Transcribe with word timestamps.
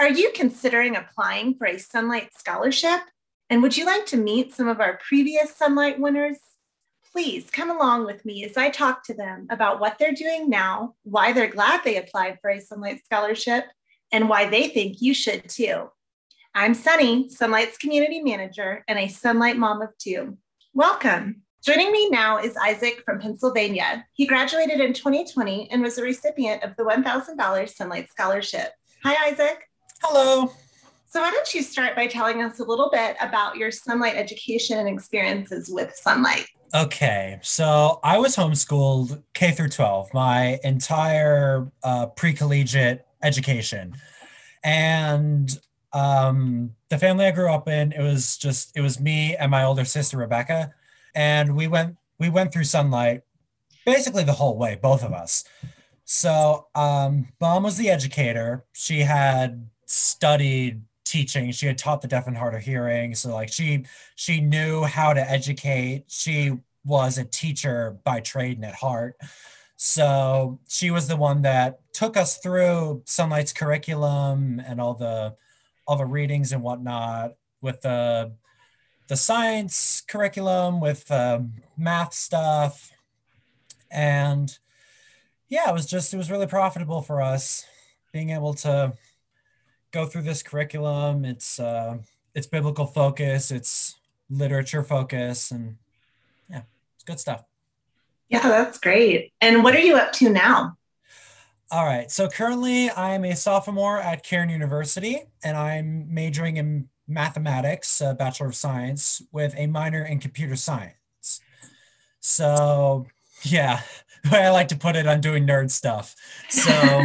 Are 0.00 0.08
you 0.08 0.30
considering 0.32 0.94
applying 0.94 1.56
for 1.56 1.66
a 1.66 1.74
Sonlight 1.74 2.28
Scholarship? 2.32 3.00
And 3.50 3.62
would 3.62 3.76
you 3.76 3.84
like 3.84 4.06
to 4.06 4.16
meet 4.16 4.54
some 4.54 4.68
of 4.68 4.80
our 4.80 5.00
previous 5.04 5.52
Sonlight 5.52 5.98
winners? 5.98 6.38
Please 7.10 7.50
come 7.50 7.68
along 7.68 8.06
with 8.06 8.24
me 8.24 8.44
as 8.44 8.56
I 8.56 8.70
talk 8.70 9.02
to 9.04 9.14
them 9.14 9.48
about 9.50 9.80
what 9.80 9.98
they're 9.98 10.12
doing 10.12 10.48
now, 10.48 10.94
why 11.02 11.32
they're 11.32 11.48
glad 11.48 11.80
they 11.82 11.96
applied 11.96 12.38
for 12.40 12.48
a 12.48 12.60
Sonlight 12.60 13.02
Scholarship, 13.04 13.64
and 14.12 14.28
why 14.28 14.48
they 14.48 14.68
think 14.68 15.02
you 15.02 15.14
should 15.14 15.48
too. 15.48 15.90
I'm 16.54 16.74
Sunny, 16.74 17.28
Sonlight's 17.28 17.76
community 17.76 18.22
manager 18.22 18.84
and 18.86 19.00
a 19.00 19.08
Sonlight 19.08 19.56
mom 19.56 19.82
of 19.82 19.90
two. 19.98 20.38
Welcome. 20.74 21.42
Joining 21.64 21.90
me 21.90 22.08
now 22.08 22.38
is 22.38 22.56
Isaac 22.56 23.02
from 23.04 23.18
Pennsylvania. 23.18 24.06
He 24.12 24.26
graduated 24.26 24.78
in 24.78 24.92
2020 24.92 25.72
and 25.72 25.82
was 25.82 25.98
a 25.98 26.04
recipient 26.04 26.62
of 26.62 26.76
the 26.76 26.84
$1,000 26.84 27.36
Sonlight 27.36 28.08
Scholarship. 28.08 28.70
Hi, 29.02 29.30
Isaac. 29.30 29.67
Hello. 30.02 30.52
So, 31.06 31.20
why 31.20 31.30
don't 31.30 31.54
you 31.54 31.62
start 31.62 31.96
by 31.96 32.06
telling 32.06 32.42
us 32.42 32.60
a 32.60 32.64
little 32.64 32.90
bit 32.90 33.16
about 33.20 33.56
your 33.56 33.70
Sonlight 33.70 34.14
education 34.14 34.78
and 34.78 34.88
experiences 34.88 35.70
with 35.70 35.98
Sonlight? 36.04 36.46
Okay, 36.74 37.38
so 37.42 37.98
I 38.04 38.18
was 38.18 38.36
homeschooled 38.36 39.22
K 39.32 39.52
through 39.52 39.70
12, 39.70 40.12
my 40.12 40.58
entire 40.62 41.70
uh, 41.82 42.06
pre 42.06 42.34
collegiate 42.34 43.06
education. 43.22 43.94
And 44.62 45.58
um, 45.92 46.74
the 46.90 46.98
family 46.98 47.24
I 47.24 47.30
grew 47.30 47.50
up 47.50 47.68
in, 47.68 47.92
it 47.92 48.02
was 48.02 48.36
just, 48.36 48.76
it 48.76 48.82
was 48.82 49.00
me 49.00 49.34
and 49.36 49.50
my 49.50 49.64
older 49.64 49.84
sister, 49.84 50.18
Rebecca 50.18 50.74
and 51.18 51.56
we 51.56 51.66
went 51.66 51.96
we 52.18 52.28
went 52.28 52.52
through 52.52 52.62
sonlight 52.62 53.22
basically 53.84 54.24
the 54.24 54.32
whole 54.32 54.56
way 54.56 54.78
both 54.80 55.02
of 55.02 55.12
us 55.12 55.44
so 56.04 56.66
um, 56.74 57.28
mom 57.40 57.64
was 57.64 57.76
the 57.76 57.90
educator 57.90 58.64
she 58.72 59.00
had 59.00 59.68
studied 59.88 60.82
teaching. 61.04 61.50
She 61.50 61.66
had 61.66 61.78
taught 61.78 62.02
the 62.02 62.08
deaf 62.08 62.26
and 62.26 62.36
hard 62.36 62.54
of 62.54 62.60
hearing. 62.60 63.14
So 63.14 63.34
like 63.34 63.50
she 63.50 63.86
she 64.14 64.40
knew 64.40 64.84
how 64.84 65.12
to 65.14 65.30
educate. 65.30 66.04
She 66.08 66.52
was 66.84 67.18
a 67.18 67.24
teacher 67.24 67.98
by 68.04 68.20
trade 68.20 68.58
and 68.58 68.66
at 68.66 68.74
heart. 68.74 69.16
So 69.76 70.60
she 70.68 70.90
was 70.90 71.08
the 71.08 71.16
one 71.16 71.42
that 71.42 71.80
took 71.92 72.16
us 72.16 72.38
through 72.38 73.02
sonlight's 73.06 73.52
curriculum 73.52 74.62
and 74.64 74.80
all 74.80 74.94
the 74.94 75.34
all 75.86 75.96
the 75.96 76.04
readings 76.04 76.52
and 76.52 76.62
whatnot 76.62 77.34
with 77.62 77.80
the 77.80 78.32
the 79.08 79.16
science 79.16 80.02
curriculum 80.06 80.80
with 80.80 81.10
math 81.76 82.12
stuff. 82.12 82.92
And 83.90 84.56
yeah 85.48 85.70
it 85.70 85.72
was 85.72 85.86
just 85.86 86.12
it 86.12 86.18
was 86.18 86.30
really 86.30 86.46
profitable 86.46 87.00
for 87.00 87.22
us 87.22 87.64
being 88.12 88.30
able 88.30 88.52
to 88.52 88.92
go 89.90 90.06
through 90.06 90.22
this 90.22 90.42
curriculum 90.42 91.24
it's 91.24 91.58
uh 91.58 91.96
it's 92.34 92.46
biblical 92.46 92.86
focus 92.86 93.50
it's 93.50 93.96
literature 94.30 94.82
focus 94.82 95.50
and 95.50 95.76
yeah 96.50 96.62
it's 96.94 97.04
good 97.04 97.18
stuff 97.18 97.44
yeah 98.28 98.42
that's 98.42 98.78
great 98.78 99.32
and 99.40 99.64
what 99.64 99.74
are 99.74 99.80
you 99.80 99.96
up 99.96 100.12
to 100.12 100.28
now 100.28 100.76
all 101.70 101.84
right 101.84 102.10
so 102.10 102.28
currently 102.28 102.90
i'm 102.90 103.24
a 103.24 103.34
sophomore 103.34 103.98
at 103.98 104.22
cairn 104.22 104.48
university 104.48 105.22
and 105.42 105.56
i'm 105.56 106.12
majoring 106.12 106.56
in 106.58 106.88
mathematics, 107.08 108.00
a 108.00 108.14
Bachelor 108.14 108.48
of 108.48 108.54
Science, 108.54 109.22
with 109.32 109.54
a 109.56 109.66
minor 109.66 110.04
in 110.04 110.20
computer 110.20 110.54
science. 110.54 111.40
So, 112.20 113.06
yeah, 113.42 113.80
the 114.22 114.30
way 114.32 114.44
I 114.44 114.50
like 114.50 114.68
to 114.68 114.76
put 114.76 114.94
it, 114.94 115.06
I'm 115.06 115.20
doing 115.20 115.46
nerd 115.46 115.70
stuff. 115.70 116.14
So, 116.50 117.04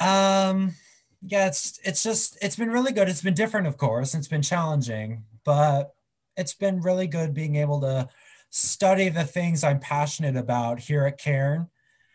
um, 0.00 0.74
yeah, 1.22 1.46
it's 1.46 1.78
it's 1.84 2.02
just 2.02 2.38
it's 2.42 2.56
been 2.56 2.70
really 2.70 2.92
good. 2.92 3.08
It's 3.08 3.22
been 3.22 3.34
different, 3.34 3.66
of 3.66 3.76
course. 3.76 4.14
It's 4.14 4.28
been 4.28 4.42
challenging, 4.42 5.24
but 5.44 5.94
it's 6.36 6.54
been 6.54 6.80
really 6.80 7.06
good 7.06 7.34
being 7.34 7.56
able 7.56 7.80
to 7.82 8.08
study 8.48 9.08
the 9.08 9.24
things 9.24 9.62
I'm 9.62 9.80
passionate 9.80 10.36
about 10.36 10.80
here 10.80 11.04
at 11.06 11.18
Cairn. 11.18 11.68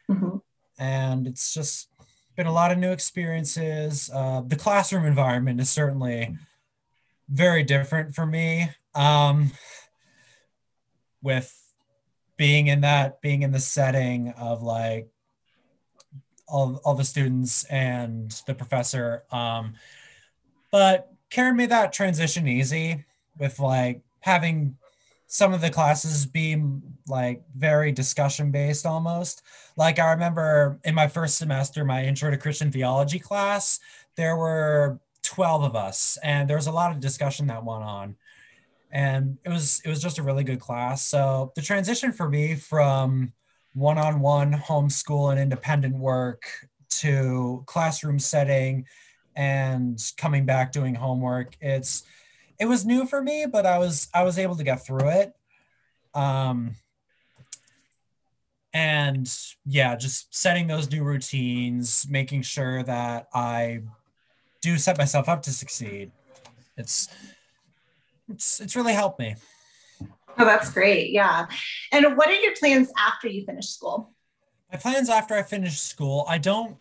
Mm-hmm. 0.10 0.38
And 0.80 1.28
it's 1.28 1.54
just 1.54 1.90
been 2.36 2.48
a 2.48 2.52
lot 2.52 2.72
of 2.72 2.78
new 2.78 2.92
experiences. 2.92 4.10
Uh, 4.14 4.42
the 4.46 4.56
classroom 4.56 5.06
environment 5.06 5.62
is 5.62 5.70
certainly 5.70 6.36
very 7.30 7.64
different 7.64 8.14
for 8.14 8.26
me. 8.26 8.70
Um, 8.94 9.52
with 11.22 11.54
being 12.38 12.68
in 12.68 12.82
that, 12.82 13.22
being 13.22 13.42
in 13.42 13.52
the 13.52 13.60
setting 13.60 14.34
of 14.38 14.62
like 14.62 15.10
all, 16.48 16.82
all 16.84 16.96
the 16.96 17.04
students 17.04 17.64
and 17.66 18.32
the 18.48 18.54
professor. 18.54 19.24
Um, 19.32 19.74
but 20.72 21.12
Cairn 21.30 21.56
made 21.56 21.72
that 21.72 21.94
transition 21.94 22.48
easy 22.48 23.06
with 23.38 23.60
like 23.60 24.02
having 24.22 24.78
some 25.28 25.54
of 25.54 25.62
the 25.62 25.70
classes 25.70 26.26
be 26.26 26.62
like 27.08 27.44
very 27.56 27.92
discussion 27.92 28.52
based 28.52 28.86
almost. 28.86 29.42
Like 29.76 30.00
I 30.00 30.12
remember 30.12 30.80
in 30.84 30.96
my 30.96 31.08
first 31.08 31.38
semester, 31.38 31.84
my 31.84 32.06
intro 32.06 32.30
to 32.30 32.38
Christian 32.38 32.72
theology 32.72 33.20
class, 33.20 33.80
there 34.16 34.38
were 34.38 35.00
12 35.24 35.64
of 35.64 35.76
us 35.76 36.18
and 36.24 36.50
there 36.50 36.58
was 36.58 36.68
a 36.68 36.72
lot 36.72 36.92
of 36.92 37.00
discussion 37.00 37.48
that 37.48 37.66
went 37.66 37.84
on. 37.84 38.16
And 38.92 39.38
it 39.44 39.50
was 39.50 39.82
it 39.84 39.90
was 39.90 40.02
just 40.02 40.20
a 40.20 40.24
really 40.24 40.44
good 40.44 40.60
class. 40.60 41.06
So 41.06 41.52
the 41.56 41.62
transition 41.62 42.14
for 42.14 42.30
me 42.30 42.56
from 42.56 43.34
one-on-one 43.76 44.54
homeschool 44.54 45.32
and 45.32 45.40
independent 45.40 45.96
work 45.96 46.48
to 46.90 47.64
classroom 47.68 48.18
setting 48.18 48.86
and 49.36 50.00
coming 50.18 50.46
back 50.46 50.72
doing 50.72 50.96
homework, 50.96 51.56
it's 51.62 52.04
it 52.58 52.66
was 52.66 52.86
new 52.86 53.06
for 53.06 53.22
me, 53.22 53.46
but 53.52 53.66
I 53.66 53.78
was 53.78 54.08
I 54.14 54.24
was 54.24 54.40
able 54.40 54.56
to 54.56 54.64
get 54.64 54.86
through 54.86 55.10
it. 55.10 55.34
Um, 56.14 56.76
and 58.74 59.30
yeah, 59.66 59.96
just 59.96 60.34
setting 60.34 60.68
those 60.68 60.90
new 60.90 61.04
routines, 61.04 62.08
making 62.10 62.42
sure 62.44 62.82
that 62.84 63.28
I 63.34 63.82
do 64.62 64.78
set 64.78 64.98
myself 64.98 65.30
up 65.30 65.44
to 65.44 65.52
succeed. 65.52 66.12
It's 66.78 67.10
it's 68.30 68.60
it's 68.62 68.76
really 68.76 68.94
helped 68.94 69.20
me. 69.20 69.36
Oh, 70.38 70.46
that's 70.46 70.72
great. 70.72 71.12
Yeah. 71.12 71.48
And 71.92 72.18
what 72.18 72.28
are 72.28 72.36
your 72.36 72.54
plans 72.56 72.92
after 72.98 73.28
you 73.28 73.46
finish 73.46 73.70
school? 73.70 74.14
My 74.72 74.78
plans 74.78 75.10
after 75.10 75.36
I 75.36 75.44
finish 75.44 75.80
school, 75.80 76.26
I 76.28 76.38
don't 76.38 76.78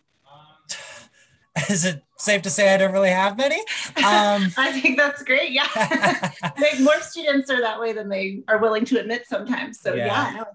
is 1.69 1.85
it 1.85 2.03
safe 2.17 2.41
to 2.41 2.49
say 2.49 2.73
I 2.73 2.77
don't 2.77 2.91
really 2.91 3.09
have 3.09 3.37
many? 3.37 3.59
Um, 3.97 4.51
I 4.57 4.77
think 4.79 4.97
that's 4.97 5.23
great. 5.23 5.51
Yeah. 5.51 5.67
like 6.59 6.79
more 6.79 6.99
students 7.01 7.49
are 7.49 7.61
that 7.61 7.79
way 7.79 7.93
than 7.93 8.09
they 8.09 8.43
are 8.47 8.57
willing 8.57 8.85
to 8.85 8.99
admit 8.99 9.25
sometimes. 9.27 9.79
So 9.79 9.93
yeah, 9.93 10.07
yeah 10.07 10.31
no, 10.37 10.45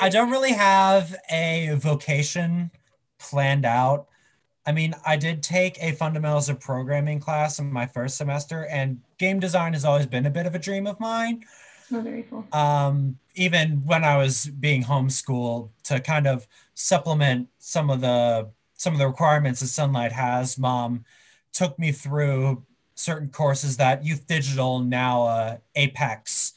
I, 0.00 0.06
I 0.06 0.08
don't 0.08 0.30
really 0.30 0.52
have 0.52 1.14
a 1.30 1.76
vocation 1.76 2.70
planned 3.18 3.64
out. 3.64 4.08
I 4.66 4.72
mean, 4.72 4.94
I 5.06 5.16
did 5.16 5.42
take 5.42 5.82
a 5.82 5.92
fundamentals 5.92 6.50
of 6.50 6.60
programming 6.60 7.20
class 7.20 7.58
in 7.58 7.72
my 7.72 7.86
first 7.86 8.18
semester, 8.18 8.66
and 8.66 9.00
game 9.16 9.40
design 9.40 9.72
has 9.72 9.82
always 9.82 10.06
been 10.06 10.26
a 10.26 10.30
bit 10.30 10.44
of 10.44 10.54
a 10.54 10.58
dream 10.58 10.86
of 10.86 11.00
mine. 11.00 11.44
Oh, 11.92 12.00
very 12.00 12.24
cool. 12.24 12.46
Um, 12.52 13.18
even 13.34 13.82
when 13.86 14.04
I 14.04 14.16
was 14.16 14.46
being 14.46 14.84
homeschooled 14.84 15.70
to 15.84 16.00
kind 16.00 16.26
of 16.26 16.46
supplement 16.74 17.48
some 17.58 17.90
of 17.90 18.00
the 18.00 18.50
some 18.74 18.92
of 18.92 18.98
the 18.98 19.06
requirements 19.06 19.60
that 19.60 19.66
Sonlight 19.66 20.12
has, 20.12 20.58
mom 20.58 21.04
took 21.52 21.78
me 21.78 21.90
through 21.90 22.64
certain 22.94 23.28
courses 23.28 23.76
that 23.76 24.04
Youth 24.04 24.26
Digital 24.26 24.80
now 24.80 25.24
uh, 25.24 25.56
Apex, 25.74 26.52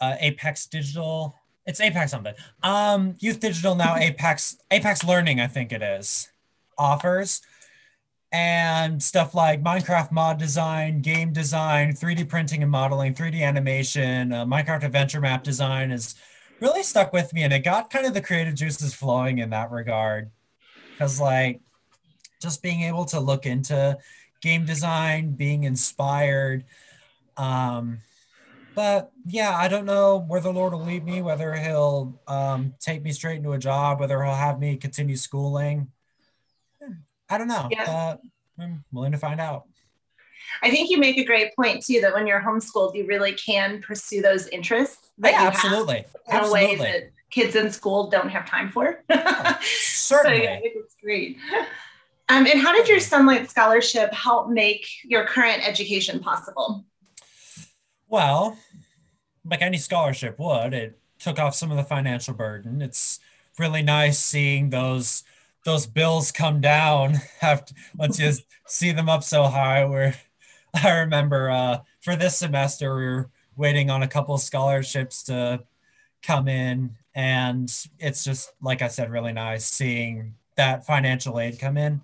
uh, 0.00 0.16
Apex 0.20 0.66
Digital. 0.66 1.36
It's 1.64 1.80
Apex 1.80 2.10
something. 2.10 2.34
Um, 2.62 3.14
Youth 3.20 3.40
Digital 3.40 3.74
now 3.74 3.96
Apex 3.96 4.58
Apex 4.70 5.04
Learning, 5.04 5.40
I 5.40 5.46
think 5.46 5.72
it 5.72 5.82
is, 5.82 6.28
offers, 6.76 7.40
and 8.32 9.02
stuff 9.02 9.34
like 9.34 9.62
Minecraft 9.62 10.10
mod 10.10 10.38
design, 10.38 11.02
game 11.02 11.32
design, 11.32 11.92
3D 11.92 12.28
printing 12.28 12.62
and 12.62 12.72
modeling, 12.72 13.14
3D 13.14 13.42
animation, 13.42 14.32
uh, 14.32 14.46
Minecraft 14.46 14.84
adventure 14.84 15.20
map 15.20 15.44
design 15.44 15.90
is 15.90 16.14
really 16.58 16.82
stuck 16.82 17.12
with 17.12 17.34
me, 17.34 17.42
and 17.42 17.52
it 17.52 17.60
got 17.60 17.90
kind 17.90 18.06
of 18.06 18.14
the 18.14 18.22
creative 18.22 18.54
juices 18.54 18.94
flowing 18.94 19.38
in 19.38 19.50
that 19.50 19.70
regard 19.70 20.30
because 20.92 21.20
like 21.20 21.60
just 22.40 22.62
being 22.62 22.82
able 22.82 23.04
to 23.04 23.20
look 23.20 23.44
into 23.44 23.98
game 24.40 24.64
design, 24.64 25.32
being 25.32 25.64
inspired. 25.64 26.64
Um, 27.36 27.98
but 28.74 29.12
yeah, 29.26 29.54
I 29.54 29.68
don't 29.68 29.84
know 29.84 30.18
where 30.18 30.40
the 30.40 30.52
Lord 30.52 30.72
will 30.72 30.84
lead 30.84 31.04
me, 31.04 31.20
whether 31.20 31.54
He'll 31.54 32.18
um, 32.26 32.74
take 32.80 33.02
me 33.02 33.12
straight 33.12 33.36
into 33.36 33.52
a 33.52 33.58
job, 33.58 34.00
whether 34.00 34.22
He'll 34.24 34.34
have 34.34 34.58
me 34.58 34.76
continue 34.76 35.16
schooling. 35.16 35.88
I 37.32 37.38
don't 37.38 37.48
know. 37.48 37.68
Yeah. 37.70 37.84
Uh, 37.90 38.16
I'm 38.62 38.84
willing 38.92 39.12
to 39.12 39.18
find 39.18 39.40
out. 39.40 39.64
I 40.62 40.70
think 40.70 40.90
you 40.90 40.98
make 40.98 41.16
a 41.16 41.24
great 41.24 41.56
point 41.56 41.82
too 41.84 42.00
that 42.02 42.12
when 42.12 42.26
you're 42.26 42.42
homeschooled, 42.42 42.94
you 42.94 43.06
really 43.06 43.32
can 43.32 43.80
pursue 43.80 44.20
those 44.20 44.48
interests. 44.48 45.10
That 45.18 45.32
yeah, 45.32 45.46
absolutely. 45.46 45.98
in 45.98 46.04
absolutely. 46.28 46.64
a 46.64 46.68
way 46.68 46.76
that 46.76 47.10
kids 47.30 47.56
in 47.56 47.70
school 47.70 48.10
don't 48.10 48.28
have 48.28 48.46
time 48.46 48.70
for. 48.70 49.02
Certainly. 49.62 50.38
so, 50.38 50.42
yeah, 50.42 50.52
I 50.52 50.60
think 50.60 50.74
it's 50.76 50.94
great. 51.02 51.38
Um, 52.28 52.46
and 52.46 52.60
how 52.60 52.72
did 52.72 52.86
your 52.86 52.98
Sonlight 52.98 53.48
Scholarship 53.48 54.12
help 54.12 54.50
make 54.50 54.86
your 55.04 55.26
current 55.26 55.66
education 55.66 56.20
possible? 56.20 56.84
Well, 58.08 58.58
like 59.44 59.62
any 59.62 59.78
scholarship 59.78 60.38
would, 60.38 60.74
it 60.74 60.98
took 61.18 61.38
off 61.38 61.54
some 61.54 61.70
of 61.70 61.78
the 61.78 61.84
financial 61.84 62.34
burden. 62.34 62.82
It's 62.82 63.20
really 63.58 63.82
nice 63.82 64.18
seeing 64.18 64.70
those 64.70 65.24
those 65.64 65.86
bills 65.86 66.32
come 66.32 66.60
down 66.60 67.16
after 67.42 67.74
once 67.96 68.18
you 68.18 68.32
see 68.66 68.92
them 68.92 69.08
up 69.08 69.22
so 69.22 69.44
high. 69.44 69.84
Where 69.84 70.14
I 70.74 70.90
remember 71.00 71.50
uh, 71.50 71.78
for 72.00 72.16
this 72.16 72.36
semester 72.36 72.96
we 72.96 73.04
were 73.04 73.30
waiting 73.56 73.90
on 73.90 74.02
a 74.02 74.08
couple 74.08 74.36
scholarships 74.38 75.22
to 75.24 75.62
come 76.22 76.48
in, 76.48 76.96
and 77.14 77.72
it's 77.98 78.24
just 78.24 78.52
like 78.60 78.82
I 78.82 78.88
said, 78.88 79.10
really 79.10 79.32
nice 79.32 79.64
seeing 79.64 80.34
that 80.56 80.86
financial 80.86 81.40
aid 81.40 81.58
come 81.58 81.76
in. 81.76 82.00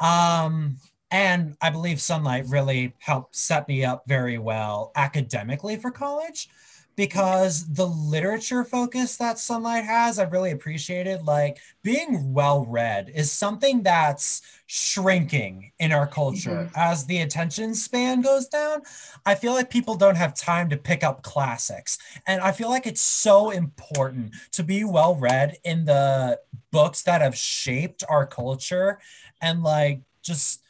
Um, 0.00 0.76
and 1.10 1.56
I 1.60 1.70
believe 1.70 1.98
Sonlight 1.98 2.50
really 2.50 2.94
helped 2.98 3.36
set 3.36 3.68
me 3.68 3.84
up 3.84 4.04
very 4.06 4.38
well 4.38 4.92
academically 4.96 5.76
for 5.76 5.90
college 5.90 6.48
because 6.96 7.72
the 7.72 7.86
literature 7.86 8.64
focus 8.64 9.16
that 9.16 9.36
Sonlight 9.36 9.84
has, 9.84 10.18
I've 10.18 10.32
really 10.32 10.50
appreciated. 10.50 11.22
Like 11.22 11.58
being 11.82 12.32
well 12.32 12.66
read 12.66 13.10
is 13.14 13.32
something 13.32 13.82
that's 13.82 14.42
shrinking 14.66 15.72
in 15.78 15.92
our 15.92 16.06
culture 16.06 16.50
mm-hmm. 16.50 16.74
as 16.76 17.06
the 17.06 17.18
attention 17.18 17.74
span 17.74 18.20
goes 18.20 18.46
down. 18.46 18.82
I 19.24 19.34
feel 19.34 19.52
like 19.52 19.70
people 19.70 19.94
don't 19.94 20.16
have 20.16 20.34
time 20.34 20.68
to 20.70 20.76
pick 20.76 21.02
up 21.04 21.22
classics. 21.22 21.98
And 22.26 22.40
I 22.40 22.52
feel 22.52 22.68
like 22.68 22.86
it's 22.86 23.00
so 23.00 23.50
important 23.50 24.34
to 24.52 24.62
be 24.62 24.84
well 24.84 25.14
read 25.14 25.56
in 25.64 25.84
the 25.84 26.40
books 26.70 27.02
that 27.02 27.20
have 27.20 27.36
shaped 27.36 28.02
our 28.08 28.26
culture 28.26 28.98
and 29.40 29.62
like 29.62 30.00
just 30.22 30.60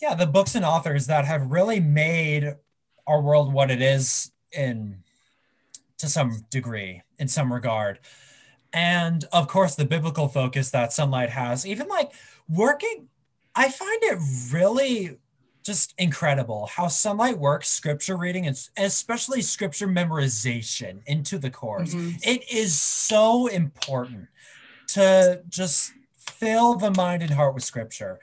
yeah, 0.00 0.14
the 0.14 0.26
books 0.26 0.54
and 0.54 0.64
authors 0.64 1.06
that 1.06 1.24
have 1.24 1.50
really 1.50 1.80
made 1.80 2.56
our 3.06 3.20
world 3.20 3.52
what 3.52 3.70
it 3.70 3.80
is 3.80 4.32
in 4.52 5.03
to 5.98 6.08
some 6.08 6.44
degree, 6.50 7.02
in 7.18 7.28
some 7.28 7.52
regard. 7.52 8.00
And 8.72 9.24
of 9.32 9.46
course, 9.46 9.74
the 9.76 9.84
biblical 9.84 10.28
focus 10.28 10.70
that 10.70 10.90
Sonlight 10.90 11.28
has, 11.30 11.66
even 11.66 11.88
like 11.88 12.12
working, 12.48 13.08
I 13.54 13.70
find 13.70 14.02
it 14.02 14.18
really 14.52 15.18
just 15.64 15.94
incredible 15.96 16.66
how 16.66 16.86
Sonlight 16.86 17.38
works 17.38 17.68
scripture 17.68 18.16
reading 18.16 18.46
and 18.46 18.68
especially 18.76 19.40
scripture 19.40 19.88
memorization 19.88 21.00
into 21.06 21.38
the 21.38 21.50
course. 21.50 21.94
Mm-hmm. 21.94 22.16
It 22.22 22.52
is 22.52 22.78
so 22.78 23.46
important 23.46 24.28
to 24.88 25.42
just 25.48 25.92
fill 26.18 26.74
the 26.74 26.90
mind 26.90 27.22
and 27.22 27.30
heart 27.30 27.54
with 27.54 27.64
scripture. 27.64 28.18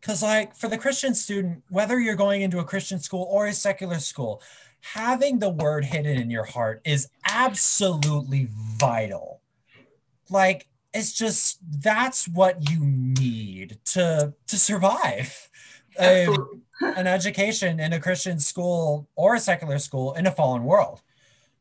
Because, 0.00 0.22
like, 0.22 0.56
for 0.56 0.68
the 0.68 0.76
Christian 0.76 1.14
student, 1.14 1.62
whether 1.68 2.00
you're 2.00 2.16
going 2.16 2.42
into 2.42 2.58
a 2.58 2.64
Christian 2.64 2.98
school 2.98 3.26
or 3.30 3.46
a 3.46 3.52
secular 3.52 4.00
school, 4.00 4.42
having 4.82 5.38
the 5.38 5.48
word 5.48 5.84
hidden 5.84 6.18
in 6.18 6.30
your 6.30 6.44
heart 6.44 6.82
is 6.84 7.08
absolutely 7.28 8.48
vital. 8.50 9.40
Like 10.28 10.66
it's 10.92 11.12
just 11.12 11.58
that's 11.80 12.28
what 12.28 12.70
you 12.70 12.80
need 12.80 13.78
to 13.86 14.34
to 14.46 14.58
survive. 14.58 15.48
an 16.80 17.06
education 17.06 17.78
in 17.78 17.92
a 17.92 18.00
Christian 18.00 18.38
school 18.40 19.08
or 19.14 19.36
a 19.36 19.40
secular 19.40 19.78
school 19.78 20.14
in 20.14 20.26
a 20.26 20.32
fallen 20.32 20.64
world. 20.64 21.02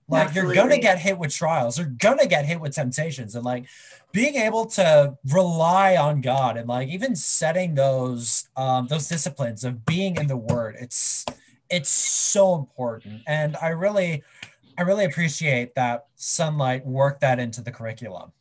Like 0.07 0.29
Absolutely. 0.29 0.55
you're 0.55 0.63
gonna 0.63 0.81
get 0.81 0.99
hit 0.99 1.17
with 1.17 1.33
trials, 1.33 1.77
you're 1.77 1.87
gonna 1.87 2.25
get 2.25 2.45
hit 2.45 2.59
with 2.59 2.73
temptations, 2.73 3.35
and 3.35 3.45
like 3.45 3.65
being 4.11 4.35
able 4.35 4.65
to 4.65 5.17
rely 5.29 5.95
on 5.95 6.21
God 6.21 6.57
and 6.57 6.67
like 6.67 6.89
even 6.89 7.15
setting 7.15 7.75
those 7.75 8.49
um 8.57 8.87
those 8.87 9.07
disciplines 9.07 9.63
of 9.63 9.85
being 9.85 10.17
in 10.17 10.27
the 10.27 10.35
word, 10.35 10.75
it's 10.79 11.25
it's 11.71 11.89
so 11.89 12.55
important. 12.55 13.21
And 13.25 13.55
i 13.61 13.69
really 13.69 14.23
i 14.77 14.83
really 14.83 15.05
appreciate 15.05 15.73
that 15.75 16.05
sonlight 16.17 16.85
worked 16.85 17.21
that 17.21 17.39
into 17.39 17.61
the 17.61 17.71
curriculum. 17.71 18.31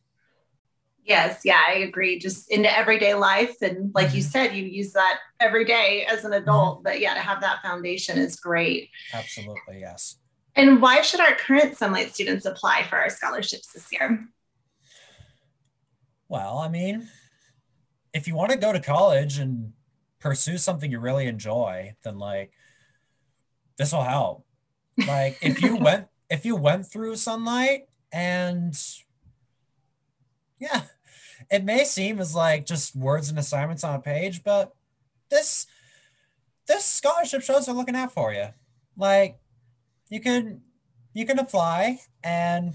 Yes 1.05 1.41
yeah 1.45 1.63
i 1.69 1.75
agree. 1.79 2.19
Just 2.19 2.51
into 2.51 2.77
everyday 2.77 3.15
life. 3.15 3.63
And 3.63 3.93
like 3.95 4.09
mm-hmm. 4.09 4.17
you 4.17 4.23
said 4.23 4.55
you 4.55 4.65
use 4.65 4.93
that 4.93 5.21
every 5.39 5.65
day 5.65 6.07
as 6.11 6.25
an 6.25 6.33
adult. 6.33 6.79
Mm-hmm. 6.79 6.85
but 6.85 7.01
yeah 7.01 7.15
to 7.15 7.21
have 7.21 7.41
that 7.41 7.63
foundation 7.63 8.19
is 8.19 8.37
great. 8.37 8.91
Absolutely 9.15 9.81
yes. 9.81 10.17
And 10.57 10.83
why 10.83 11.01
should 11.03 11.21
our 11.21 11.37
current 11.37 11.79
sonlight 11.79 12.11
students 12.11 12.45
apply 12.45 12.83
for 12.83 12.97
our 12.97 13.09
scholarships 13.09 13.73
this 13.73 13.87
year? 13.93 14.27
Well 16.29 16.59
i 16.59 16.69
mean 16.69 17.09
if 18.13 18.27
you 18.27 18.35
want 18.35 18.51
to 18.51 18.59
go 18.59 18.73
to 18.73 18.81
college 18.81 19.39
and 19.39 19.73
pursue 20.19 20.59
something 20.59 20.91
you 20.91 20.99
really 20.99 21.27
enjoy 21.27 21.95
then 22.03 22.19
like 22.19 22.53
this 23.81 23.93
will 23.95 24.03
help. 24.03 24.45
Like 25.09 25.39
if 25.41 25.63
you 25.63 25.75
went 25.81 26.09
if 26.29 26.45
you 26.45 26.55
went 26.55 26.87
through 26.87 27.15
sonlight 27.15 27.85
and 28.13 28.79
yeah, 30.59 30.83
it 31.51 31.65
may 31.65 31.85
seem 31.85 32.21
as 32.21 32.35
like 32.35 32.67
just 32.67 32.95
words 32.95 33.31
and 33.31 33.39
assignments 33.39 33.83
on 33.83 33.95
a 33.95 33.99
page, 33.99 34.45
but 34.45 34.75
this 35.31 35.67
this 36.67 36.85
scholarship 36.85 37.41
shows 37.41 37.71
are 37.71 37.75
looking 37.75 37.97
out 37.97 38.13
for 38.13 38.35
you. 38.35 38.49
Like 38.99 39.39
you 40.11 40.21
can 40.21 40.61
you 41.15 41.25
can 41.25 41.39
apply 41.39 42.01
and 42.23 42.75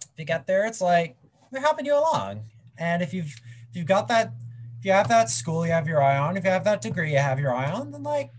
if 0.00 0.16
you 0.16 0.24
get 0.24 0.46
there, 0.46 0.64
it's 0.64 0.80
like 0.80 1.16
they're 1.50 1.60
helping 1.60 1.86
you 1.86 1.94
along. 1.98 2.44
And 2.78 3.02
if 3.02 3.12
you've 3.12 3.34
if 3.68 3.74
you've 3.74 3.86
got 3.86 4.06
that 4.06 4.32
if 4.78 4.84
you 4.84 4.92
have 4.92 5.08
that 5.08 5.28
school 5.28 5.66
you 5.66 5.72
have 5.72 5.88
your 5.88 6.00
eye 6.00 6.16
on, 6.16 6.36
if 6.36 6.44
you 6.44 6.50
have 6.50 6.62
that 6.62 6.82
degree 6.82 7.10
you 7.10 7.18
have 7.18 7.40
your 7.40 7.52
eye 7.52 7.72
on, 7.72 7.90
then 7.90 8.04
like 8.04 8.30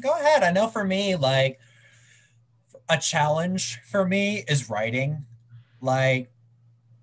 go 0.00 0.12
ahead. 0.12 0.42
I 0.42 0.50
know 0.52 0.68
for 0.68 0.84
me, 0.84 1.16
like 1.16 1.58
a 2.88 2.98
challenge 2.98 3.80
for 3.90 4.06
me 4.06 4.44
is 4.48 4.70
writing. 4.70 5.24
Like, 5.80 6.30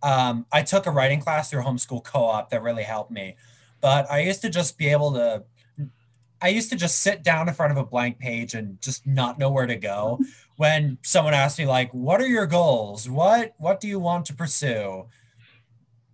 um, 0.01 0.45
I 0.51 0.63
took 0.63 0.86
a 0.86 0.92
writing 0.92 1.19
class 1.19 1.50
through 1.50 1.63
homeschool 1.63 2.04
co-op 2.04 2.50
that 2.50 2.62
really 2.62 2.84
helped 2.84 3.12
me. 3.12 3.36
But 3.81 4.10
I 4.12 4.19
used 4.19 4.42
to 4.42 4.50
just 4.50 4.78
be 4.78 4.90
able 4.90 5.13
to 5.13 5.44
I 6.44 6.50
used 6.50 6.69
to 6.72 6.75
just 6.75 7.00
sit 7.00 7.24
down 7.24 7.48
in 7.48 7.54
front 7.54 7.72
of 7.72 7.78
a 7.78 7.86
blank 7.86 8.19
page 8.19 8.54
and 8.54 8.80
just 8.81 9.07
not 9.07 9.40
know 9.40 9.50
where 9.50 9.66
to 9.66 9.78
go. 9.78 10.19
When 10.56 11.00
someone 11.01 11.34
asked 11.34 11.57
me 11.57 11.66
like, 11.66 11.92
"What 11.95 12.22
are 12.22 12.28
your 12.28 12.45
goals? 12.45 13.10
What 13.10 13.56
what 13.57 13.80
do 13.80 13.88
you 13.88 14.00
want 14.00 14.28
to 14.28 14.36
pursue?" 14.36 15.07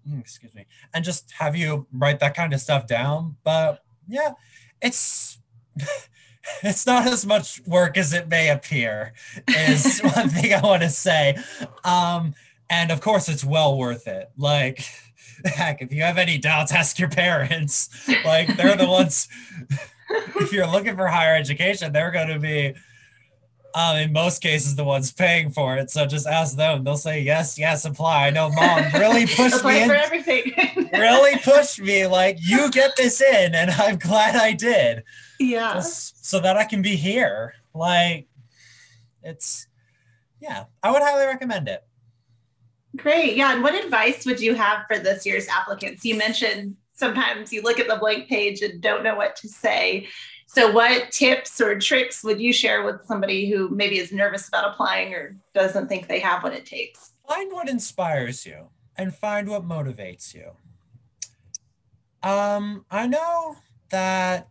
Hmm, 0.08 0.18
excuse 0.18 0.56
me, 0.56 0.66
and 0.94 1.04
just 1.04 1.30
have 1.34 1.58
you 1.58 1.88
write 1.92 2.22
that 2.22 2.36
kind 2.36 2.54
of 2.54 2.62
stuff 2.62 2.88
down. 2.88 3.36
But 3.44 3.84
yeah, 4.08 4.31
it's 4.81 5.40
it's 6.63 6.85
not 6.85 7.07
as 7.07 7.25
much 7.25 7.61
work 7.66 7.97
as 7.97 8.14
it 8.14 8.28
may 8.28 8.49
appear 8.49 9.14
is 9.47 9.99
one 10.16 10.30
thing 10.30 10.54
i 10.54 10.61
want 10.61 10.81
to 10.81 10.90
say. 10.90 11.37
Um 11.83 12.35
and 12.69 12.92
of 12.92 13.02
course 13.02 13.30
it's 13.30 13.44
well 13.44 13.78
worth 13.78 14.07
it. 14.07 14.30
Like 14.37 14.85
heck 15.45 15.81
if 15.81 15.92
you 15.92 16.04
have 16.04 16.18
any 16.18 16.37
doubts 16.37 16.71
ask 16.71 16.99
your 16.99 17.09
parents. 17.09 17.90
Like 18.25 18.56
they're 18.57 18.75
the 18.75 18.87
ones 18.87 19.28
if 20.09 20.52
you're 20.52 20.68
looking 20.68 20.95
for 20.95 21.07
higher 21.07 21.35
education 21.35 21.94
they're 21.94 22.11
going 22.11 22.30
to 22.30 22.40
be 22.40 22.73
um, 23.75 23.97
in 23.97 24.11
most 24.11 24.42
cases 24.42 24.75
the 24.75 24.83
ones 24.83 25.11
paying 25.11 25.52
for 25.52 25.78
it. 25.78 25.92
So 25.92 26.07
just 26.07 26.25
ask 26.25 26.57
them. 26.57 26.83
They'll 26.83 26.97
say 26.97 27.21
yes 27.21 27.57
yes 27.59 27.85
apply. 27.85 28.28
I 28.28 28.30
know 28.31 28.49
mom 28.49 28.92
really 28.94 29.28
pushed 29.28 29.64
me 29.64 29.83
in, 29.83 29.92
everything. 29.92 30.54
really 30.94 31.37
pushed 31.40 31.80
me 31.80 32.07
like 32.07 32.37
you 32.42 32.69
get 32.71 32.95
this 32.97 33.21
in 33.21 33.54
and 33.54 33.69
i'm 33.71 33.97
glad 33.97 34.35
i 34.35 34.52
did 34.52 35.04
yeah 35.40 35.74
Just 35.74 36.26
so 36.26 36.40
that 36.40 36.58
i 36.58 36.66
can 36.66 36.81
be 36.81 36.96
here. 36.96 37.54
Like 37.74 38.28
it's 39.24 39.68
yeah 40.40 40.66
i 40.84 40.92
would 40.92 41.02
highly 41.02 41.26
recommend 41.26 41.68
it. 41.68 41.84
Great. 42.96 43.38
Yeah 43.38 43.54
and 43.54 43.64
what 43.64 43.76
advice 43.76 44.26
would 44.26 44.40
you 44.40 44.56
have 44.56 44.86
for 44.88 44.98
this 45.00 45.26
year's 45.26 45.48
applicants? 45.48 46.04
You 46.04 46.16
mentioned 46.16 46.76
sometimes 46.94 47.54
you 47.54 47.62
look 47.62 47.80
at 47.80 47.88
the 47.88 47.96
blank 47.96 48.28
page 48.28 48.62
and 48.62 48.81
don't 48.81 49.04
know 49.04 49.16
what 49.16 49.36
to 49.38 49.48
say. 49.48 50.08
So 50.48 50.72
what 50.72 51.12
tips 51.12 51.62
or 51.62 51.78
tricks 51.80 52.24
would 52.24 52.42
you 52.42 52.52
share 52.52 52.84
with 52.84 53.06
somebody 53.06 53.50
who 53.50 53.69
maybe 53.69 54.00
is 54.00 54.12
nervous 54.12 54.48
about 54.48 54.74
applying 54.74 55.14
or 55.14 55.38
doesn't 55.54 55.88
think 55.88 56.08
they 56.08 56.19
have 56.19 56.42
what 56.44 56.54
it 56.54 56.66
takes? 56.66 57.12
Find 57.28 57.54
what 57.54 57.69
inspires 57.69 58.46
you 58.48 58.69
and 58.98 59.14
find 59.16 59.48
what 59.48 59.64
motivates 59.64 60.34
you. 60.34 60.52
Um 62.28 62.86
i 62.90 63.08
know 63.08 63.56
that 63.92 64.50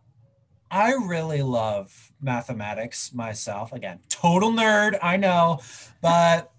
I 0.71 0.93
really 0.93 1.41
love 1.41 2.11
mathematics 2.21 3.13
myself. 3.13 3.73
Again, 3.73 3.99
total 4.09 4.51
nerd, 4.51 4.97
I 5.01 5.17
know, 5.17 5.59
but 6.01 6.51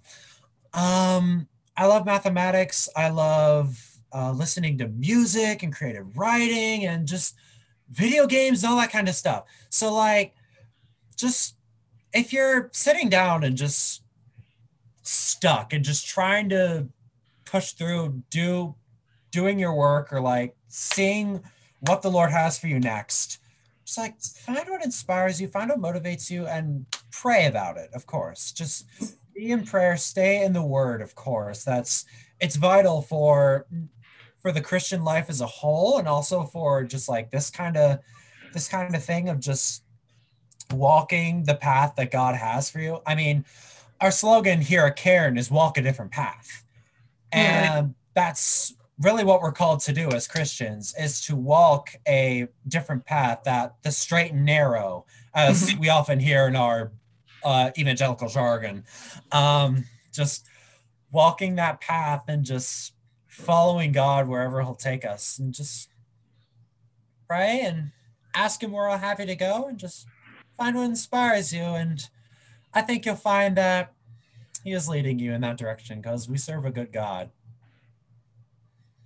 um, 0.73 1.49
I 1.77 1.87
love 1.87 2.07
mathematics. 2.07 2.89
I 2.97 3.11
love 3.11 3.99
uh, 4.13 4.33
listening 4.33 4.79
to 4.79 4.89
music 4.89 5.63
and 5.63 5.75
creative 5.75 6.17
writing 6.17 6.87
and 6.87 7.07
just 7.07 7.37
video 7.91 8.27
games 8.27 8.63
and 8.63 8.73
all 8.73 8.79
that 8.79 8.93
kind 8.93 9.09
of 9.09 9.15
stuff. 9.15 9.45
So, 9.69 9.93
like, 9.93 10.35
just 11.17 11.57
if 12.13 12.33
you're 12.33 12.71
sitting 12.73 13.09
down 13.09 13.45
and 13.45 13.57
just 13.57 14.03
stuck 15.03 15.73
and 15.73 15.85
just 15.85 16.07
trying 16.07 16.49
to 16.51 16.89
push 17.45 17.73
through, 17.73 18.23
do 18.31 18.75
doing 19.31 19.59
your 19.59 19.75
work 19.75 20.13
or 20.13 20.21
like 20.21 20.57
seeing 20.69 21.43
what 21.81 22.03
the 22.03 22.11
Lord 22.11 22.31
has 22.31 22.59
for 22.59 22.67
you 22.67 22.81
next, 22.81 23.40
just 23.91 23.99
like 23.99 24.21
find 24.21 24.69
what 24.69 24.85
inspires 24.85 25.41
you, 25.41 25.49
find 25.49 25.71
what 25.71 25.81
motivates 25.81 26.31
you, 26.31 26.47
and 26.47 26.87
pray 27.11 27.47
about 27.47 27.77
it, 27.77 27.91
of 27.93 28.07
course. 28.07 28.53
Just 28.53 28.87
be 29.35 29.51
in 29.51 29.65
prayer, 29.65 29.97
stay 29.97 30.45
in 30.45 30.53
the 30.53 30.63
word, 30.63 31.03
of 31.03 31.17
course. 31.17 31.65
That's 31.65 32.05
it's 32.39 32.55
vital 32.55 33.03
for 33.03 33.67
for 34.41 34.53
the 34.53 34.61
Christian 34.61 35.03
life 35.03 35.29
as 35.29 35.41
a 35.41 35.47
whole 35.47 35.99
and 35.99 36.07
also 36.07 36.45
for 36.45 36.85
just 36.85 37.09
like 37.09 37.31
this 37.31 37.51
kind 37.51 37.77
of 37.77 37.99
this 38.53 38.69
kind 38.69 38.95
of 38.95 39.05
thing 39.05 39.29
of 39.29 39.41
just 39.41 39.83
walking 40.73 41.43
the 41.43 41.57
path 41.57 41.95
that 41.97 42.13
God 42.13 42.37
has 42.37 42.71
for 42.71 42.79
you. 42.79 43.01
I 43.05 43.17
mean, 43.17 43.45
our 44.01 44.13
slogan 44.13 44.61
here 44.61 44.87
at 44.87 44.97
Cairn 44.97 45.37
is 45.37 45.51
walk 45.51 45.79
a 45.79 45.83
different 45.83 46.13
path. 46.13 46.65
And 47.33 47.95
that's 48.15 48.75
really 49.01 49.25
what 49.25 49.41
we're 49.41 49.53
called 49.53 49.81
to 49.81 49.93
do 49.93 50.11
as 50.11 50.29
Christians 50.29 50.95
is 50.99 51.21
to 51.23 51.35
walk 51.35 51.97
a 52.07 52.49
different 52.69 53.05
path 53.07 53.41
that 53.45 53.77
the 53.83 53.91
straight 53.91 54.33
and 54.33 54.45
narrow, 54.45 55.07
as 55.35 55.71
mm-hmm. 55.71 55.81
we 55.81 55.89
often 55.89 56.21
hear 56.21 56.47
in 56.47 56.55
our 56.55 56.93
uh, 57.43 57.71
evangelical 57.79 58.29
jargon, 58.29 58.85
um, 59.33 59.85
just 60.13 60.47
walking 61.11 61.57
that 61.57 61.81
path 61.81 62.25
and 62.29 62.45
just 62.45 62.93
following 63.27 63.91
God 63.93 64.29
wherever 64.29 64.61
He'll 64.61 64.75
take 64.75 65.05
us, 65.05 65.39
and 65.39 65.55
just 65.55 65.89
pray 67.27 67.63
and 67.63 67.93
ask 68.35 68.63
Him 68.63 68.73
where 68.73 68.89
I'm 68.89 69.01
happy 69.01 69.25
to 69.25 69.35
go, 69.35 69.67
and 69.67 69.79
just 69.79 70.07
find 70.59 70.77
what 70.77 70.85
inspires 70.85 71.53
you. 71.55 71.63
And 71.63 72.07
I 72.75 72.83
think 72.83 73.07
you'll 73.07 73.17
find 73.17 73.57
that 73.57 73.95
He 74.63 74.73
is 74.73 74.91
leading 74.91 75.19
you 75.19 75.33
in 75.33 75.41
that 75.41 75.57
direction 75.57 76.03
because 76.03 76.29
we 76.29 76.37
serve 76.37 76.67
a 76.67 76.71
good 76.71 76.93
God. 76.93 77.31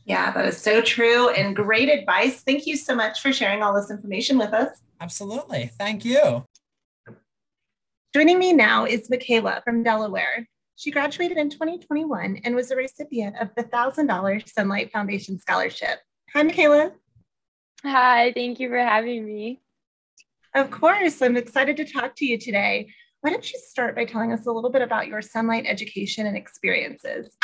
Yeah, 0.04 0.32
that 0.32 0.44
is 0.44 0.58
so 0.58 0.82
true 0.82 1.30
and 1.30 1.56
great 1.56 1.88
advice. 1.88 2.42
Thank 2.42 2.66
you 2.66 2.76
so 2.76 2.94
much 2.94 3.20
for 3.20 3.32
sharing 3.32 3.62
all 3.62 3.74
this 3.74 3.90
information 3.90 4.38
with 4.38 4.52
us. 4.52 4.76
Absolutely. 5.00 5.70
Thank 5.78 6.04
you. 6.04 6.44
Joining 8.14 8.38
me 8.38 8.52
now 8.52 8.84
is 8.84 9.08
Michaela 9.10 9.62
from 9.64 9.82
Delaware. 9.82 10.46
She 10.76 10.90
graduated 10.90 11.38
in 11.38 11.50
2021 11.50 12.40
and 12.44 12.54
was 12.54 12.70
a 12.70 12.76
recipient 12.76 13.36
of 13.40 13.50
the 13.56 13.64
$1,000 13.64 14.06
Sonlight 14.52 14.90
Foundation 14.90 15.38
Scholarship. 15.38 16.00
Hi, 16.32 16.42
Michaela. 16.42 16.92
Hi, 17.82 18.32
thank 18.32 18.60
you 18.60 18.68
for 18.68 18.78
having 18.78 19.24
me. 19.24 19.62
Of 20.54 20.70
course, 20.70 21.20
I'm 21.22 21.36
excited 21.36 21.76
to 21.78 21.84
talk 21.84 22.14
to 22.16 22.26
you 22.26 22.38
today. 22.38 22.88
Why 23.22 23.30
don't 23.30 23.52
you 23.52 23.58
start 23.58 23.96
by 23.96 24.04
telling 24.04 24.32
us 24.32 24.46
a 24.46 24.52
little 24.52 24.70
bit 24.70 24.82
about 24.82 25.06
your 25.06 25.20
Sonlight 25.20 25.66
education 25.66 26.26
and 26.26 26.36
experiences? 26.36 27.36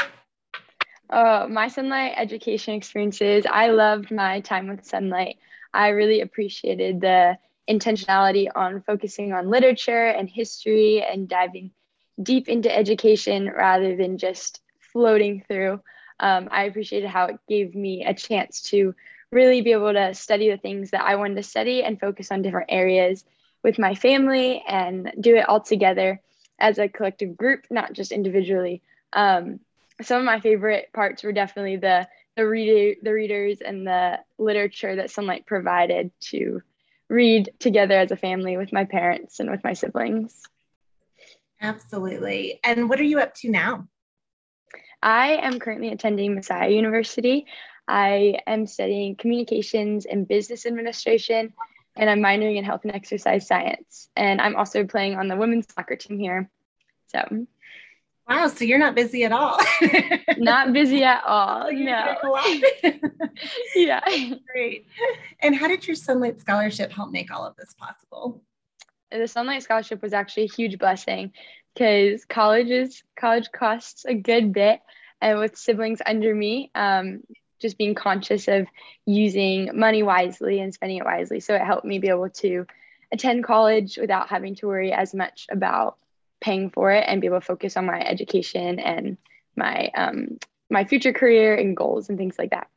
Uh, 1.11 1.47
my 1.51 1.67
Sonlight 1.67 2.15
education 2.17 2.75
experiences, 2.75 3.45
I 3.51 3.69
loved 3.69 4.13
my 4.13 4.41
time 4.41 4.69
with 4.69 4.89
Sonlight. 4.89 5.39
I 5.75 5.89
really 5.89 6.21
appreciated 6.21 7.01
the 7.01 7.37
intentionality 7.69 8.49
on 8.55 8.83
focusing 8.83 9.33
on 9.33 9.51
literature 9.51 10.07
and 10.07 10.29
history 10.29 11.03
and 11.03 11.29
diving 11.29 11.73
deep 12.23 12.49
into 12.49 12.75
education 12.75 13.51
rather 13.51 13.97
than 13.97 14.19
just 14.19 14.61
floating 14.93 15.45
through. 15.49 15.81
Um, 16.21 16.49
I 16.51 16.65
appreciated 16.65 17.09
how 17.09 17.27
it 17.27 17.39
gave 17.49 17.75
me 17.75 18.05
a 18.05 18.15
chance 18.15 18.63
to 18.71 18.95
really 19.33 19.63
be 19.63 19.73
able 19.73 19.93
to 19.93 20.15
study 20.15 20.51
the 20.51 20.59
things 20.59 20.91
that 20.91 21.03
I 21.03 21.17
wanted 21.17 21.37
to 21.37 21.43
study 21.43 21.83
and 21.83 21.99
focus 21.99 22.31
on 22.31 22.43
different 22.43 22.71
areas 22.71 23.25
with 23.63 23.79
my 23.79 23.95
family 23.95 24.63
and 24.67 25.13
do 25.21 25.37
it 25.37 25.49
all 25.49 25.61
together 25.61 26.21
as 26.59 26.79
a 26.79 26.89
collective 26.89 27.37
group, 27.37 27.67
not 27.71 27.95
just 27.95 28.13
individually. 28.13 28.83
Um, 29.13 29.61
some 30.03 30.21
of 30.21 30.25
my 30.25 30.41
favorite 30.41 30.91
parts 30.93 31.23
were 31.23 31.33
definitely 31.33 31.77
the 31.77 32.09
the 32.37 32.47
reader 32.47 32.99
the 33.03 33.13
readers 33.13 33.61
and 33.61 33.87
the 33.87 34.19
literature 34.39 34.97
that 34.97 35.09
Sonlight 35.09 35.47
provided 35.47 36.11
to 36.21 36.63
read 37.09 37.53
together 37.59 37.95
as 37.95 38.11
a 38.11 38.17
family 38.17 38.57
with 38.57 38.73
my 38.73 38.85
parents 38.85 39.41
and 39.41 39.51
with 39.51 39.65
my 39.65 39.73
siblings. 39.73 40.43
Absolutely. 41.61 42.61
And 42.65 42.89
what 42.89 43.01
are 43.01 43.05
you 43.05 43.19
up 43.19 43.35
to 43.37 43.51
now? 43.51 43.89
I 45.03 45.37
am 45.37 45.59
currently 45.59 45.89
attending 45.89 46.35
Messiah 46.35 46.71
University. 46.71 47.47
I 47.89 48.39
am 48.47 48.67
studying 48.67 49.17
communications 49.17 50.07
and 50.07 50.29
business 50.29 50.65
administration, 50.65 51.53
and 51.97 52.09
I'm 52.09 52.21
minoring 52.21 52.57
in 52.57 52.65
health 52.65 52.83
and 52.85 52.95
exercise 52.95 53.47
science. 53.47 54.09
And 54.15 54.41
I'm 54.41 54.57
also 54.57 54.85
playing 54.85 55.17
on 55.17 55.29
the 55.29 55.37
women's 55.37 55.67
soccer 55.75 55.97
team 55.97 56.19
here. 56.19 56.49
So, 57.09 57.47
wow, 58.31 58.47
so 58.47 58.65
you're 58.65 58.79
not 58.79 58.95
busy 58.95 59.25
at 59.25 59.33
all. 59.33 59.59
not 60.39 60.73
busy 60.73 61.03
at 61.03 61.23
all. 61.25 61.71
no. 61.73 62.17
yeah. 63.75 64.01
Great. 64.53 64.87
And 65.41 65.55
how 65.55 65.69
did 65.69 65.87
your 65.87 65.97
Sonlight 65.97 66.41
Scholarship 66.41 66.93
help 66.93 67.11
make 67.11 67.31
all 67.31 67.45
of 67.45 67.57
this 67.57 67.75
possible? 67.75 68.43
the 69.11 69.19
Sonlight 69.19 69.63
Scholarship 69.63 70.01
was 70.03 70.13
actually 70.13 70.45
a 70.45 70.55
huge 70.55 70.79
blessing 70.79 71.33
because 71.75 72.25
colleges 72.25 73.03
college 73.19 73.51
costs 73.51 74.05
a 74.05 74.15
good 74.15 74.53
bit, 74.53 74.81
and 75.21 75.41
with 75.41 75.57
siblings 75.57 76.01
under 76.07 76.33
me, 76.33 76.71
um, 76.77 77.23
just 77.61 77.77
being 77.77 77.97
conscious 77.97 78.47
of 78.47 78.69
using 79.07 79.71
money 79.75 80.05
wisely 80.05 80.61
and 80.61 80.73
spending 80.73 80.99
it 80.99 81.05
wisely. 81.05 81.41
So 81.41 81.55
it 81.55 81.61
helped 81.61 81.85
me 81.85 81.99
be 81.99 82.09
able 82.09 82.31
to 82.31 82.67
attend 83.13 83.43
college 83.43 83.99
without 84.01 84.29
having 84.29 84.55
to 84.57 84.69
worry 84.69 84.93
as 84.93 85.13
much 85.13 85.47
about 85.51 85.97
paying 86.41 86.71
for 86.71 86.91
it 86.91 87.05
and 87.07 87.21
be 87.21 87.27
able 87.27 87.41
to 87.41 87.47
focus 87.47 87.77
on 87.77 87.87
my 87.87 88.01
education 88.01 88.79
and 88.79 89.17
my 89.57 89.91
um, 89.95 90.39
my 90.71 90.85
future 90.85 91.13
career 91.13 91.55
and 91.55 91.77
goals 91.77 92.09
and 92.09 92.19
things 92.19 92.39
like 92.39 92.51
that. 92.51 92.69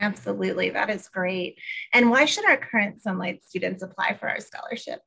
Absolutely, 0.00 0.70
that 0.70 0.90
is 0.90 1.08
great. 1.08 1.58
And 1.92 2.10
why 2.10 2.24
should 2.24 2.44
our 2.46 2.56
current 2.56 3.02
Sonlight 3.02 3.42
students 3.44 3.82
apply 3.82 4.16
for 4.18 4.28
our 4.28 4.40
scholarships? 4.40 5.02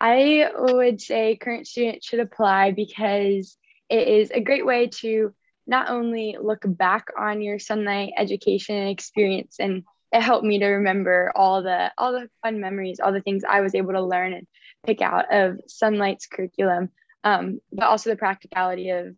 I 0.00 0.50
would 0.54 1.00
say 1.00 1.36
current 1.36 1.66
students 1.66 2.06
should 2.06 2.20
apply 2.20 2.72
because 2.72 3.56
it 3.88 4.08
is 4.08 4.30
a 4.30 4.40
great 4.40 4.66
way 4.66 4.88
to 5.00 5.32
not 5.66 5.88
only 5.88 6.36
look 6.40 6.62
back 6.64 7.08
on 7.18 7.40
your 7.40 7.58
sonlight 7.58 8.12
education 8.16 8.76
and 8.76 8.90
experience 8.90 9.56
and 9.58 9.84
it 10.12 10.20
helped 10.20 10.44
me 10.44 10.58
to 10.58 10.66
remember 10.66 11.32
all 11.34 11.62
the 11.62 11.92
all 11.98 12.12
the 12.12 12.28
fun 12.42 12.60
memories 12.60 13.00
all 13.00 13.12
the 13.12 13.20
things 13.20 13.42
i 13.48 13.60
was 13.60 13.74
able 13.74 13.92
to 13.92 14.02
learn 14.02 14.32
and 14.32 14.46
pick 14.84 15.00
out 15.02 15.32
of 15.32 15.58
sonlight's 15.66 16.26
curriculum 16.26 16.90
um, 17.24 17.60
but 17.72 17.86
also 17.86 18.10
the 18.10 18.16
practicality 18.16 18.90
of 18.90 19.16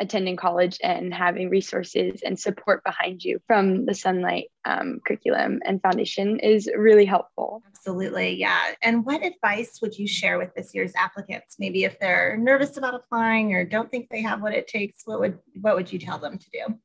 attending 0.00 0.36
college 0.36 0.78
and 0.82 1.12
having 1.12 1.50
resources 1.50 2.22
and 2.24 2.38
support 2.38 2.84
behind 2.84 3.22
you 3.24 3.40
from 3.46 3.84
the 3.84 3.92
Sonlight 3.92 4.44
um, 4.64 5.00
curriculum 5.04 5.60
and 5.64 5.82
foundation 5.82 6.38
is 6.38 6.70
really 6.76 7.04
helpful. 7.04 7.62
Absolutely. 7.66 8.36
Yeah. 8.36 8.74
And 8.82 9.04
what 9.04 9.24
advice 9.24 9.80
would 9.82 9.98
you 9.98 10.06
share 10.06 10.38
with 10.38 10.54
this 10.54 10.74
year's 10.74 10.92
applicants? 10.96 11.56
Maybe 11.58 11.84
if 11.84 11.98
they're 11.98 12.36
nervous 12.36 12.76
about 12.76 12.94
applying 12.94 13.54
or 13.54 13.64
don't 13.64 13.90
think 13.90 14.08
they 14.08 14.22
have 14.22 14.40
what 14.40 14.54
it 14.54 14.68
takes, 14.68 15.02
what 15.04 15.20
would 15.20 15.38
what 15.60 15.74
would 15.74 15.92
you 15.92 15.98
tell 15.98 16.18
them 16.18 16.38
to 16.38 16.50
do? 16.50 16.78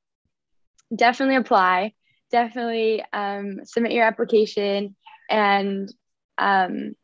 Definitely 0.96 1.36
apply. 1.36 1.94
Definitely 2.34 3.06
um, 3.14 3.60
submit 3.64 3.92
your 3.92 4.06
application 4.06 4.96
and 5.30 5.94
um, 6.40 6.96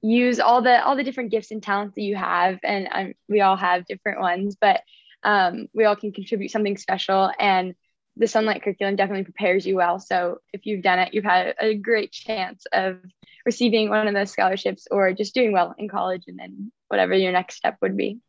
use 0.00 0.38
all 0.38 0.62
the 0.62 0.80
all 0.84 0.94
the 0.94 1.02
different 1.02 1.32
gifts 1.32 1.50
and 1.50 1.60
talents 1.60 1.96
that 1.96 2.02
you 2.02 2.14
have. 2.14 2.60
And 2.62 2.88
um, 2.92 3.14
we 3.28 3.40
all 3.40 3.56
have 3.56 3.84
different 3.84 4.20
ones 4.20 4.56
but 4.60 4.82
um, 5.24 5.66
we 5.74 5.86
all 5.86 5.96
can 5.96 6.12
contribute 6.12 6.52
something 6.52 6.76
special. 6.76 7.32
And 7.36 7.74
the 8.16 8.26
sonlight 8.26 8.62
curriculum 8.62 8.94
definitely 8.94 9.24
prepares 9.24 9.66
you 9.66 9.74
well. 9.74 9.98
So 9.98 10.38
if 10.52 10.66
you've 10.66 10.84
done 10.84 11.00
it 11.00 11.14
you've 11.14 11.24
had 11.24 11.56
a 11.58 11.74
great 11.74 12.12
chance 12.12 12.64
of 12.72 12.98
receiving 13.44 13.90
one 13.90 14.06
of 14.06 14.14
those 14.14 14.30
scholarships 14.30 14.86
or 14.88 15.12
just 15.14 15.34
doing 15.34 15.50
well 15.50 15.74
in 15.78 15.88
college 15.88 16.22
and 16.28 16.38
then 16.38 16.70
whatever 16.86 17.12
your 17.12 17.32
next 17.32 17.56
step 17.56 17.76
would 17.82 17.96
be. 17.96 18.20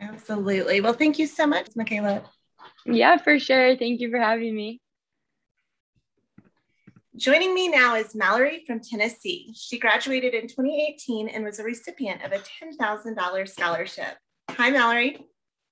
Absolutely. 0.00 0.80
Well 0.80 0.92
thank 0.92 1.18
you 1.18 1.26
so 1.26 1.44
much 1.44 1.70
michaela 1.74 2.22
yeah 2.84 3.16
for 3.16 3.38
sure 3.38 3.76
thank 3.76 4.00
you 4.00 4.10
for 4.10 4.18
having 4.18 4.54
me 4.54 4.80
Joining 7.16 7.54
me 7.54 7.68
now 7.68 7.94
is 7.94 8.14
Mallory 8.14 8.62
from 8.66 8.78
Tennessee. 8.78 9.50
She 9.56 9.78
graduated 9.78 10.34
in 10.34 10.48
2018 10.48 11.28
and 11.30 11.44
was 11.44 11.58
a 11.58 11.64
recipient 11.64 12.22
of 12.22 12.32
a 12.32 12.42
$10,000 12.62 13.48
scholarship. 13.48 14.18
Hi, 14.50 14.68
Mallory. 14.68 15.24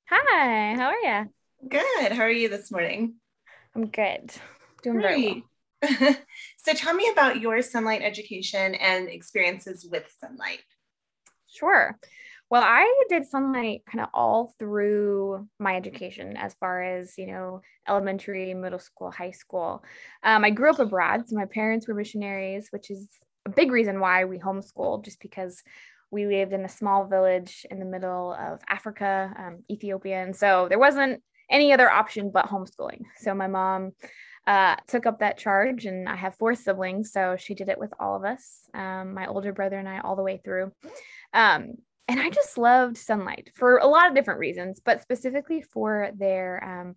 Hi, 0.08 0.74
how 0.74 0.86
are 0.86 0.96
you? 0.96 1.30
Good. 1.68 2.12
How 2.12 2.22
are 2.22 2.30
you 2.30 2.48
this 2.48 2.72
morning? 2.72 3.16
I'm 3.74 3.88
good. 3.88 4.32
Doing 4.82 5.00
Great. 5.00 5.44
very 5.82 6.00
well. 6.00 6.16
so 6.56 6.72
tell 6.72 6.94
me 6.94 7.10
about 7.10 7.40
your 7.40 7.58
sonlight 7.58 8.02
education 8.02 8.74
and 8.76 9.10
experiences 9.10 9.86
with 9.90 10.04
sonlight. 10.24 10.60
Sure. 11.46 11.98
Well, 12.50 12.62
I 12.64 13.04
did 13.08 13.24
sonlight 13.24 13.84
kind 13.86 14.02
of 14.02 14.10
all 14.14 14.54
through 14.58 15.48
my 15.58 15.76
education 15.76 16.36
as 16.36 16.54
far 16.54 16.82
as, 16.82 17.18
you 17.18 17.26
know, 17.26 17.62
elementary, 17.88 18.54
middle 18.54 18.78
school, 18.78 19.10
high 19.10 19.32
school. 19.32 19.82
Um, 20.22 20.44
I 20.44 20.50
grew 20.50 20.70
up 20.70 20.78
abroad, 20.78 21.28
so 21.28 21.36
my 21.36 21.46
parents 21.46 21.88
were 21.88 21.94
missionaries, 21.94 22.68
which 22.70 22.90
is 22.90 23.08
a 23.46 23.50
big 23.50 23.72
reason 23.72 23.98
why 23.98 24.24
we 24.24 24.38
homeschooled, 24.38 25.04
just 25.04 25.20
because 25.20 25.62
we 26.10 26.26
lived 26.26 26.52
in 26.52 26.64
a 26.64 26.68
small 26.68 27.06
village 27.06 27.66
in 27.70 27.80
the 27.80 27.84
middle 27.84 28.32
of 28.34 28.60
Africa, 28.68 29.34
um, 29.36 29.64
Ethiopia. 29.68 30.22
And 30.22 30.36
so 30.36 30.66
there 30.68 30.78
wasn't 30.78 31.22
any 31.50 31.72
other 31.72 31.90
option 31.90 32.30
but 32.30 32.46
homeschooling. 32.46 33.02
So 33.16 33.34
my 33.34 33.48
mom 33.48 33.92
uh, 34.46 34.76
took 34.86 35.06
up 35.06 35.20
that 35.20 35.38
charge. 35.38 35.86
And 35.86 36.08
I 36.08 36.16
have 36.16 36.36
four 36.36 36.54
siblings, 36.54 37.10
so 37.10 37.36
she 37.38 37.54
did 37.54 37.68
it 37.68 37.78
with 37.78 37.92
all 37.98 38.16
of 38.16 38.24
us, 38.24 38.68
um, 38.74 39.14
my 39.14 39.26
older 39.26 39.52
brother 39.52 39.78
and 39.78 39.88
I, 39.88 40.00
all 40.00 40.14
the 40.14 40.22
way 40.22 40.40
through. 40.44 40.72
Um, 41.32 41.74
and 42.08 42.20
I 42.20 42.30
just 42.30 42.58
loved 42.58 42.96
Sonlight 42.96 43.54
for 43.54 43.78
a 43.78 43.86
lot 43.86 44.08
of 44.08 44.14
different 44.14 44.40
reasons, 44.40 44.80
but 44.84 45.02
specifically 45.02 45.62
for 45.62 46.10
their 46.16 46.62
um, 46.62 46.94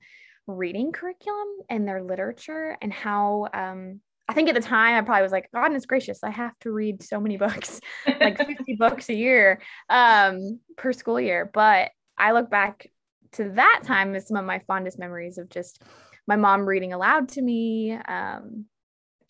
reading 0.47 0.91
curriculum 0.91 1.47
and 1.69 1.87
their 1.87 2.03
literature 2.03 2.77
and 2.81 2.91
how 2.91 3.47
um, 3.53 4.01
I 4.27 4.33
think 4.33 4.49
at 4.49 4.55
the 4.55 4.61
time 4.61 4.95
I 4.95 5.01
probably 5.05 5.23
was 5.23 5.31
like, 5.31 5.49
goodness 5.53 5.85
gracious, 5.85 6.23
I 6.23 6.31
have 6.31 6.57
to 6.59 6.71
read 6.71 7.01
so 7.01 7.19
many 7.19 7.37
books, 7.45 7.79
like 8.19 8.37
50 8.37 8.75
books 8.79 9.09
a 9.09 9.13
year 9.13 9.61
um, 9.89 10.59
per 10.75 10.91
school 10.91 11.19
year. 11.19 11.49
But 11.53 11.91
I 12.17 12.33
look 12.33 12.49
back 12.49 12.87
to 13.33 13.51
that 13.51 13.81
time 13.85 14.15
as 14.15 14.27
some 14.27 14.37
of 14.37 14.45
my 14.45 14.59
fondest 14.67 14.99
memories 14.99 15.37
of 15.37 15.49
just 15.49 15.81
my 16.27 16.35
mom 16.35 16.65
reading 16.65 16.91
aloud 16.91 17.29
to 17.29 17.41
me 17.41 17.93
um, 17.93 18.65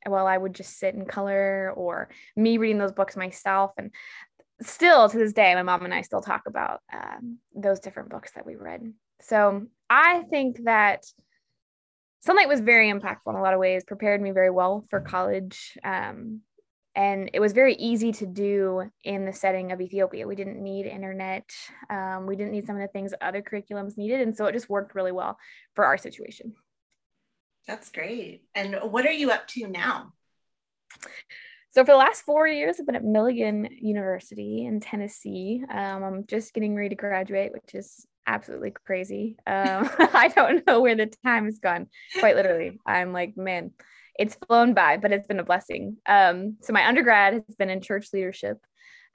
while 0.06 0.26
I 0.26 0.38
would 0.38 0.54
just 0.54 0.80
sit 0.80 0.96
and 0.96 1.08
color 1.08 1.72
or 1.76 2.10
me 2.36 2.58
reading 2.58 2.80
those 2.80 2.92
books 2.92 3.16
myself. 3.16 3.72
And 3.78 3.92
still 4.62 5.10
to 5.10 5.18
this 5.18 5.34
day, 5.34 5.54
my 5.56 5.64
mom 5.64 5.86
and 5.86 5.94
I 5.94 6.02
still 6.02 6.22
talk 6.22 6.44
about 6.48 6.82
um, 6.94 7.38
those 7.56 7.80
different 7.80 8.10
books 8.10 8.32
that 8.36 8.46
we 8.46 8.56
read. 8.56 8.94
So 9.22 9.68
I 9.90 10.24
think 10.30 10.64
that 10.66 11.06
Sonlight 12.28 12.48
was 12.48 12.60
very 12.60 12.92
impactful 12.92 13.30
in 13.30 13.36
a 13.36 13.42
lot 13.42 13.54
of 13.54 13.60
ways, 13.60 13.84
prepared 13.84 14.22
me 14.22 14.32
very 14.32 14.50
well 14.50 14.86
for 14.90 15.00
college. 15.00 15.78
Um, 15.84 16.42
and 16.96 17.30
it 17.34 17.40
was 17.40 17.54
very 17.54 17.76
easy 17.76 18.12
to 18.14 18.26
do 18.26 18.90
in 19.04 19.26
the 19.26 19.34
setting 19.34 19.72
of 19.72 19.80
Ethiopia. 19.80 20.28
We 20.28 20.36
didn't 20.36 20.62
need 20.62 20.88
internet. 20.88 21.48
Um, 21.92 22.26
we 22.26 22.36
didn't 22.36 22.54
need 22.54 22.66
some 22.66 22.76
of 22.76 22.82
the 22.82 22.88
things 22.88 23.14
other 23.22 23.44
curriculums 23.44 23.98
needed. 23.98 24.22
And 24.22 24.36
so 24.36 24.48
it 24.48 24.54
just 24.54 24.68
worked 24.68 24.96
really 24.96 25.12
well 25.12 25.38
for 25.76 25.86
our 25.86 25.98
situation. 25.98 26.56
That's 27.68 27.92
great. 27.92 28.46
And 28.56 28.80
what 28.82 29.06
are 29.06 29.12
you 29.12 29.30
up 29.30 29.48
to 29.50 29.68
now? 29.68 30.14
So 31.72 31.84
for 31.84 31.92
the 31.92 31.98
last 31.98 32.24
four 32.24 32.48
years, 32.48 32.78
I've 32.80 32.86
been 32.86 32.96
at 32.96 33.04
Milligan 33.04 33.68
University 33.80 34.66
in 34.66 34.80
Tennessee. 34.80 35.64
Um, 35.70 36.04
I'm 36.04 36.26
just 36.26 36.54
getting 36.54 36.76
ready 36.76 36.90
to 36.90 36.96
graduate, 36.96 37.52
which 37.52 37.76
is 37.76 38.08
absolutely 38.26 38.72
crazy. 38.72 39.38
Um, 39.46 39.90
I 40.00 40.32
don't 40.34 40.66
know 40.66 40.82
where 40.82 40.96
the 40.96 41.12
time 41.24 41.46
has 41.46 41.60
gone. 41.60 41.88
Quite 42.20 42.36
literally, 42.36 42.80
I'm 42.86 43.14
like, 43.14 43.38
man, 43.38 43.72
it's 44.18 44.38
flown 44.48 44.74
by, 44.74 44.98
but 44.98 45.12
it's 45.12 45.28
been 45.28 45.40
a 45.40 45.46
blessing. 45.46 45.98
Um, 46.06 46.58
so 46.62 46.74
my 46.74 46.88
undergrad 46.88 47.34
has 47.34 47.56
been 47.58 47.70
in 47.70 47.82
church 47.82 48.10
leadership 48.14 48.58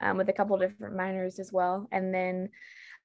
um, 0.01 0.17
with 0.17 0.29
a 0.29 0.33
couple 0.33 0.57
different 0.57 0.95
minors 0.95 1.39
as 1.39 1.51
well, 1.51 1.87
and 1.91 2.13
then 2.13 2.49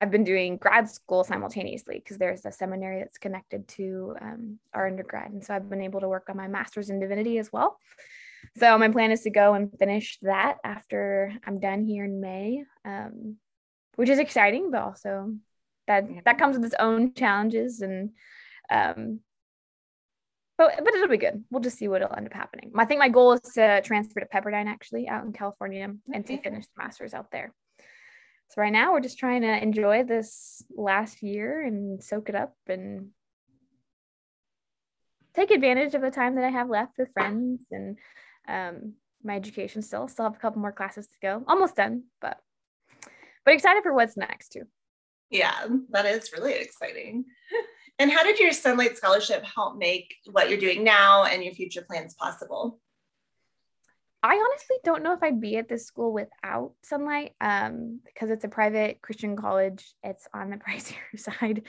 I've 0.00 0.10
been 0.12 0.24
doing 0.24 0.58
grad 0.58 0.88
school 0.88 1.24
simultaneously 1.24 1.98
because 1.98 2.18
there's 2.18 2.46
a 2.46 2.52
seminary 2.52 3.00
that's 3.00 3.18
connected 3.18 3.66
to 3.68 4.14
um, 4.20 4.58
our 4.72 4.86
undergrad, 4.86 5.32
and 5.32 5.44
so 5.44 5.54
I've 5.54 5.68
been 5.68 5.82
able 5.82 6.00
to 6.00 6.08
work 6.08 6.28
on 6.28 6.36
my 6.36 6.48
master's 6.48 6.90
in 6.90 7.00
divinity 7.00 7.38
as 7.38 7.52
well. 7.52 7.78
So 8.56 8.76
my 8.78 8.88
plan 8.88 9.12
is 9.12 9.22
to 9.22 9.30
go 9.30 9.54
and 9.54 9.70
finish 9.78 10.18
that 10.22 10.58
after 10.64 11.32
I'm 11.46 11.60
done 11.60 11.84
here 11.84 12.04
in 12.04 12.20
May, 12.20 12.64
um, 12.84 13.36
which 13.96 14.08
is 14.08 14.18
exciting, 14.18 14.70
but 14.70 14.82
also 14.82 15.34
that 15.86 16.06
that 16.24 16.38
comes 16.38 16.56
with 16.56 16.66
its 16.66 16.74
own 16.78 17.14
challenges 17.14 17.80
and 17.80 18.10
um 18.70 19.20
but 20.56 20.74
but 20.84 20.94
it'll 20.94 21.08
be 21.08 21.16
good. 21.16 21.44
We'll 21.50 21.62
just 21.62 21.78
see 21.78 21.88
what'll 21.88 22.14
end 22.14 22.26
up 22.26 22.32
happening. 22.32 22.72
I 22.76 22.84
think 22.84 22.98
my 22.98 23.08
goal 23.08 23.32
is 23.32 23.40
to 23.54 23.80
transfer 23.82 24.20
to 24.20 24.26
Pepperdine 24.26 24.66
actually 24.66 25.08
out 25.08 25.24
in 25.24 25.32
California 25.32 25.88
and 26.12 26.26
to 26.26 26.42
finish 26.42 26.66
the 26.66 26.82
masters 26.82 27.14
out 27.14 27.30
there. 27.30 27.54
So 28.48 28.62
right 28.62 28.72
now 28.72 28.92
we're 28.92 29.00
just 29.00 29.18
trying 29.18 29.42
to 29.42 29.62
enjoy 29.62 30.04
this 30.04 30.62
last 30.74 31.22
year 31.22 31.62
and 31.64 32.02
soak 32.02 32.28
it 32.28 32.34
up 32.34 32.54
and 32.66 33.10
take 35.34 35.50
advantage 35.52 35.94
of 35.94 36.02
the 36.02 36.10
time 36.10 36.34
that 36.34 36.44
I 36.44 36.50
have 36.50 36.68
left 36.68 36.98
with 36.98 37.12
friends 37.12 37.64
and 37.70 37.96
um, 38.48 38.94
my 39.22 39.36
education 39.36 39.82
still. 39.82 40.08
Still 40.08 40.24
have 40.24 40.36
a 40.36 40.38
couple 40.38 40.60
more 40.60 40.72
classes 40.72 41.06
to 41.06 41.16
go. 41.20 41.44
Almost 41.46 41.76
done, 41.76 42.04
but 42.20 42.38
but 43.44 43.54
excited 43.54 43.82
for 43.82 43.94
what's 43.94 44.16
next 44.16 44.50
too. 44.50 44.64
Yeah, 45.30 45.66
that 45.90 46.06
is 46.06 46.32
really 46.32 46.54
exciting. 46.54 47.24
And 47.98 48.10
how 48.12 48.22
did 48.22 48.38
your 48.38 48.50
Sonlight 48.50 48.96
Scholarship 48.96 49.44
help 49.44 49.76
make 49.76 50.14
what 50.30 50.48
you're 50.48 50.58
doing 50.58 50.84
now 50.84 51.24
and 51.24 51.42
your 51.42 51.52
future 51.52 51.82
plans 51.82 52.14
possible? 52.14 52.80
I 54.20 54.34
honestly 54.34 54.76
don't 54.84 55.04
know 55.04 55.12
if 55.12 55.22
I'd 55.22 55.40
be 55.40 55.56
at 55.58 55.68
this 55.68 55.86
school 55.86 56.12
without 56.12 56.72
Sonlight 56.84 57.32
um, 57.40 58.00
because 58.04 58.30
it's 58.30 58.44
a 58.44 58.48
private 58.48 59.00
Christian 59.00 59.36
college. 59.36 59.94
It's 60.02 60.26
on 60.34 60.50
the 60.50 60.56
pricier 60.68 60.96
side, 61.16 61.62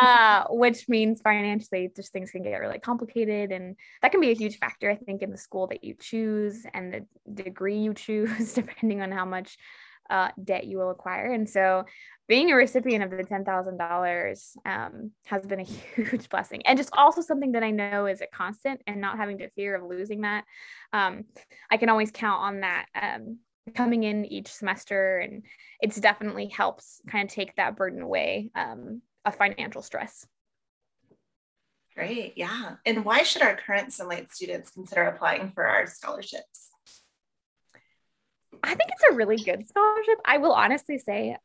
uh, 0.00 0.44
which 0.50 0.88
means 0.88 1.20
financially, 1.20 1.92
just 1.94 2.12
things 2.12 2.32
can 2.32 2.42
get 2.42 2.56
really 2.56 2.80
complicated. 2.80 3.52
And 3.52 3.76
that 4.02 4.10
can 4.10 4.20
be 4.20 4.30
a 4.30 4.34
huge 4.34 4.58
factor, 4.58 4.90
I 4.90 4.96
think, 4.96 5.22
in 5.22 5.30
the 5.30 5.38
school 5.38 5.68
that 5.68 5.84
you 5.84 5.94
choose 5.98 6.66
and 6.74 6.92
the 6.92 7.42
degree 7.42 7.78
you 7.78 7.94
choose, 7.94 8.54
depending 8.54 9.00
on 9.00 9.12
how 9.12 9.24
much 9.24 9.56
uh, 10.10 10.28
debt 10.42 10.66
you 10.66 10.78
will 10.78 10.90
acquire. 10.90 11.32
And 11.32 11.48
so 11.48 11.84
being 12.26 12.50
a 12.50 12.56
recipient 12.56 13.04
of 13.04 13.10
the 13.10 13.24
$10,000 13.24 14.56
um, 14.64 15.10
has 15.26 15.46
been 15.46 15.60
a 15.60 15.64
huge 15.94 16.28
blessing. 16.28 16.62
And 16.66 16.78
just 16.78 16.90
also 16.96 17.20
something 17.20 17.52
that 17.52 17.62
I 17.62 17.70
know 17.70 18.06
is 18.06 18.20
a 18.20 18.26
constant 18.26 18.82
and 18.86 19.00
not 19.00 19.16
having 19.16 19.38
to 19.38 19.50
fear 19.50 19.74
of 19.74 19.88
losing 19.88 20.22
that. 20.22 20.44
Um, 20.92 21.24
I 21.70 21.76
can 21.76 21.88
always 21.88 22.10
count 22.10 22.40
on 22.40 22.60
that 22.60 22.86
um, 23.00 23.38
coming 23.74 24.04
in 24.04 24.24
each 24.24 24.48
semester. 24.48 25.18
And 25.18 25.44
it's 25.80 26.00
definitely 26.00 26.46
helps 26.46 27.00
kind 27.08 27.28
of 27.28 27.34
take 27.34 27.54
that 27.56 27.76
burden 27.76 28.02
away 28.02 28.50
um, 28.54 29.02
of 29.24 29.36
financial 29.36 29.82
stress. 29.82 30.26
Great. 31.94 32.34
Yeah. 32.36 32.76
And 32.84 33.04
why 33.04 33.22
should 33.22 33.42
our 33.42 33.56
current 33.56 33.90
Sonlight 33.90 34.32
students 34.32 34.70
consider 34.70 35.04
applying 35.04 35.52
for 35.52 35.64
our 35.66 35.86
scholarships? 35.86 36.70
I 38.64 38.74
think 38.74 38.90
it's 38.90 39.12
a 39.12 39.14
really 39.14 39.36
good 39.36 39.66
scholarship. 39.68 40.20
I 40.24 40.38
will 40.38 40.52
honestly 40.52 40.98
say 40.98 41.36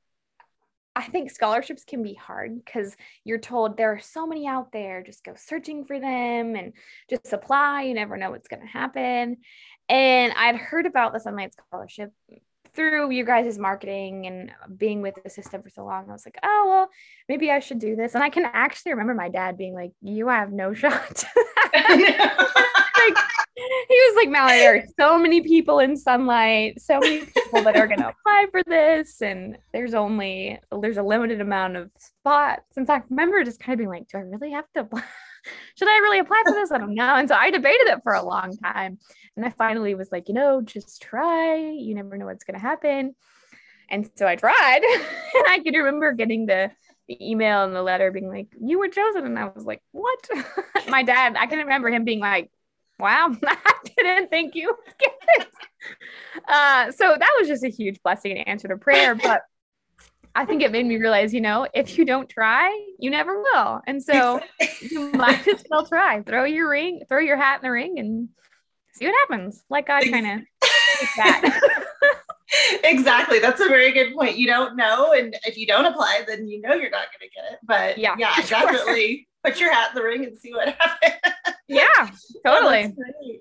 I 0.95 1.03
think 1.03 1.31
scholarships 1.31 1.85
can 1.85 2.03
be 2.03 2.13
hard 2.13 2.63
because 2.63 2.95
you're 3.23 3.39
told 3.39 3.77
there 3.77 3.93
are 3.93 3.99
so 3.99 4.27
many 4.27 4.47
out 4.47 4.71
there, 4.73 5.01
just 5.03 5.23
go 5.23 5.33
searching 5.35 5.85
for 5.85 5.99
them 5.99 6.55
and 6.55 6.73
just 7.09 7.31
apply. 7.31 7.83
You 7.83 7.93
never 7.93 8.17
know 8.17 8.31
what's 8.31 8.47
going 8.47 8.61
to 8.61 8.67
happen. 8.67 9.37
And 9.87 10.33
I'd 10.33 10.57
heard 10.57 10.85
about 10.85 11.13
the 11.13 11.19
Sonlight 11.19 11.53
Scholarship 11.53 12.11
through 12.75 13.11
you 13.11 13.25
guys' 13.25 13.57
marketing 13.57 14.27
and 14.27 14.51
being 14.77 15.01
with 15.01 15.15
the 15.23 15.29
system 15.29 15.61
for 15.61 15.69
so 15.69 15.85
long. 15.85 16.09
I 16.09 16.11
was 16.11 16.25
like, 16.25 16.37
oh, 16.43 16.65
well, 16.67 16.89
maybe 17.27 17.49
I 17.49 17.59
should 17.59 17.79
do 17.79 17.95
this. 17.95 18.13
And 18.13 18.23
I 18.23 18.29
can 18.29 18.45
actually 18.45 18.91
remember 18.91 19.13
my 19.13 19.29
dad 19.29 19.57
being 19.57 19.73
like, 19.73 19.91
you 20.01 20.27
have 20.27 20.51
no 20.51 20.73
shot. 20.73 21.23
like, 21.73 23.17
he 23.87 23.95
was 23.95 24.15
like, 24.15 24.29
Mallory, 24.29 24.59
there 24.59 24.75
are 24.77 24.83
so 24.99 25.17
many 25.17 25.41
people 25.41 25.79
in 25.79 25.95
sonlight, 25.95 26.79
so 26.79 26.99
many 26.99 27.25
people 27.25 27.63
that 27.63 27.75
are 27.75 27.87
going 27.87 27.99
to 27.99 28.09
apply 28.09 28.47
for 28.51 28.63
this. 28.63 29.21
And 29.21 29.57
there's 29.73 29.93
only, 29.93 30.59
there's 30.81 30.97
a 30.97 31.03
limited 31.03 31.41
amount 31.41 31.75
of 31.75 31.89
spots. 31.97 32.77
In 32.77 32.85
fact, 32.85 33.07
I 33.09 33.13
remember 33.13 33.43
just 33.43 33.59
kind 33.59 33.73
of 33.73 33.77
being 33.77 33.89
like, 33.89 34.07
do 34.07 34.17
I 34.17 34.21
really 34.21 34.51
have 34.51 34.65
to 34.75 34.81
apply? 34.81 35.03
Should 35.75 35.87
I 35.87 35.97
really 35.99 36.19
apply 36.19 36.43
for 36.45 36.53
this? 36.53 36.71
I 36.71 36.77
don't 36.77 36.95
know. 36.95 37.15
And 37.15 37.29
so 37.29 37.35
I 37.35 37.49
debated 37.49 37.87
it 37.87 37.99
for 38.03 38.13
a 38.13 38.23
long 38.23 38.57
time. 38.57 38.99
And 39.35 39.45
I 39.45 39.49
finally 39.49 39.95
was 39.95 40.11
like, 40.11 40.27
you 40.27 40.33
know, 40.33 40.61
just 40.61 41.01
try. 41.01 41.55
You 41.55 41.95
never 41.95 42.17
know 42.17 42.25
what's 42.25 42.43
going 42.43 42.59
to 42.59 42.65
happen. 42.65 43.15
And 43.89 44.09
so 44.15 44.27
I 44.27 44.35
tried. 44.35 44.81
and 44.83 45.45
I 45.47 45.61
can 45.63 45.73
remember 45.73 46.11
getting 46.11 46.45
the, 46.45 46.71
the 47.07 47.31
email 47.31 47.63
and 47.63 47.75
the 47.75 47.81
letter 47.81 48.11
being 48.11 48.27
like, 48.27 48.47
you 48.61 48.79
were 48.79 48.89
chosen. 48.89 49.25
And 49.25 49.39
I 49.39 49.45
was 49.45 49.65
like, 49.65 49.81
what? 49.91 50.29
My 50.89 51.03
dad, 51.03 51.35
I 51.37 51.47
can 51.47 51.59
remember 51.59 51.89
him 51.89 52.03
being 52.03 52.19
like, 52.19 52.51
wow, 52.99 53.35
I 53.45 53.73
didn't 53.97 54.29
think 54.29 54.55
you 54.55 54.67
would 54.67 54.97
get 54.97 55.13
it. 55.37 55.47
Uh, 56.47 56.91
so 56.91 57.15
that 57.17 57.35
was 57.39 57.47
just 57.47 57.63
a 57.63 57.69
huge 57.69 58.01
blessing 58.03 58.37
and 58.37 58.47
answer 58.47 58.67
to 58.67 58.77
prayer. 58.77 59.15
But 59.15 59.43
I 60.35 60.45
think 60.45 60.61
it 60.61 60.71
made 60.71 60.85
me 60.85 60.97
realize, 60.97 61.33
you 61.33 61.41
know, 61.41 61.67
if 61.73 61.97
you 61.97 62.05
don't 62.05 62.29
try, 62.29 62.69
you 62.99 63.09
never 63.09 63.41
will. 63.41 63.81
And 63.87 64.03
so 64.03 64.41
you 64.81 65.11
might 65.11 65.47
as 65.47 65.63
well 65.69 65.85
try. 65.85 66.21
Throw 66.21 66.43
your 66.43 66.69
ring, 66.69 67.01
throw 67.09 67.19
your 67.19 67.37
hat 67.37 67.57
in 67.57 67.67
the 67.67 67.71
ring 67.71 67.99
and 67.99 68.29
see 68.93 69.05
what 69.05 69.15
happens. 69.27 69.63
Like 69.69 69.87
God 69.87 70.03
kind 70.03 70.27
of 70.27 70.41
that. 71.17 71.59
exactly. 72.83 73.39
That's 73.39 73.61
a 73.61 73.67
very 73.67 73.91
good 73.91 74.13
point. 74.13 74.37
You 74.37 74.47
don't 74.47 74.75
know. 74.75 75.13
And 75.13 75.35
if 75.45 75.57
you 75.57 75.65
don't 75.67 75.85
apply, 75.85 76.23
then 76.27 76.47
you 76.47 76.61
know 76.61 76.73
you're 76.73 76.89
not 76.89 77.07
going 77.11 77.21
to 77.21 77.35
get 77.35 77.53
it. 77.53 77.59
But 77.63 77.97
yeah, 77.97 78.15
yeah 78.17 78.35
definitely 78.47 79.27
put 79.43 79.59
your 79.59 79.73
hat 79.73 79.91
in 79.91 79.95
the 79.95 80.03
ring 80.03 80.25
and 80.25 80.37
see 80.37 80.53
what 80.53 80.69
happens. 80.79 81.18
Totally. 82.45 82.93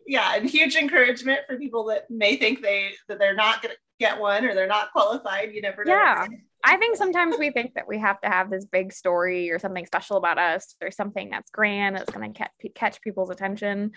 yeah, 0.07 0.37
and 0.37 0.49
huge 0.49 0.77
encouragement 0.77 1.41
for 1.47 1.57
people 1.57 1.85
that 1.87 2.11
may 2.11 2.37
think 2.37 2.63
they 2.63 2.91
that 3.09 3.19
they're 3.19 3.35
not 3.35 3.63
going 3.63 3.75
to 3.75 3.79
get 3.99 4.21
one 4.21 4.45
or 4.45 4.55
they're 4.55 4.67
not 4.67 4.93
qualified. 4.93 5.53
You 5.53 5.63
never 5.63 5.85
know. 5.85 5.93
Yeah. 5.93 6.27
I 6.65 6.77
think 6.77 6.97
sometimes 6.97 7.37
we 7.39 7.51
think 7.51 7.75
that 7.75 7.87
we 7.87 7.99
have 7.99 8.21
to 8.23 8.29
have 8.29 8.51
this 8.51 8.65
big 8.65 8.93
story 8.93 9.51
or 9.51 9.59
something 9.59 9.87
special 9.87 10.17
about 10.17 10.39
us 10.39 10.75
or 10.83 10.91
something 10.91 11.31
that's 11.31 11.51
grand 11.51 11.97
that's 11.97 12.11
going 12.11 12.33
to 12.33 12.37
catch, 12.37 12.51
catch 12.75 13.01
people's 13.01 13.31
attention. 13.31 13.93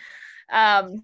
Um, 0.52 1.02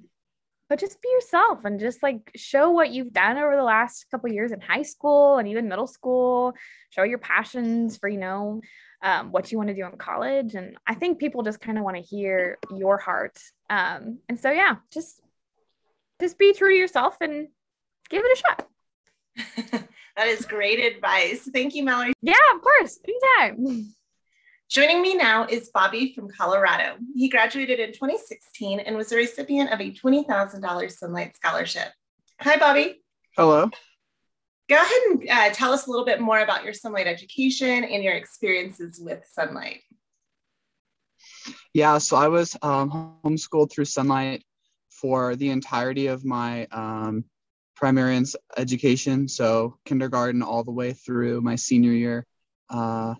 but 0.70 0.80
just 0.80 1.02
be 1.02 1.10
yourself 1.10 1.66
and 1.66 1.80
just 1.80 2.04
like 2.04 2.32
show 2.36 2.72
what 2.72 2.92
you've 2.92 3.14
done 3.14 3.38
over 3.38 3.56
the 3.56 3.64
last 3.64 4.06
couple 4.12 4.32
years 4.32 4.52
in 4.52 4.62
high 4.62 4.82
school 4.82 5.38
and 5.38 5.48
even 5.48 5.70
middle 5.70 5.88
school 5.88 6.54
show 6.90 7.04
your 7.04 7.20
passions 7.20 7.98
for 7.98 8.10
you 8.10 8.18
know 8.18 8.62
um, 9.02 9.32
what 9.32 9.52
you 9.52 9.58
want 9.58 9.70
to 9.70 9.76
do 9.76 9.86
in 9.86 9.98
college. 9.98 10.56
And 10.56 10.78
I 10.86 10.96
think 10.96 11.20
people 11.20 11.44
just 11.44 11.62
kind 11.62 11.78
of 11.78 11.84
want 11.84 11.98
to 11.98 12.02
hear 12.02 12.58
your 12.76 12.98
heart. 12.98 13.38
Um, 13.70 14.20
and 14.28 14.40
so, 14.40 14.52
yeah, 14.52 14.78
just 14.92 15.22
just 16.20 16.38
be 16.38 16.54
true 16.54 16.70
to 16.70 16.76
yourself 16.76 17.18
and 17.22 17.48
give 18.10 18.24
it 18.26 18.38
a 18.38 18.42
shot. 18.42 18.68
that 20.16 20.28
is 20.28 20.46
great 20.46 20.80
advice. 20.80 21.48
Thank 21.54 21.76
you, 21.76 21.84
Mallory. 21.84 22.14
Yeah, 22.22 22.36
of 22.56 22.62
course. 22.62 23.00
Anytime. 23.08 23.94
Joining 24.70 25.02
me 25.02 25.16
now 25.16 25.46
is 25.46 25.70
Bobby 25.70 26.12
from 26.14 26.28
Colorado. 26.28 26.98
He 27.16 27.30
graduated 27.30 27.80
in 27.80 27.94
2016 27.94 28.82
and 28.82 28.98
was 28.98 29.12
a 29.14 29.16
recipient 29.16 29.72
of 29.72 29.80
a 29.80 29.94
$20,000 29.94 30.28
Sonlight 30.60 31.36
Scholarship. 31.36 31.88
Hi, 32.42 32.58
Bobby. 32.58 33.02
Hello. 33.38 33.70
Go 34.70 34.76
ahead 34.76 35.02
and 35.10 35.30
uh, 35.30 35.50
tell 35.52 35.72
us 35.72 35.88
a 35.88 35.90
little 35.90 36.06
bit 36.06 36.20
more 36.20 36.40
about 36.40 36.64
your 36.64 36.74
Sonlight 36.74 37.06
education 37.06 37.84
and 37.84 38.04
your 38.04 38.14
experiences 38.14 39.00
with 39.00 39.24
Sonlight. 39.38 39.80
Yeah, 41.74 42.00
so 42.00 42.18
I 42.18 42.28
was 42.28 42.58
um, 42.62 43.20
homeschooled 43.24 43.72
through 43.72 43.86
Sonlight 43.86 44.42
for 44.90 45.36
the 45.36 45.50
entirety 45.52 46.08
of 46.08 46.26
my 46.26 46.66
um, 46.72 47.24
primary 47.76 48.22
education, 48.58 49.28
so 49.28 49.78
kindergarten 49.86 50.42
all 50.42 50.64
the 50.64 50.72
way 50.72 50.94
through 50.94 51.42
my 51.42 51.56
senior 51.56 51.92
year. 51.92 52.26
Uh, 52.70 53.16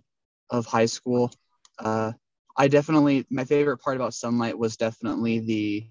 of 0.50 0.66
high 0.66 0.86
school. 0.86 1.32
Uh, 1.80 2.14
I 2.56 2.68
definitely, 2.68 3.26
my 3.30 3.46
favorite 3.46 3.78
part 3.78 3.96
about 3.96 4.12
Sonlight 4.12 4.56
was 4.56 4.78
definitely 4.78 5.40
the 5.40 5.88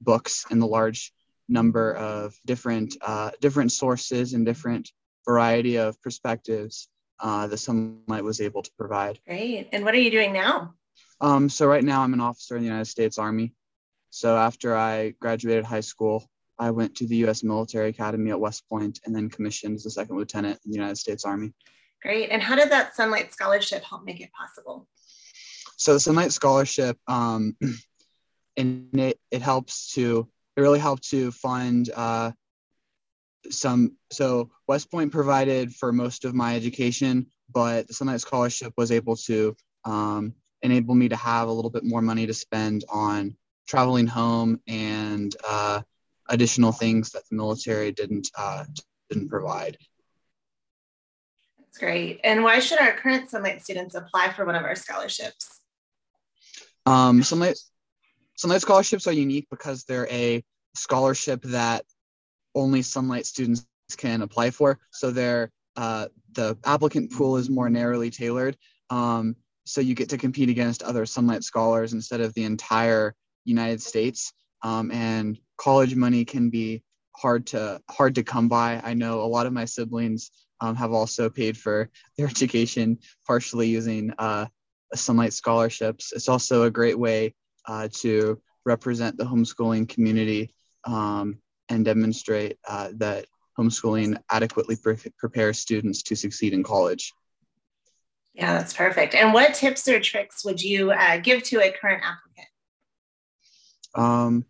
books 0.00 0.46
and 0.50 0.60
the 0.60 0.66
large 0.66 1.12
number 1.48 1.94
of 1.94 2.36
different 2.44 2.96
uh, 3.00 3.30
different 3.40 3.72
sources 3.72 4.34
and 4.34 4.44
different 4.44 4.92
variety 5.28 5.76
of 5.76 6.00
perspectives 6.00 6.88
uh, 7.20 7.46
that 7.46 7.56
Sonlight 7.56 8.22
was 8.22 8.40
able 8.40 8.62
to 8.62 8.70
provide. 8.78 9.20
Great. 9.26 9.68
And 9.72 9.84
what 9.84 9.94
are 9.94 10.00
you 10.00 10.10
doing 10.10 10.32
now? 10.32 10.74
Um, 11.20 11.50
so 11.50 11.66
right 11.66 11.84
now 11.84 12.02
I'm 12.02 12.14
an 12.14 12.20
officer 12.20 12.56
in 12.56 12.62
the 12.62 12.68
United 12.68 12.86
States 12.86 13.18
Army. 13.18 13.52
So 14.10 14.36
after 14.36 14.74
I 14.74 15.10
graduated 15.20 15.64
high 15.64 15.80
school, 15.80 16.24
I 16.58 16.70
went 16.70 16.96
to 16.96 17.06
the 17.06 17.16
U.S. 17.16 17.44
Military 17.44 17.90
Academy 17.90 18.30
at 18.30 18.40
West 18.40 18.68
Point 18.68 19.00
and 19.04 19.14
then 19.14 19.28
commissioned 19.28 19.76
as 19.76 19.84
a 19.84 19.90
second 19.90 20.16
lieutenant 20.16 20.58
in 20.64 20.70
the 20.70 20.76
United 20.76 20.96
States 20.96 21.24
Army. 21.24 21.52
Great. 22.02 22.30
And 22.30 22.40
how 22.40 22.56
did 22.56 22.70
that 22.70 22.96
Sonlight 22.96 23.32
Scholarship 23.32 23.84
help 23.84 24.04
make 24.04 24.20
it 24.20 24.30
possible? 24.32 24.88
So 25.76 25.92
the 25.92 25.98
Sonlight 25.98 26.32
Scholarship, 26.32 26.96
um, 27.06 27.56
and 28.56 28.88
it, 28.94 29.18
it 29.30 29.42
helps 29.42 29.92
to, 29.94 30.28
it 30.56 30.60
really 30.60 30.78
helped 30.78 31.10
to 31.10 31.30
fund 31.32 31.90
uh, 31.94 32.32
some, 33.50 33.96
so 34.10 34.50
West 34.66 34.90
Point 34.90 35.12
provided 35.12 35.74
for 35.74 35.92
most 35.92 36.24
of 36.24 36.34
my 36.34 36.56
education, 36.56 37.26
but 37.52 37.86
the 37.88 37.94
Sonlight 37.94 38.20
Scholarship 38.20 38.72
was 38.76 38.90
able 38.90 39.16
to 39.16 39.56
um, 39.84 40.34
enable 40.62 40.94
me 40.94 41.08
to 41.08 41.16
have 41.16 41.48
a 41.48 41.52
little 41.52 41.70
bit 41.70 41.84
more 41.84 42.02
money 42.02 42.26
to 42.26 42.34
spend 42.34 42.84
on 42.88 43.36
traveling 43.66 44.06
home 44.06 44.60
and 44.66 45.34
uh, 45.48 45.80
additional 46.28 46.72
things 46.72 47.10
that 47.10 47.22
the 47.28 47.36
military 47.36 47.92
didn't 47.92 48.28
uh, 48.36 48.64
didn't 49.08 49.28
provide. 49.28 49.76
That's 51.58 51.78
great. 51.78 52.20
And 52.24 52.42
why 52.42 52.60
should 52.60 52.80
our 52.80 52.92
current 52.92 53.30
Sonlight 53.30 53.62
students 53.62 53.94
apply 53.94 54.32
for 54.32 54.44
one 54.44 54.54
of 54.54 54.64
our 54.64 54.74
scholarships? 54.74 55.60
Um, 56.86 57.20
Sonlight, 57.20 57.58
Sonlight 58.38 58.60
scholarships 58.60 59.06
are 59.06 59.12
unique 59.12 59.46
because 59.50 59.84
they're 59.84 60.08
a 60.08 60.42
scholarship 60.74 61.42
that 61.42 61.84
only 62.58 62.80
Sonlight 62.80 63.24
students 63.24 63.66
can 63.96 64.22
apply 64.22 64.50
for. 64.50 64.78
So 64.90 65.10
they're 65.10 65.50
uh, 65.76 66.08
the 66.32 66.58
applicant 66.64 67.12
pool 67.12 67.36
is 67.36 67.48
more 67.48 67.70
narrowly 67.70 68.10
tailored. 68.10 68.56
Um, 68.90 69.36
so 69.64 69.80
you 69.80 69.94
get 69.94 70.08
to 70.10 70.18
compete 70.18 70.48
against 70.48 70.82
other 70.82 71.04
Sonlight 71.04 71.44
scholars 71.44 71.92
instead 71.92 72.20
of 72.20 72.34
the 72.34 72.44
entire 72.44 73.14
United 73.44 73.80
States. 73.80 74.32
Um, 74.62 74.90
and 74.90 75.38
college 75.56 75.94
money 75.94 76.24
can 76.24 76.50
be 76.50 76.82
hard 77.16 77.46
to 77.48 77.80
hard 77.88 78.16
to 78.16 78.22
come 78.24 78.48
by. 78.48 78.80
I 78.82 78.94
know 78.94 79.20
a 79.20 79.32
lot 79.36 79.46
of 79.46 79.52
my 79.52 79.66
siblings 79.66 80.30
um, 80.60 80.74
have 80.76 80.92
also 80.92 81.30
paid 81.30 81.56
for 81.56 81.90
their 82.16 82.26
education 82.26 82.98
partially 83.26 83.68
using 83.68 84.12
uh, 84.18 84.46
Sonlight 84.96 85.32
scholarships. 85.32 86.12
It's 86.12 86.28
also 86.28 86.64
a 86.64 86.70
great 86.70 86.98
way 86.98 87.34
uh, 87.66 87.88
to 88.00 88.40
represent 88.64 89.16
the 89.16 89.24
homeschooling 89.24 89.88
community 89.88 90.54
um, 90.84 91.38
and 91.68 91.84
demonstrate 91.84 92.58
uh, 92.68 92.90
that 92.94 93.26
homeschooling 93.58 94.16
adequately 94.30 94.76
pre- 94.76 94.96
prepares 95.18 95.58
students 95.58 96.02
to 96.04 96.16
succeed 96.16 96.52
in 96.52 96.62
college. 96.62 97.12
Yeah, 98.34 98.58
that's 98.58 98.72
perfect. 98.72 99.14
And 99.14 99.32
what 99.32 99.54
tips 99.54 99.88
or 99.88 99.98
tricks 99.98 100.44
would 100.44 100.62
you 100.62 100.92
uh, 100.92 101.18
give 101.18 101.42
to 101.44 101.60
a 101.60 101.72
current 101.72 102.02
applicant? 102.04 102.48
Um, 103.94 104.44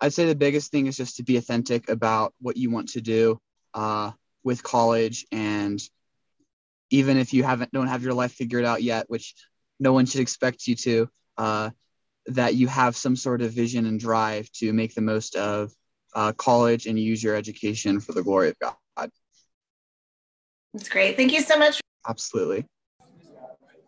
I'd 0.00 0.12
say 0.12 0.26
the 0.26 0.34
biggest 0.34 0.70
thing 0.70 0.86
is 0.86 0.96
just 0.96 1.16
to 1.16 1.24
be 1.24 1.36
authentic 1.36 1.88
about 1.88 2.34
what 2.40 2.56
you 2.56 2.70
want 2.70 2.90
to 2.90 3.00
do. 3.00 3.40
Uh, 3.74 4.12
with 4.42 4.62
college 4.62 5.26
and 5.32 5.80
even 6.90 7.16
if 7.16 7.32
you 7.32 7.42
haven't 7.42 7.70
don't 7.72 7.88
have 7.88 8.02
your 8.02 8.14
life 8.14 8.32
figured 8.32 8.64
out 8.64 8.82
yet 8.82 9.08
which 9.08 9.34
no 9.78 9.92
one 9.92 10.06
should 10.06 10.20
expect 10.20 10.66
you 10.66 10.74
to 10.74 11.08
uh, 11.36 11.70
that 12.26 12.54
you 12.54 12.66
have 12.66 12.96
some 12.96 13.16
sort 13.16 13.42
of 13.42 13.52
vision 13.52 13.86
and 13.86 14.00
drive 14.00 14.50
to 14.52 14.72
make 14.72 14.94
the 14.94 15.00
most 15.00 15.36
of 15.36 15.72
uh, 16.14 16.32
college 16.32 16.86
and 16.86 16.98
use 16.98 17.22
your 17.22 17.34
education 17.34 18.00
for 18.00 18.12
the 18.12 18.22
glory 18.22 18.48
of 18.48 18.58
god 18.58 19.10
that's 20.72 20.88
great 20.88 21.16
thank 21.16 21.32
you 21.32 21.40
so 21.40 21.58
much 21.58 21.80
absolutely 22.08 22.64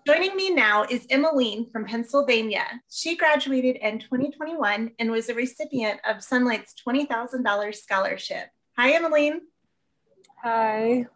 Joining 0.04 0.35
me 0.35 0.52
now 0.52 0.85
is 0.90 1.06
Emmeline 1.11 1.70
from 1.70 1.85
Pennsylvania. 1.85 2.64
She 2.90 3.16
graduated 3.16 3.76
in 3.76 4.00
2021 4.00 4.90
and 4.98 5.11
was 5.12 5.28
a 5.28 5.35
recipient 5.35 6.00
of 6.04 6.16
Sonlight's 6.16 6.74
$20,000 6.85 7.74
scholarship. 7.76 8.48
Hi, 8.76 8.94
Emmeline. 8.94 9.42
Hi. 10.42 11.06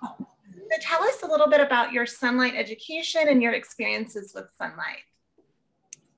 So 0.00 0.78
tell 0.80 1.02
us 1.02 1.22
a 1.22 1.26
little 1.26 1.50
bit 1.50 1.60
about 1.60 1.92
your 1.92 2.06
sonlight 2.06 2.56
education 2.56 3.28
and 3.28 3.42
your 3.42 3.52
experiences 3.52 4.32
with 4.34 4.46
sonlight. 4.58 5.04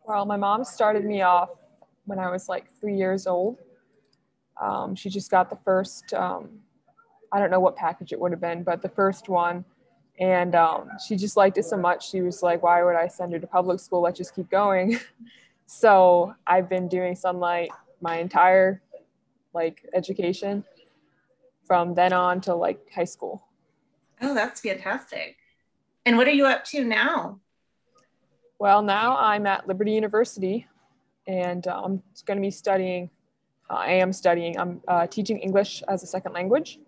Well, 0.07 0.25
my 0.25 0.37
mom 0.37 0.63
started 0.63 1.05
me 1.05 1.23
off 1.23 1.49
when 2.05 2.21
I 2.21 2.31
was 2.31 2.49
like 2.49 2.67
three 2.79 2.97
years 2.97 3.27
old. 3.27 3.59
Um, 4.61 4.95
she 4.95 5.11
just 5.11 5.31
got 5.31 5.51
the 5.51 5.59
first, 5.65 6.15
um, 6.15 6.49
I 7.33 7.39
don't 7.39 7.51
know 7.51 7.61
what 7.61 7.77
package 7.77 8.13
it 8.13 8.21
would 8.21 8.31
have 8.33 8.41
been, 8.41 8.63
but 8.63 8.83
the 8.83 8.89
first 8.89 9.29
one. 9.29 9.65
And 10.21 10.55
um, 10.55 10.91
she 11.07 11.17
just 11.17 11.37
liked 11.37 11.59
it 11.59 11.65
so 11.65 11.77
much. 11.77 12.09
She 12.09 12.23
was 12.23 12.43
like, 12.43 12.63
why 12.63 12.83
would 12.83 12.95
I 12.95 13.09
send 13.09 13.33
her 13.33 13.39
to 13.39 13.47
public 13.47 13.81
school? 13.81 14.03
Let's 14.03 14.19
just 14.19 14.35
keep 14.35 14.49
going. 14.49 14.99
so 15.67 16.35
I've 16.47 16.69
been 16.69 16.89
doing 16.89 17.15
sonlight 17.15 17.69
my 18.01 18.19
entire 18.19 18.81
like 19.55 19.85
education 19.95 20.65
from 21.67 21.95
then 21.95 22.13
on 22.13 22.41
to 22.43 22.55
like 22.55 22.91
high 22.93 23.05
school. 23.05 23.43
Oh, 24.21 24.35
that's 24.35 24.61
fantastic. 24.61 25.37
And 26.07 26.17
what 26.17 26.29
are 26.29 26.33
you 26.33 26.47
up 26.47 26.65
to 26.67 26.85
now? 26.85 27.41
Well, 28.59 28.83
now 28.83 29.17
I'm 29.17 29.47
at 29.47 29.67
Liberty 29.67 29.93
University 29.93 30.67
and 31.27 31.67
I'm 31.67 32.03
going 32.27 32.37
to 32.37 32.43
be 32.43 32.51
studying. 32.51 33.11
I 33.71 33.93
am 33.93 34.13
studying, 34.13 34.59
I'm 34.59 34.81
uh, 34.87 35.07
teaching 35.07 35.39
English 35.39 35.83
as 35.89 36.03
a 36.03 36.07
second 36.07 36.33
language. 36.33 36.79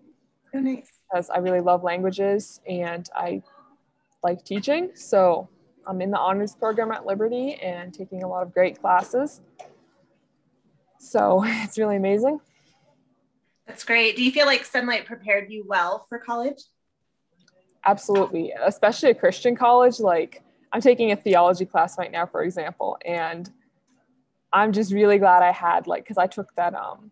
Oh, 0.54 0.60
nice. 0.60 0.90
Because 1.10 1.30
I 1.30 1.38
really 1.38 1.60
love 1.60 1.82
languages 1.82 2.60
and 2.68 3.08
I 3.14 3.42
like 4.22 4.44
teaching. 4.44 4.90
So 4.94 5.48
I'm 5.86 6.00
in 6.00 6.10
the 6.10 6.18
honors 6.18 6.54
program 6.54 6.92
at 6.92 7.06
Liberty 7.06 7.54
and 7.54 7.94
taking 7.94 8.22
a 8.22 8.28
lot 8.28 8.42
of 8.42 8.52
great 8.52 8.80
classes. 8.80 9.40
So 10.98 11.42
it's 11.46 11.78
really 11.78 11.96
amazing. 11.96 12.40
That's 13.66 13.84
great. 13.84 14.16
Do 14.16 14.22
you 14.22 14.30
feel 14.30 14.46
like 14.46 14.68
Sonlight 14.68 15.06
prepared 15.06 15.50
you 15.50 15.64
well 15.66 16.06
for 16.08 16.18
college? 16.18 16.62
Absolutely, 17.84 18.52
especially 18.64 19.10
a 19.10 19.14
Christian 19.14 19.56
college. 19.56 20.00
Like 20.00 20.42
I'm 20.72 20.80
taking 20.80 21.12
a 21.12 21.16
theology 21.16 21.64
class 21.64 21.98
right 21.98 22.10
now, 22.10 22.26
for 22.26 22.42
example, 22.42 22.96
and 23.04 23.50
I'm 24.52 24.72
just 24.72 24.92
really 24.92 25.18
glad 25.18 25.42
I 25.42 25.52
had 25.52 25.86
like 25.86 26.04
because 26.04 26.18
I 26.18 26.26
took 26.26 26.54
that 26.56 26.74
um, 26.74 27.10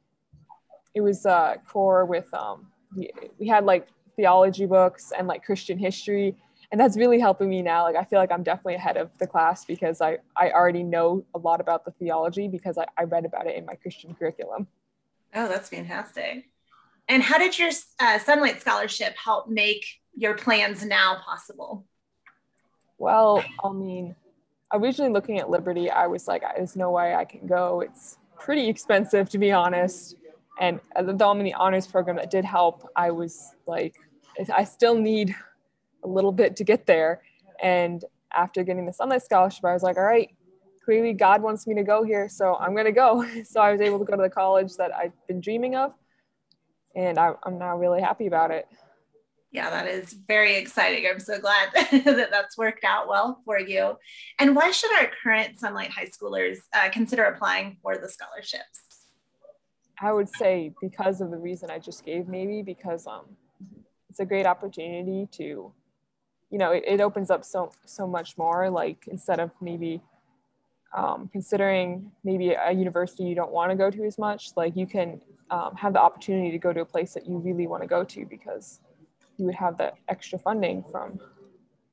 it 0.95 1.01
was 1.01 1.27
uh 1.27 1.57
core 1.69 2.05
with 2.05 2.33
um 2.35 2.67
we, 2.97 3.11
we 3.39 3.49
had 3.49 3.65
like 3.65 3.89
theology 4.17 4.67
books 4.67 5.13
and 5.17 5.27
like 5.27 5.45
Christian 5.45 5.79
history, 5.79 6.37
and 6.71 6.81
that's 6.81 6.97
really 6.97 7.19
helping 7.19 7.49
me 7.49 7.63
now. 7.63 7.83
Like 7.83 7.97
I 7.97 8.05
feel 8.05 8.19
like 8.19 8.33
I'm 8.33 8.43
definitely 8.43 8.77
ahead 8.77 8.97
of 8.97 9.11
the 9.19 9.27
class 9.27 9.65
because 9.65 10.01
I 10.01 10.19
I 10.37 10.51
already 10.51 10.83
know 10.83 11.25
a 11.35 11.39
lot 11.39 11.61
about 11.61 11.85
the 11.85 11.91
theology 11.93 12.49
because 12.49 12.79
I, 12.79 12.87
I 12.97 13.05
read 13.05 13.25
about 13.25 13.47
it 13.47 13.57
in 13.57 13.67
my 13.67 13.75
Christian 13.75 14.15
curriculum. 14.15 14.67
Oh, 15.35 15.49
that's 15.49 15.69
fantastic. 15.69 16.49
And 17.09 17.23
how 17.23 17.39
did 17.39 17.59
your 17.59 17.69
uh, 18.01 18.19
Sonlight 18.19 18.61
Scholarship 18.61 19.15
help 19.23 19.49
make 19.49 19.85
your 20.17 20.35
plans 20.35 20.85
now 20.85 21.21
possible? 21.25 21.85
Well, 22.99 23.45
I 23.63 23.73
mean, 23.73 24.15
originally 24.75 25.13
looking 25.13 25.39
at 25.39 25.49
Liberty, 25.49 25.91
I 25.91 26.07
was 26.07 26.29
like, 26.29 26.43
there's 26.57 26.77
no 26.77 26.91
way 26.91 27.15
I 27.15 27.25
can 27.25 27.47
go. 27.47 27.81
It's 27.81 28.19
pretty 28.39 28.69
expensive, 28.69 29.31
to 29.31 29.39
be 29.39 29.53
honest. 29.53 30.17
And 30.61 30.81
the 30.97 31.53
honors 31.57 31.87
program 31.87 32.17
that 32.17 32.31
did 32.31 32.45
help, 32.45 32.89
I 32.95 33.11
was 33.11 33.55
like, 33.67 33.97
I 34.55 34.65
still 34.65 34.95
need 34.95 35.35
a 36.05 36.09
little 36.09 36.33
bit 36.33 36.57
to 36.57 36.65
get 36.65 36.87
there. 36.87 37.23
And 37.63 38.05
after 38.35 38.63
getting 38.63 38.87
the 38.87 38.93
Sonlight 38.93 39.23
Scholarship, 39.23 39.65
I 39.65 39.73
was 39.73 39.83
like, 39.83 39.97
all 39.97 40.05
right, 40.05 40.31
clearly 40.85 41.13
God 41.13 41.43
wants 41.43 41.67
me 41.67 41.75
to 41.75 41.83
go 41.83 42.03
here, 42.03 42.29
so 42.29 42.57
I'm 42.57 42.73
going 42.73 42.87
to 42.87 42.93
go. 42.93 43.25
so 43.45 43.61
I 43.61 43.73
was 43.73 43.81
able 43.81 43.99
to 43.99 44.05
go 44.05 44.17
to 44.17 44.23
the 44.23 44.31
college 44.31 44.77
that 44.77 44.95
I've 44.95 45.13
been 45.27 45.41
dreaming 45.41 45.75
of, 45.75 45.93
and 46.95 47.19
I, 47.19 47.33
I'm 47.45 47.59
now 47.59 47.77
really 47.77 48.01
happy 48.01 48.27
about 48.27 48.51
it. 48.51 48.67
Yeah, 49.55 49.71
that 49.71 49.87
is 49.87 50.13
very 50.13 50.57
exciting. 50.57 51.07
I'm 51.09 51.21
so 51.21 51.39
glad 51.39 51.69
that 51.75 52.29
that's 52.33 52.59
worked 52.59 52.83
out 52.83 53.07
well 53.07 53.41
for 53.45 53.61
you. 53.61 53.97
And 54.41 54.57
why 54.57 54.73
should 54.73 54.93
our 54.95 55.09
current 55.23 55.61
Sonlight 55.61 55.91
High 55.91 56.07
Schoolers 56.07 56.59
uh, 56.75 56.91
consider 56.91 57.23
applying 57.23 57.77
for 57.81 57.97
the 57.97 58.09
scholarships? 58.09 59.07
I 60.01 60.13
would 60.13 60.29
say 60.29 60.73
because 60.83 61.21
of 61.21 61.31
the 61.31 61.37
reason 61.37 61.71
I 61.71 61.79
just 61.79 62.05
gave, 62.05 62.27
maybe 62.27 62.63
because 62.63 63.07
um, 63.07 63.27
it's 64.11 64.19
a 64.19 64.25
great 64.25 64.45
opportunity 64.45 65.29
to, 65.35 65.73
you 66.51 66.59
know, 66.59 66.73
it, 66.73 66.83
it 66.85 67.01
opens 67.01 67.31
up 67.31 67.45
so 67.45 67.71
so 67.87 68.09
much 68.09 68.37
more. 68.37 68.69
Like 68.69 69.07
instead 69.07 69.39
of 69.39 69.53
maybe 69.61 70.03
um, 70.97 71.31
considering 71.33 72.11
maybe 72.25 72.55
a 72.55 72.73
university 72.73 73.23
you 73.23 73.37
don't 73.37 73.53
want 73.53 73.71
to 73.71 73.77
go 73.77 73.89
to 73.89 74.03
as 74.03 74.19
much, 74.19 74.51
like 74.57 74.75
you 74.75 74.89
can 74.89 75.21
um, 75.51 75.77
have 75.77 75.93
the 75.93 76.01
opportunity 76.01 76.51
to 76.51 76.59
go 76.59 76.73
to 76.73 76.81
a 76.81 76.85
place 76.85 77.15
that 77.15 77.25
you 77.29 77.39
really 77.39 77.69
want 77.69 77.85
to 77.85 77.89
go 77.89 78.03
to 78.03 78.27
because 78.27 78.81
you 79.37 79.47
would 79.47 79.55
have 79.55 79.79
the 79.79 79.93
extra 80.09 80.39
funding 80.39 80.85
from 80.91 81.19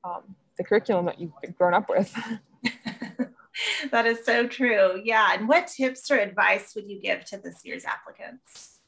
um, 0.04 0.36
the 0.56 0.64
curriculum 0.64 1.06
that 1.06 1.20
you've 1.20 1.32
grown 1.56 1.74
up 1.74 1.88
with. 1.88 2.14
that 3.90 4.06
is 4.06 4.24
so 4.24 4.46
true. 4.46 5.00
Yeah. 5.04 5.34
And 5.34 5.48
what 5.48 5.66
tips 5.66 6.10
or 6.10 6.18
advice 6.18 6.74
would 6.74 6.88
you 6.88 7.00
give 7.00 7.24
to 7.26 7.38
this 7.38 7.60
year's 7.64 7.84
applicants? 7.84 8.80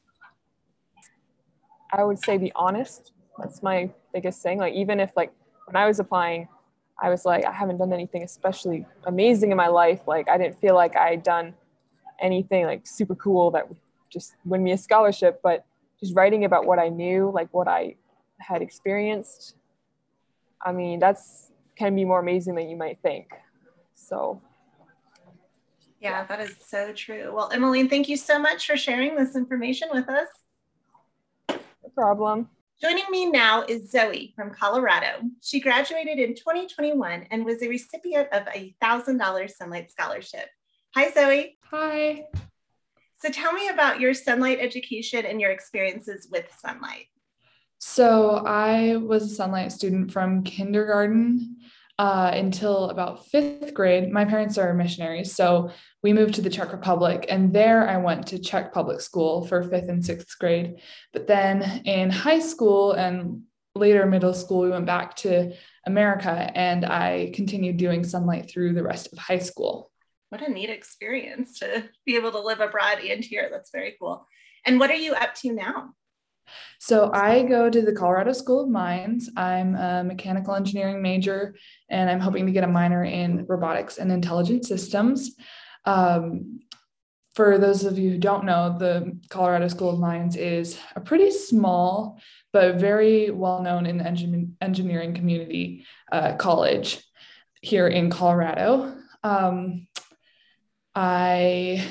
I 1.91 2.03
would 2.03 2.19
say 2.23 2.37
be 2.37 2.51
honest. 2.55 3.11
That's 3.37 3.61
my 3.61 3.89
biggest 4.13 4.41
thing. 4.41 4.59
Like, 4.59 4.73
even 4.73 4.99
if, 4.99 5.11
like, 5.15 5.31
when 5.65 5.75
I 5.75 5.85
was 5.85 5.99
applying, 5.99 6.47
I 7.01 7.09
was 7.09 7.25
like, 7.25 7.45
I 7.45 7.51
haven't 7.51 7.77
done 7.77 7.91
anything 7.91 8.23
especially 8.23 8.85
amazing 9.05 9.51
in 9.51 9.57
my 9.57 9.67
life. 9.67 10.01
Like, 10.07 10.29
I 10.29 10.37
didn't 10.37 10.59
feel 10.61 10.75
like 10.75 10.95
I 10.95 11.09
had 11.09 11.23
done 11.23 11.53
anything 12.21 12.65
like 12.65 12.87
super 12.87 13.15
cool 13.15 13.51
that 13.51 13.67
would 13.67 13.77
just 14.09 14.35
win 14.45 14.63
me 14.63 14.71
a 14.71 14.77
scholarship, 14.77 15.41
but 15.43 15.65
just 15.99 16.15
writing 16.15 16.45
about 16.45 16.65
what 16.65 16.79
I 16.79 16.89
knew, 16.89 17.31
like 17.33 17.53
what 17.53 17.67
I 17.67 17.95
had 18.47 18.61
experienced, 18.61 19.55
I 20.61 20.71
mean, 20.71 20.99
that's 20.99 21.51
can 21.75 21.95
be 21.95 22.05
more 22.05 22.19
amazing 22.19 22.55
than 22.55 22.69
you 22.69 22.77
might 22.77 22.99
think. 23.01 23.31
So, 23.95 24.41
yeah, 25.99 26.23
that 26.25 26.39
is 26.39 26.55
so 26.65 26.93
true. 26.93 27.33
Well, 27.33 27.49
Emmeline, 27.51 27.89
thank 27.89 28.07
you 28.07 28.17
so 28.17 28.39
much 28.39 28.65
for 28.65 28.77
sharing 28.77 29.15
this 29.15 29.35
information 29.35 29.89
with 29.91 30.07
us. 30.09 30.27
No 31.49 31.89
problem. 31.93 32.49
Joining 32.81 33.05
me 33.09 33.29
now 33.29 33.63
is 33.63 33.89
Zoe 33.89 34.33
from 34.35 34.51
Colorado. 34.51 35.21
She 35.41 35.59
graduated 35.59 36.19
in 36.19 36.35
2021 36.35 37.27
and 37.31 37.45
was 37.45 37.61
a 37.61 37.69
recipient 37.69 38.27
of 38.33 38.43
a 38.53 38.75
$1,000 38.81 39.17
Sonlight 39.61 39.89
Scholarship. 39.89 40.49
Hi, 40.93 41.09
Zoe. 41.11 41.57
Hi. 41.71 42.25
So 43.19 43.31
tell 43.31 43.53
me 43.53 43.69
about 43.69 43.99
your 43.99 44.11
Sonlight 44.11 44.59
education 44.59 45.25
and 45.25 45.39
your 45.39 45.51
experiences 45.51 46.27
with 46.29 46.45
Sonlight. 46.63 47.07
So 47.87 48.43
I 48.43 48.95
was 48.97 49.31
a 49.31 49.43
Sonlight 49.43 49.71
student 49.71 50.11
from 50.11 50.43
kindergarten 50.43 51.57
uh, 51.99 52.31
until 52.33 52.89
about 52.89 53.27
fifth 53.27 53.75
grade. 53.75 54.11
My 54.11 54.25
parents 54.25 54.57
are 54.57 54.73
missionaries, 54.73 55.35
so 55.35 55.69
we 56.01 56.11
moved 56.11 56.33
to 56.33 56.41
the 56.41 56.49
Czech 56.49 56.71
Republic, 56.73 57.27
and 57.29 57.53
there 57.53 57.87
I 57.87 57.97
went 57.97 58.25
to 58.27 58.39
Czech 58.39 58.73
public 58.73 59.01
school 59.01 59.45
for 59.45 59.61
fifth 59.61 59.87
and 59.87 60.03
sixth 60.03 60.35
grade. 60.39 60.81
But 61.13 61.27
then 61.27 61.83
in 61.85 62.09
high 62.09 62.39
school 62.39 62.93
and 62.93 63.43
later 63.75 64.07
middle 64.07 64.33
school, 64.33 64.61
we 64.61 64.71
went 64.71 64.87
back 64.87 65.15
to 65.17 65.53
America, 65.85 66.51
and 66.55 66.85
I 66.85 67.31
continued 67.35 67.77
doing 67.77 68.01
Sonlight 68.01 68.49
through 68.49 68.73
the 68.73 68.83
rest 68.83 69.13
of 69.13 69.19
high 69.19 69.37
school. 69.37 69.91
What 70.29 70.41
a 70.41 70.51
neat 70.51 70.71
experience 70.71 71.59
to 71.59 71.87
be 72.03 72.15
able 72.15 72.31
to 72.31 72.39
live 72.39 72.61
abroad 72.61 72.97
and 73.07 73.23
here. 73.23 73.47
That's 73.51 73.69
very 73.69 73.95
cool. 74.01 74.27
And 74.65 74.79
what 74.79 74.89
are 74.89 74.95
you 74.95 75.13
up 75.13 75.35
to 75.35 75.53
now? 75.53 75.93
So 76.79 77.11
I 77.13 77.43
go 77.43 77.69
to 77.69 77.81
the 77.81 77.93
Colorado 77.93 78.33
School 78.33 78.63
of 78.63 78.69
Mines. 78.69 79.29
I'm 79.35 79.75
a 79.75 80.03
mechanical 80.03 80.55
engineering 80.55 81.01
major, 81.01 81.55
and 81.89 82.09
I'm 82.09 82.19
hoping 82.19 82.45
to 82.45 82.51
get 82.51 82.63
a 82.63 82.67
minor 82.67 83.03
in 83.03 83.45
robotics 83.47 83.97
and 83.97 84.11
intelligent 84.11 84.65
systems. 84.65 85.31
Um, 85.85 86.59
for 87.35 87.57
those 87.57 87.83
of 87.83 87.99
you 87.99 88.11
who 88.11 88.17
don't 88.17 88.45
know, 88.45 88.77
the 88.79 89.19
Colorado 89.29 89.67
School 89.67 89.89
of 89.89 89.99
Mines 89.99 90.37
is 90.37 90.79
a 90.95 91.01
pretty 91.01 91.31
small 91.31 92.19
but 92.53 92.75
very 92.75 93.29
well 93.31 93.61
known 93.61 93.85
in 93.85 93.97
the 93.97 94.05
engin- 94.05 94.51
engineering 94.61 95.13
community 95.13 95.85
uh, 96.13 96.35
college 96.35 97.03
here 97.61 97.89
in 97.89 98.09
Colorado. 98.09 98.95
Um, 99.23 99.87
I 100.95 101.85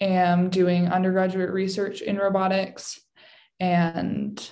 am 0.00 0.50
doing 0.50 0.88
undergraduate 0.88 1.50
research 1.50 2.02
in 2.02 2.16
robotics 2.16 2.98
and 3.62 4.50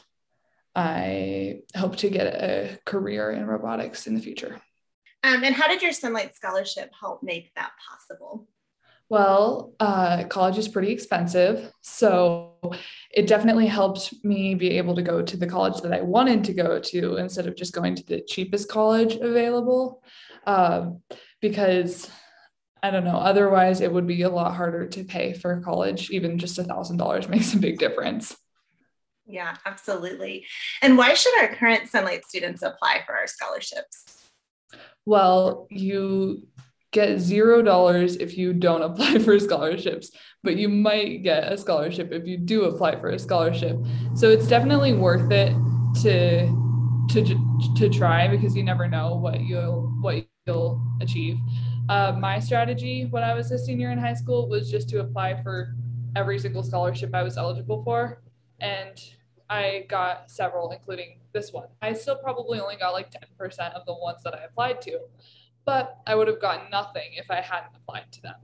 I 0.76 1.62
hope 1.76 1.96
to 1.96 2.08
get 2.08 2.28
a 2.28 2.78
career 2.86 3.32
in 3.32 3.44
robotics 3.44 4.06
in 4.06 4.14
the 4.14 4.20
future. 4.20 4.60
Um, 5.24 5.42
and 5.42 5.52
how 5.52 5.66
did 5.66 5.82
your 5.82 5.90
Sonlight 5.90 6.36
Scholarship 6.36 6.92
help 6.98 7.20
make 7.24 7.52
that 7.56 7.72
possible? 7.88 8.46
Well, 9.08 9.74
uh, 9.80 10.24
college 10.28 10.58
is 10.58 10.68
pretty 10.68 10.92
expensive. 10.92 11.72
So 11.80 12.52
it 13.10 13.26
definitely 13.26 13.66
helped 13.66 14.14
me 14.24 14.54
be 14.54 14.78
able 14.78 14.94
to 14.94 15.02
go 15.02 15.22
to 15.22 15.36
the 15.36 15.48
college 15.48 15.82
that 15.82 15.92
I 15.92 16.02
wanted 16.02 16.44
to 16.44 16.54
go 16.54 16.78
to 16.78 17.16
instead 17.16 17.48
of 17.48 17.56
just 17.56 17.74
going 17.74 17.96
to 17.96 18.06
the 18.06 18.20
cheapest 18.20 18.68
college 18.68 19.16
available. 19.16 20.04
Um, 20.46 21.02
because 21.40 22.08
I 22.80 22.92
don't 22.92 23.04
know, 23.04 23.16
otherwise 23.16 23.80
it 23.80 23.92
would 23.92 24.06
be 24.06 24.22
a 24.22 24.30
lot 24.30 24.54
harder 24.54 24.86
to 24.86 25.02
pay 25.02 25.32
for 25.32 25.60
college. 25.62 26.10
Even 26.12 26.38
just 26.38 26.58
a 26.58 26.62
$1,000 26.62 27.28
makes 27.28 27.54
a 27.54 27.58
big 27.58 27.80
difference. 27.80 28.36
Yeah, 29.30 29.56
absolutely. 29.64 30.46
And 30.82 30.98
why 30.98 31.14
should 31.14 31.38
our 31.40 31.54
current 31.54 31.90
Sonlight 31.90 32.24
students 32.24 32.62
apply 32.62 33.02
for 33.06 33.16
our 33.16 33.26
scholarships? 33.26 34.20
Well, 35.06 35.66
you 35.70 36.46
get 36.92 37.20
zero 37.20 37.62
dollars 37.62 38.16
if 38.16 38.36
you 38.36 38.52
don't 38.52 38.82
apply 38.82 39.18
for 39.24 39.38
scholarships, 39.38 40.10
but 40.42 40.56
you 40.56 40.68
might 40.68 41.22
get 41.22 41.52
a 41.52 41.56
scholarship 41.56 42.12
if 42.12 42.26
you 42.26 42.36
do 42.36 42.64
apply 42.64 42.98
for 43.00 43.10
a 43.10 43.18
scholarship. 43.18 43.76
So 44.14 44.28
it's 44.30 44.46
definitely 44.46 44.94
worth 44.94 45.30
it 45.30 45.54
to 46.02 46.46
to 47.10 47.74
to 47.76 47.88
try 47.88 48.28
because 48.28 48.56
you 48.56 48.62
never 48.62 48.88
know 48.88 49.16
what 49.16 49.40
you'll 49.40 49.92
what 50.00 50.24
you'll 50.46 50.82
achieve. 51.00 51.38
Uh, 51.88 52.16
my 52.18 52.38
strategy 52.38 53.06
when 53.10 53.24
I 53.24 53.34
was 53.34 53.50
a 53.50 53.58
senior 53.58 53.90
in 53.90 53.98
high 53.98 54.14
school 54.14 54.48
was 54.48 54.70
just 54.70 54.88
to 54.90 55.00
apply 55.00 55.42
for 55.42 55.74
every 56.16 56.38
single 56.38 56.62
scholarship 56.62 57.10
I 57.14 57.22
was 57.22 57.36
eligible 57.36 57.82
for, 57.84 58.22
and 58.60 58.96
I 59.50 59.84
got 59.88 60.30
several, 60.30 60.70
including 60.70 61.18
this 61.34 61.52
one. 61.52 61.66
I 61.82 61.92
still 61.92 62.16
probably 62.16 62.60
only 62.60 62.76
got 62.76 62.92
like 62.92 63.10
10% 63.10 63.74
of 63.74 63.84
the 63.84 63.94
ones 63.94 64.22
that 64.22 64.34
I 64.34 64.44
applied 64.44 64.80
to, 64.82 65.00
but 65.66 65.98
I 66.06 66.14
would 66.14 66.28
have 66.28 66.40
gotten 66.40 66.70
nothing 66.70 67.10
if 67.14 67.28
I 67.30 67.40
hadn't 67.40 67.72
applied 67.76 68.12
to 68.12 68.22
them. 68.22 68.36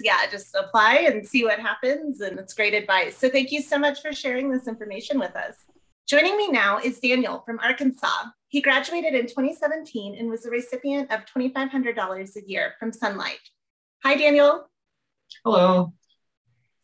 Yeah, 0.00 0.24
just 0.30 0.54
apply 0.54 1.08
and 1.10 1.26
see 1.26 1.44
what 1.44 1.58
happens. 1.58 2.20
And 2.20 2.38
it's 2.38 2.54
great 2.54 2.72
advice. 2.72 3.18
So 3.18 3.28
thank 3.28 3.50
you 3.50 3.60
so 3.60 3.78
much 3.78 4.00
for 4.00 4.12
sharing 4.12 4.50
this 4.50 4.68
information 4.68 5.18
with 5.18 5.34
us. 5.34 5.56
Joining 6.08 6.36
me 6.36 6.48
now 6.48 6.78
is 6.78 7.00
Daniel 7.00 7.42
from 7.44 7.58
Arkansas. 7.58 8.26
He 8.48 8.60
graduated 8.60 9.14
in 9.14 9.26
2017 9.26 10.16
and 10.18 10.30
was 10.30 10.46
a 10.46 10.50
recipient 10.50 11.10
of 11.10 11.20
$2,500 11.26 12.36
a 12.36 12.48
year 12.48 12.74
from 12.78 12.92
Sonlight. 12.92 13.42
Hi, 14.04 14.14
Daniel. 14.14 14.68
Hello. 15.44 15.92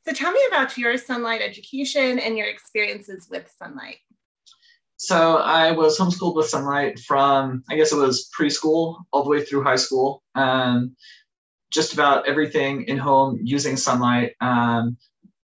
So 0.09 0.15
tell 0.15 0.33
me 0.33 0.41
about 0.49 0.79
your 0.79 0.95
Sonlight 0.95 1.43
education 1.43 2.19
and 2.19 2.35
your 2.39 2.47
experiences 2.47 3.29
with 3.31 3.53
Sonlight. 3.61 3.99
So 4.97 5.37
I 5.37 5.73
was 5.73 5.99
homeschooled 5.99 6.35
with 6.35 6.51
Sonlight 6.51 6.99
from, 7.01 7.63
I 7.69 7.77
guess 7.77 7.93
it 7.93 7.97
was 7.97 8.31
preschool 8.35 9.03
all 9.13 9.23
the 9.23 9.29
way 9.29 9.45
through 9.45 9.65
high 9.65 9.77
school. 9.77 10.23
Um, 10.35 10.97
just 11.71 11.93
about 11.93 12.27
everything 12.27 12.85
in 12.85 12.97
home 12.97 13.39
using 13.43 13.75
Sonlight. 13.75 14.31
Um, 14.41 14.97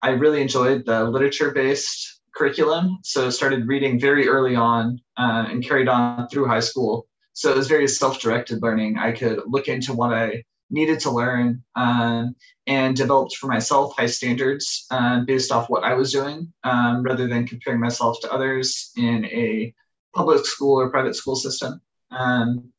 I 0.04 0.10
really 0.12 0.44
enjoyed 0.44 0.86
the 0.86 1.06
literature-based 1.06 2.22
curriculum, 2.36 3.00
so 3.04 3.32
started 3.32 3.68
reading 3.68 4.00
very 4.00 4.28
early 4.28 4.56
on 4.56 5.00
uh, 5.18 5.46
and 5.50 5.66
carried 5.66 5.88
on 5.88 6.28
through 6.28 6.46
high 6.46 6.60
school. 6.60 7.08
So 7.34 7.50
it 7.50 7.58
was 7.58 7.68
very 7.68 7.88
self-directed 7.88 8.62
learning. 8.62 9.00
I 9.00 9.12
could 9.14 9.42
look 9.48 9.68
into 9.68 9.94
what 9.94 10.14
I 10.14 10.44
needed 10.72 11.00
to 11.02 11.12
learn 11.12 11.64
um, 11.76 12.36
and 12.68 12.96
developed 12.96 13.36
for 13.36 13.48
myself 13.48 13.94
high 13.98 14.08
standards 14.08 14.86
uh, 14.92 15.22
based 15.26 15.52
off 15.52 15.70
what 15.70 15.84
I 15.84 15.94
was 15.94 16.12
doing 16.12 16.52
um, 16.64 17.04
rather 17.04 17.28
than 17.28 17.48
comparing 17.48 17.80
myself 17.80 18.20
to 18.22 18.32
others 18.32 18.92
in 18.98 19.26
a 19.26 19.74
public 20.16 20.46
school 20.46 20.80
or 20.80 20.90
private 20.90 21.16
school 21.16 21.36
system. 21.36 21.82
Um, 22.12 22.72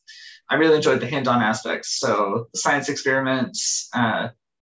I 0.49 0.57
really 0.57 0.77
enjoyed 0.77 1.01
the 1.01 1.07
hands 1.07 1.29
on 1.29 1.41
aspects. 1.41 1.99
So, 1.99 2.49
science 2.55 2.89
experiments, 2.89 3.89
uh, 3.95 4.29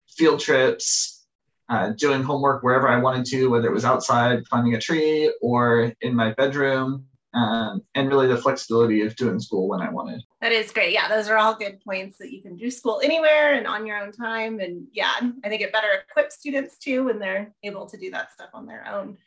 field 0.10 0.40
trips, 0.40 1.26
uh, 1.70 1.90
doing 1.98 2.24
homework 2.24 2.64
wherever 2.64 2.88
I 2.88 3.00
wanted 3.00 3.26
to, 3.28 3.48
whether 3.48 3.68
it 3.68 3.74
was 3.74 3.86
outside 3.86 4.48
climbing 4.50 4.74
a 4.74 4.80
tree 4.80 5.34
or 5.42 5.94
in 6.02 6.16
my 6.16 6.34
bedroom, 6.34 7.06
um, 7.34 7.82
and 7.96 8.10
really 8.10 8.28
the 8.28 8.38
flexibility 8.38 9.02
of 9.02 9.16
doing 9.16 9.40
school 9.40 9.68
when 9.68 9.82
I 9.82 9.90
wanted. 9.90 10.24
That 10.42 10.52
is 10.52 10.72
great. 10.72 10.94
Yeah, 10.94 11.08
those 11.08 11.30
are 11.30 11.38
all 11.38 11.56
good 11.56 11.80
points 11.82 12.18
that 12.20 12.32
you 12.32 12.42
can 12.42 12.56
do 12.56 12.72
school 12.72 13.02
anywhere 13.04 13.54
and 13.54 13.68
on 13.68 13.86
your 13.86 14.02
own 14.02 14.12
time. 14.12 14.60
And 14.60 14.88
yeah, 14.92 15.14
I 15.44 15.50
think 15.50 15.62
it 15.62 15.74
better 15.74 16.04
equips 16.10 16.36
students 16.36 16.78
too 16.78 17.06
when 17.06 17.20
they're 17.20 17.54
able 17.64 17.86
to 17.88 17.98
do 17.98 18.12
that 18.12 18.32
stuff 18.32 18.50
on 18.54 18.66
their 18.66 18.88
own. 18.88 19.18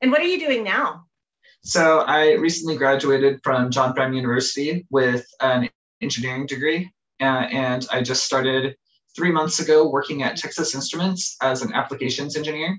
And 0.00 0.10
what 0.10 0.20
are 0.20 0.26
you 0.26 0.38
doing 0.38 0.62
now? 0.62 1.06
So 1.62 2.00
I 2.00 2.34
recently 2.34 2.76
graduated 2.76 3.40
from 3.42 3.70
John 3.70 3.92
Brown 3.92 4.14
University 4.14 4.86
with 4.90 5.26
an 5.40 5.68
engineering 6.00 6.46
degree, 6.46 6.92
uh, 7.20 7.24
and 7.50 7.86
I 7.90 8.00
just 8.02 8.24
started 8.24 8.76
three 9.16 9.32
months 9.32 9.58
ago 9.58 9.88
working 9.88 10.22
at 10.22 10.36
Texas 10.36 10.74
Instruments 10.74 11.36
as 11.42 11.62
an 11.62 11.74
applications 11.74 12.36
engineer. 12.36 12.78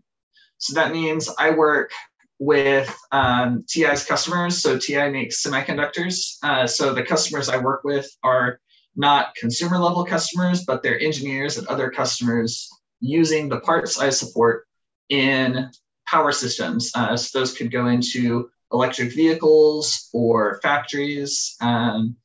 So 0.59 0.73
that 0.75 0.93
means 0.93 1.29
I 1.37 1.51
work 1.51 1.91
with 2.39 2.93
um, 3.11 3.65
TI's 3.67 4.05
customers. 4.05 4.61
So 4.61 4.77
TI 4.77 5.09
makes 5.09 5.43
semiconductors. 5.43 6.37
Uh, 6.41 6.65
so 6.65 6.93
the 6.93 7.03
customers 7.03 7.49
I 7.49 7.57
work 7.57 7.83
with 7.83 8.09
are 8.23 8.59
not 8.95 9.35
consumer 9.35 9.77
level 9.77 10.05
customers, 10.05 10.63
but 10.65 10.81
they're 10.81 10.99
engineers 10.99 11.57
and 11.57 11.67
other 11.67 11.89
customers 11.89 12.69
using 13.01 13.49
the 13.49 13.59
parts 13.59 13.99
I 13.99 14.09
support 14.09 14.65
in 15.09 15.69
power 16.07 16.31
systems. 16.31 16.91
Uh, 16.95 17.15
so 17.15 17.39
those 17.39 17.55
could 17.55 17.71
go 17.71 17.87
into 17.87 18.49
electric 18.71 19.13
vehicles 19.13 20.09
or 20.13 20.59
factories 20.61 21.55
um, 21.61 22.15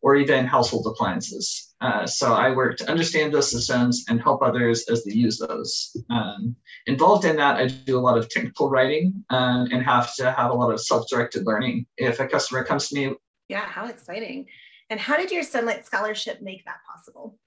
or 0.00 0.16
even 0.16 0.46
household 0.46 0.86
appliances. 0.86 1.67
Uh, 1.80 2.06
so 2.06 2.34
I 2.34 2.50
work 2.50 2.76
to 2.78 2.90
understand 2.90 3.32
those 3.32 3.50
systems 3.50 4.04
and 4.08 4.20
help 4.20 4.42
others 4.42 4.88
as 4.90 5.04
they 5.04 5.12
use 5.12 5.38
those. 5.38 5.96
Um, 6.10 6.56
involved 6.86 7.24
in 7.24 7.36
that, 7.36 7.56
I 7.56 7.68
do 7.68 7.98
a 7.98 8.00
lot 8.00 8.18
of 8.18 8.28
technical 8.28 8.68
writing 8.68 9.24
um, 9.30 9.68
and 9.70 9.82
have 9.82 10.14
to 10.16 10.32
have 10.32 10.50
a 10.50 10.54
lot 10.54 10.72
of 10.72 10.80
self-directed 10.80 11.46
learning. 11.46 11.86
If 11.96 12.18
a 12.18 12.26
customer 12.26 12.64
comes 12.64 12.88
to 12.88 12.94
me, 12.94 13.14
yeah, 13.48 13.64
how 13.64 13.86
exciting! 13.86 14.46
And 14.90 15.00
how 15.00 15.16
did 15.16 15.30
your 15.30 15.42
Sonlight 15.42 15.84
Scholarship 15.84 16.42
make 16.42 16.64
that 16.64 16.78
possible? 16.86 17.38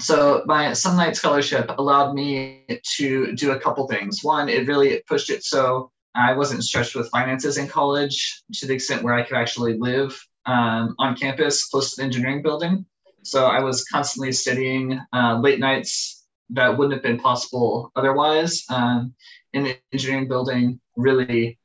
So 0.00 0.42
my 0.46 0.66
Sonlight 0.66 1.16
Scholarship 1.16 1.70
allowed 1.78 2.14
me 2.14 2.64
to 2.96 3.34
do 3.34 3.52
a 3.52 3.58
couple 3.58 3.86
things. 3.88 4.22
One, 4.22 4.48
it 4.48 4.66
really 4.66 5.02
pushed 5.06 5.30
it 5.30 5.44
so 5.44 5.90
I 6.14 6.32
wasn't 6.34 6.64
stretched 6.64 6.94
with 6.94 7.10
finances 7.10 7.58
in 7.58 7.68
college 7.68 8.42
to 8.54 8.66
the 8.66 8.74
extent 8.74 9.02
where 9.02 9.14
I 9.14 9.22
could 9.22 9.36
actually 9.36 9.78
live 9.78 10.18
um, 10.46 10.94
on 10.98 11.16
campus 11.16 11.64
close 11.64 11.90
to 11.90 11.96
the 12.00 12.04
engineering 12.04 12.42
building. 12.42 12.86
So 13.22 13.46
I 13.46 13.60
was 13.60 13.84
constantly 13.84 14.32
studying 14.32 15.00
uh, 15.12 15.38
late 15.40 15.60
nights 15.60 16.26
that 16.50 16.76
wouldn't 16.76 16.94
have 16.94 17.02
been 17.02 17.18
possible 17.18 17.90
otherwise 17.96 18.64
um, 18.68 19.14
in 19.52 19.64
the 19.64 19.76
engineering 19.92 20.28
building, 20.28 20.80
really 20.96 21.58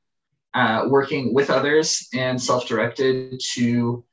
uh, 0.53 0.85
working 0.87 1.33
with 1.33 1.49
others 1.49 2.07
and 2.13 2.41
self 2.41 2.67
directed 2.67 3.39
to 3.53 4.03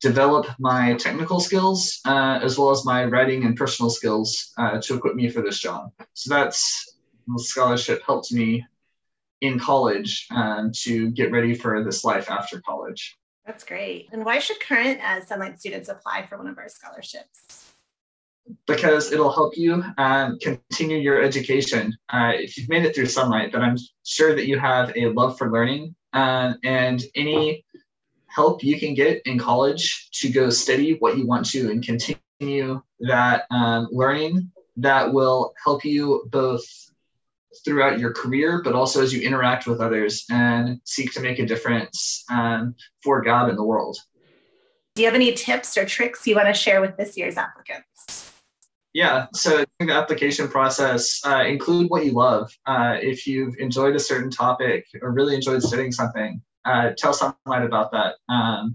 develop 0.00 0.46
my 0.58 0.94
technical 0.94 1.40
skills 1.40 2.00
uh, 2.04 2.38
as 2.42 2.56
well 2.56 2.70
as 2.70 2.84
my 2.84 3.04
writing 3.04 3.44
and 3.44 3.56
personal 3.56 3.90
skills 3.90 4.52
uh, 4.58 4.80
to 4.80 4.94
equip 4.94 5.14
me 5.14 5.28
for 5.28 5.42
this 5.42 5.58
job. 5.58 5.90
So 6.14 6.34
that's 6.34 6.96
the 7.26 7.42
scholarship 7.42 8.02
helped 8.06 8.32
me 8.32 8.64
in 9.40 9.58
college 9.58 10.26
um, 10.30 10.72
to 10.72 11.10
get 11.10 11.30
ready 11.30 11.54
for 11.54 11.84
this 11.84 12.04
life 12.04 12.30
after 12.30 12.60
college. 12.60 13.18
That's 13.48 13.64
great. 13.64 14.10
And 14.12 14.26
why 14.26 14.40
should 14.40 14.60
current 14.60 15.00
uh, 15.02 15.20
Sonlight 15.20 15.58
students 15.58 15.88
apply 15.88 16.26
for 16.26 16.36
one 16.36 16.48
of 16.48 16.58
our 16.58 16.68
scholarships? 16.68 17.72
Because 18.66 19.10
it'll 19.10 19.32
help 19.32 19.56
you 19.56 19.82
um, 19.96 20.38
continue 20.38 20.98
your 20.98 21.22
education. 21.22 21.96
Uh, 22.10 22.32
if 22.34 22.58
you've 22.58 22.68
made 22.68 22.84
it 22.84 22.94
through 22.94 23.06
Sonlight, 23.06 23.52
then 23.52 23.62
I'm 23.62 23.78
sure 24.04 24.34
that 24.34 24.46
you 24.46 24.58
have 24.58 24.92
a 24.96 25.06
love 25.06 25.38
for 25.38 25.50
learning 25.50 25.94
uh, 26.12 26.54
and 26.62 27.02
any 27.14 27.64
help 28.26 28.62
you 28.62 28.78
can 28.78 28.92
get 28.92 29.22
in 29.24 29.38
college 29.38 30.10
to 30.10 30.28
go 30.28 30.50
study 30.50 30.96
what 30.98 31.16
you 31.16 31.26
want 31.26 31.46
to 31.46 31.70
and 31.70 31.82
continue 31.82 32.82
that 33.00 33.46
um, 33.50 33.88
learning 33.90 34.52
that 34.76 35.10
will 35.10 35.54
help 35.64 35.86
you 35.86 36.28
both 36.30 36.87
throughout 37.64 37.98
your 37.98 38.12
career, 38.12 38.62
but 38.62 38.74
also 38.74 39.02
as 39.02 39.12
you 39.12 39.20
interact 39.22 39.66
with 39.66 39.80
others 39.80 40.24
and 40.30 40.80
seek 40.84 41.12
to 41.12 41.20
make 41.20 41.38
a 41.38 41.46
difference 41.46 42.24
um, 42.30 42.74
for 43.02 43.22
God 43.22 43.48
in 43.48 43.56
the 43.56 43.64
world. 43.64 43.96
Do 44.94 45.02
you 45.02 45.06
have 45.06 45.14
any 45.14 45.32
tips 45.32 45.76
or 45.76 45.84
tricks 45.84 46.26
you 46.26 46.34
want 46.34 46.48
to 46.48 46.54
share 46.54 46.80
with 46.80 46.96
this 46.96 47.16
year's 47.16 47.36
applicants? 47.36 48.32
Yeah, 48.94 49.26
so 49.32 49.64
in 49.80 49.86
the 49.86 49.94
application 49.94 50.48
process, 50.48 51.20
uh, 51.24 51.44
include 51.44 51.88
what 51.90 52.04
you 52.04 52.12
love. 52.12 52.50
Uh, 52.66 52.96
if 53.00 53.26
you've 53.26 53.54
enjoyed 53.58 53.94
a 53.94 54.00
certain 54.00 54.30
topic 54.30 54.86
or 55.00 55.12
really 55.12 55.34
enjoyed 55.34 55.62
studying 55.62 55.92
something, 55.92 56.42
uh, 56.64 56.90
tell 56.96 57.12
someone 57.12 57.62
about 57.62 57.92
that. 57.92 58.16
Um, 58.28 58.74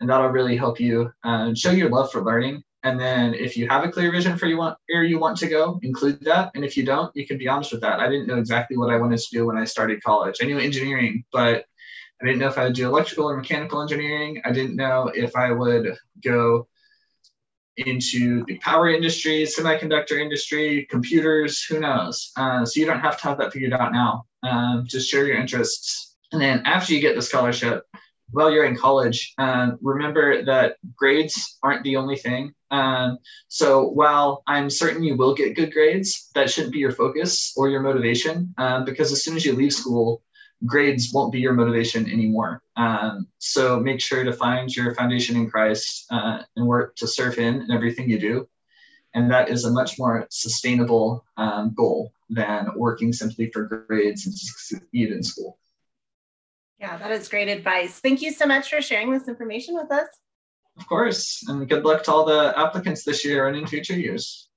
and 0.00 0.08
that'll 0.08 0.28
really 0.28 0.56
help 0.56 0.80
you 0.80 1.12
uh, 1.24 1.52
show 1.54 1.72
your 1.72 1.90
love 1.90 2.10
for 2.10 2.22
learning 2.22 2.62
and 2.84 3.00
then 3.00 3.32
if 3.32 3.56
you 3.56 3.66
have 3.68 3.82
a 3.82 3.90
clear 3.90 4.12
vision 4.12 4.36
for 4.36 4.46
you 4.46 4.58
want 4.58 4.76
where 4.88 5.04
you 5.04 5.18
want 5.18 5.38
to 5.38 5.48
go, 5.48 5.80
include 5.82 6.20
that. 6.20 6.50
And 6.54 6.64
if 6.64 6.76
you 6.76 6.84
don't, 6.84 7.10
you 7.16 7.26
can 7.26 7.38
be 7.38 7.48
honest 7.48 7.72
with 7.72 7.80
that. 7.80 7.98
I 7.98 8.08
didn't 8.08 8.26
know 8.26 8.38
exactly 8.38 8.76
what 8.76 8.90
I 8.90 8.96
wanted 8.96 9.18
to 9.20 9.26
do 9.32 9.46
when 9.46 9.56
I 9.56 9.64
started 9.64 10.02
college. 10.02 10.36
I 10.42 10.44
knew 10.44 10.58
engineering, 10.58 11.24
but 11.32 11.64
I 12.20 12.26
didn't 12.26 12.40
know 12.40 12.48
if 12.48 12.58
I 12.58 12.64
would 12.64 12.74
do 12.74 12.86
electrical 12.86 13.28
or 13.28 13.36
mechanical 13.38 13.80
engineering. 13.80 14.42
I 14.44 14.52
didn't 14.52 14.76
know 14.76 15.10
if 15.14 15.34
I 15.34 15.50
would 15.50 15.96
go 16.22 16.68
into 17.78 18.44
the 18.44 18.58
power 18.58 18.90
industry, 18.90 19.44
semiconductor 19.44 20.20
industry, 20.20 20.86
computers, 20.90 21.64
who 21.64 21.80
knows? 21.80 22.32
Uh, 22.36 22.66
so 22.66 22.78
you 22.78 22.86
don't 22.86 23.00
have 23.00 23.16
to 23.16 23.24
have 23.24 23.38
that 23.38 23.52
figured 23.52 23.72
out 23.72 23.92
now. 23.92 24.26
Um, 24.42 24.84
just 24.86 25.08
share 25.08 25.26
your 25.26 25.36
interests. 25.36 26.16
And 26.32 26.40
then 26.40 26.62
after 26.66 26.92
you 26.92 27.00
get 27.00 27.16
the 27.16 27.22
scholarship, 27.22 27.84
while 28.34 28.50
you're 28.50 28.64
in 28.64 28.76
college, 28.76 29.32
um, 29.38 29.78
remember 29.80 30.44
that 30.44 30.76
grades 30.96 31.56
aren't 31.62 31.84
the 31.84 31.96
only 31.96 32.16
thing. 32.16 32.52
Um, 32.72 33.18
so 33.46 33.88
while 33.88 34.42
I'm 34.48 34.68
certain 34.68 35.04
you 35.04 35.16
will 35.16 35.34
get 35.34 35.54
good 35.54 35.72
grades, 35.72 36.30
that 36.34 36.50
shouldn't 36.50 36.72
be 36.72 36.80
your 36.80 36.90
focus 36.90 37.54
or 37.56 37.68
your 37.68 37.80
motivation 37.80 38.52
um, 38.58 38.84
because 38.84 39.12
as 39.12 39.22
soon 39.24 39.36
as 39.36 39.44
you 39.44 39.54
leave 39.54 39.72
school, 39.72 40.22
grades 40.66 41.12
won't 41.12 41.32
be 41.32 41.38
your 41.38 41.52
motivation 41.52 42.10
anymore. 42.10 42.62
Um, 42.76 43.28
so 43.38 43.78
make 43.78 44.00
sure 44.00 44.24
to 44.24 44.32
find 44.32 44.74
your 44.74 44.94
foundation 44.96 45.36
in 45.36 45.48
Christ 45.48 46.06
uh, 46.10 46.42
and 46.56 46.66
work 46.66 46.96
to 46.96 47.06
serve 47.06 47.36
Him 47.36 47.60
in 47.60 47.70
everything 47.70 48.10
you 48.10 48.18
do. 48.18 48.48
And 49.14 49.30
that 49.30 49.48
is 49.48 49.64
a 49.64 49.70
much 49.70 49.96
more 49.96 50.26
sustainable 50.30 51.24
um, 51.36 51.72
goal 51.76 52.12
than 52.30 52.66
working 52.74 53.12
simply 53.12 53.48
for 53.50 53.86
grades 53.88 54.26
and 54.26 54.34
to 54.34 54.46
succeed 54.46 55.12
in 55.12 55.22
school. 55.22 55.58
Yeah, 56.84 56.98
that 56.98 57.12
is 57.12 57.30
great 57.30 57.48
advice. 57.48 57.98
Thank 57.98 58.20
you 58.20 58.30
so 58.30 58.44
much 58.44 58.68
for 58.68 58.82
sharing 58.82 59.10
this 59.10 59.26
information 59.26 59.74
with 59.74 59.90
us. 59.90 60.06
Of 60.76 60.86
course, 60.86 61.42
and 61.48 61.66
good 61.66 61.82
luck 61.82 62.02
to 62.02 62.12
all 62.12 62.26
the 62.26 62.52
applicants 62.58 63.04
this 63.04 63.24
year 63.24 63.48
and 63.48 63.56
in 63.56 63.66
future 63.66 63.98
years. 63.98 64.50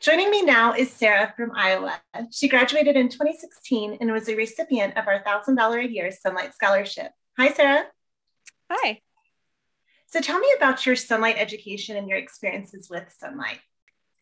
Joining 0.00 0.30
me 0.30 0.40
now 0.40 0.72
is 0.72 0.90
Sarah 0.90 1.34
from 1.36 1.52
Iowa. 1.54 2.00
She 2.30 2.48
graduated 2.48 2.96
in 2.96 3.10
2016 3.10 3.98
and 4.00 4.10
was 4.10 4.26
a 4.30 4.34
recipient 4.34 4.96
of 4.96 5.06
our 5.06 5.22
$1,000 5.22 5.84
a 5.84 5.92
year 5.92 6.10
Sonlight 6.10 6.54
Scholarship. 6.54 7.12
Hi, 7.38 7.52
Sarah. 7.52 7.84
Hi. 8.70 9.02
So 10.06 10.22
tell 10.22 10.38
me 10.38 10.50
about 10.56 10.86
your 10.86 10.94
Sonlight 10.94 11.36
education 11.36 11.98
and 11.98 12.08
your 12.08 12.16
experiences 12.16 12.88
with 12.88 13.14
Sonlight. 13.22 13.58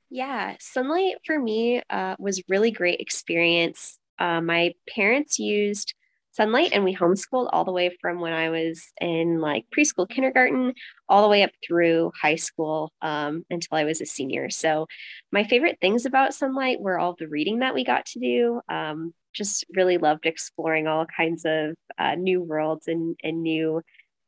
Yeah, 0.09 0.57
Sonlight 0.57 1.19
for 1.25 1.39
me 1.39 1.83
uh, 1.89 2.17
was 2.19 2.43
really 2.49 2.73
great 2.73 2.99
experience. 2.99 3.97
Uh, 4.19 4.41
my 4.41 4.75
parents 4.93 5.39
used 5.39 5.95
sonlight 6.39 6.71
and 6.73 6.85
we 6.85 6.95
homeschooled 6.95 7.49
all 7.53 7.65
the 7.65 7.73
way 7.73 7.97
from 8.01 8.21
when 8.21 8.33
i 8.33 8.51
was 8.51 8.93
in 9.01 9.41
like 9.41 9.65
preschool 9.77 10.09
kindergarten 10.09 10.73
all 11.09 11.23
the 11.23 11.29
way 11.29 11.43
up 11.43 11.51
through 11.67 12.13
high 12.21 12.37
school 12.37 12.93
um, 13.03 13.45
until 13.51 13.77
i 13.77 13.85
was 13.85 14.01
a 14.01 14.07
senior. 14.07 14.51
So 14.51 14.87
my 15.33 15.45
favorite 15.45 15.79
things 15.81 16.07
about 16.07 16.33
sonlight 16.33 16.81
were 16.81 16.99
all 16.99 17.17
the 17.19 17.29
reading 17.29 17.61
that 17.61 17.75
we 17.75 17.85
got 17.85 18.07
to 18.07 18.21
do. 18.21 18.61
Um, 18.69 19.15
just 19.33 19.65
really 19.75 19.99
loved 19.99 20.27
exploring 20.27 20.89
all 20.89 21.07
kinds 21.07 21.45
of 21.45 21.75
uh, 21.99 22.17
new 22.17 22.43
worlds 22.43 22.89
and, 22.89 23.17
and 23.23 23.43
new 23.43 23.81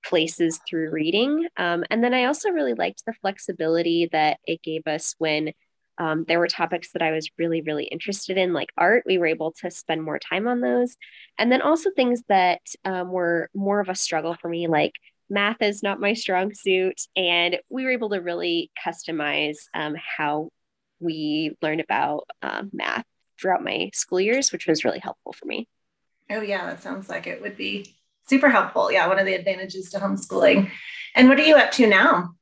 places 0.04 0.60
through 0.68 0.90
reading. 0.90 1.48
Um, 1.56 1.84
and 1.90 2.02
then 2.02 2.14
i 2.14 2.24
also 2.24 2.50
really 2.50 2.74
liked 2.74 3.04
the 3.04 3.14
flexibility 3.20 4.08
that 4.12 4.38
it 4.46 4.62
gave 4.62 4.86
us 4.86 5.14
when 5.18 5.52
um, 5.98 6.24
there 6.26 6.38
were 6.38 6.48
topics 6.48 6.92
that 6.92 7.02
I 7.02 7.12
was 7.12 7.30
really, 7.38 7.62
really 7.62 7.84
interested 7.84 8.38
in, 8.38 8.52
like 8.52 8.70
art. 8.76 9.04
We 9.06 9.18
were 9.18 9.26
able 9.26 9.52
to 9.60 9.70
spend 9.70 10.02
more 10.02 10.18
time 10.18 10.48
on 10.48 10.60
those. 10.60 10.96
And 11.38 11.50
then 11.50 11.62
also 11.62 11.90
things 11.90 12.22
that 12.28 12.60
um, 12.84 13.10
were 13.10 13.50
more 13.54 13.80
of 13.80 13.88
a 13.88 13.94
struggle 13.94 14.34
for 14.34 14.48
me, 14.48 14.68
like 14.68 14.92
math 15.28 15.60
is 15.60 15.82
not 15.82 16.00
my 16.00 16.14
strong 16.14 16.54
suit. 16.54 17.00
And 17.16 17.58
we 17.68 17.84
were 17.84 17.90
able 17.90 18.10
to 18.10 18.20
really 18.20 18.70
customize 18.84 19.58
um, 19.74 19.94
how 19.96 20.50
we 21.00 21.56
learned 21.62 21.80
about 21.80 22.28
um, 22.42 22.70
math 22.72 23.04
throughout 23.40 23.64
my 23.64 23.90
school 23.92 24.20
years, 24.20 24.52
which 24.52 24.66
was 24.66 24.84
really 24.84 25.00
helpful 25.00 25.32
for 25.32 25.46
me. 25.46 25.68
Oh, 26.30 26.40
yeah, 26.40 26.66
that 26.66 26.82
sounds 26.82 27.08
like 27.08 27.26
it 27.26 27.42
would 27.42 27.56
be 27.56 27.96
super 28.26 28.48
helpful. 28.48 28.90
Yeah, 28.90 29.08
one 29.08 29.18
of 29.18 29.26
the 29.26 29.34
advantages 29.34 29.90
to 29.90 29.98
homeschooling. 29.98 30.70
And 31.14 31.28
what 31.28 31.38
are 31.38 31.44
you 31.44 31.56
up 31.56 31.72
to 31.72 31.86
now? 31.86 32.34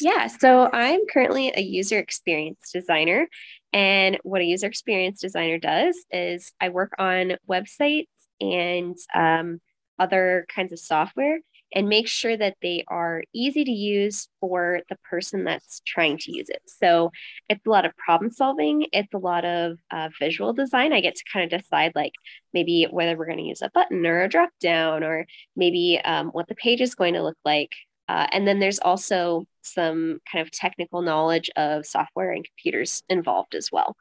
Yeah, 0.00 0.26
so 0.26 0.68
I'm 0.72 1.06
currently 1.06 1.52
a 1.54 1.60
user 1.62 1.98
experience 1.98 2.70
designer. 2.72 3.28
And 3.72 4.18
what 4.22 4.40
a 4.40 4.44
user 4.44 4.66
experience 4.66 5.20
designer 5.20 5.58
does 5.58 5.96
is 6.10 6.52
I 6.60 6.68
work 6.70 6.92
on 6.98 7.36
websites 7.48 8.06
and 8.40 8.96
um, 9.14 9.60
other 9.98 10.46
kinds 10.54 10.72
of 10.72 10.78
software 10.78 11.38
and 11.74 11.88
make 11.88 12.06
sure 12.06 12.36
that 12.36 12.56
they 12.62 12.84
are 12.88 13.22
easy 13.32 13.64
to 13.64 13.70
use 13.70 14.28
for 14.40 14.80
the 14.88 14.96
person 15.08 15.44
that's 15.44 15.80
trying 15.86 16.18
to 16.18 16.32
use 16.32 16.48
it. 16.48 16.62
So 16.66 17.10
it's 17.48 17.66
a 17.66 17.70
lot 17.70 17.84
of 17.84 17.96
problem 17.96 18.30
solving, 18.30 18.86
it's 18.92 19.12
a 19.12 19.18
lot 19.18 19.44
of 19.44 19.78
uh, 19.90 20.08
visual 20.20 20.52
design. 20.52 20.92
I 20.92 21.00
get 21.00 21.16
to 21.16 21.24
kind 21.32 21.52
of 21.52 21.60
decide, 21.60 21.92
like, 21.96 22.12
maybe 22.52 22.86
whether 22.90 23.16
we're 23.16 23.26
going 23.26 23.38
to 23.38 23.44
use 23.44 23.62
a 23.62 23.70
button 23.74 24.06
or 24.06 24.22
a 24.22 24.28
drop 24.28 24.50
down, 24.60 25.02
or 25.02 25.26
maybe 25.56 26.00
um, 26.04 26.28
what 26.28 26.46
the 26.48 26.54
page 26.54 26.80
is 26.80 26.94
going 26.94 27.14
to 27.14 27.22
look 27.22 27.38
like. 27.44 27.70
Uh, 28.08 28.26
and 28.32 28.46
then 28.46 28.60
there's 28.60 28.78
also 28.78 29.46
some 29.62 30.20
kind 30.30 30.42
of 30.46 30.50
technical 30.50 31.02
knowledge 31.02 31.50
of 31.56 31.86
software 31.86 32.32
and 32.32 32.44
computers 32.44 33.02
involved 33.08 33.54
as 33.54 33.70
well. 33.72 33.96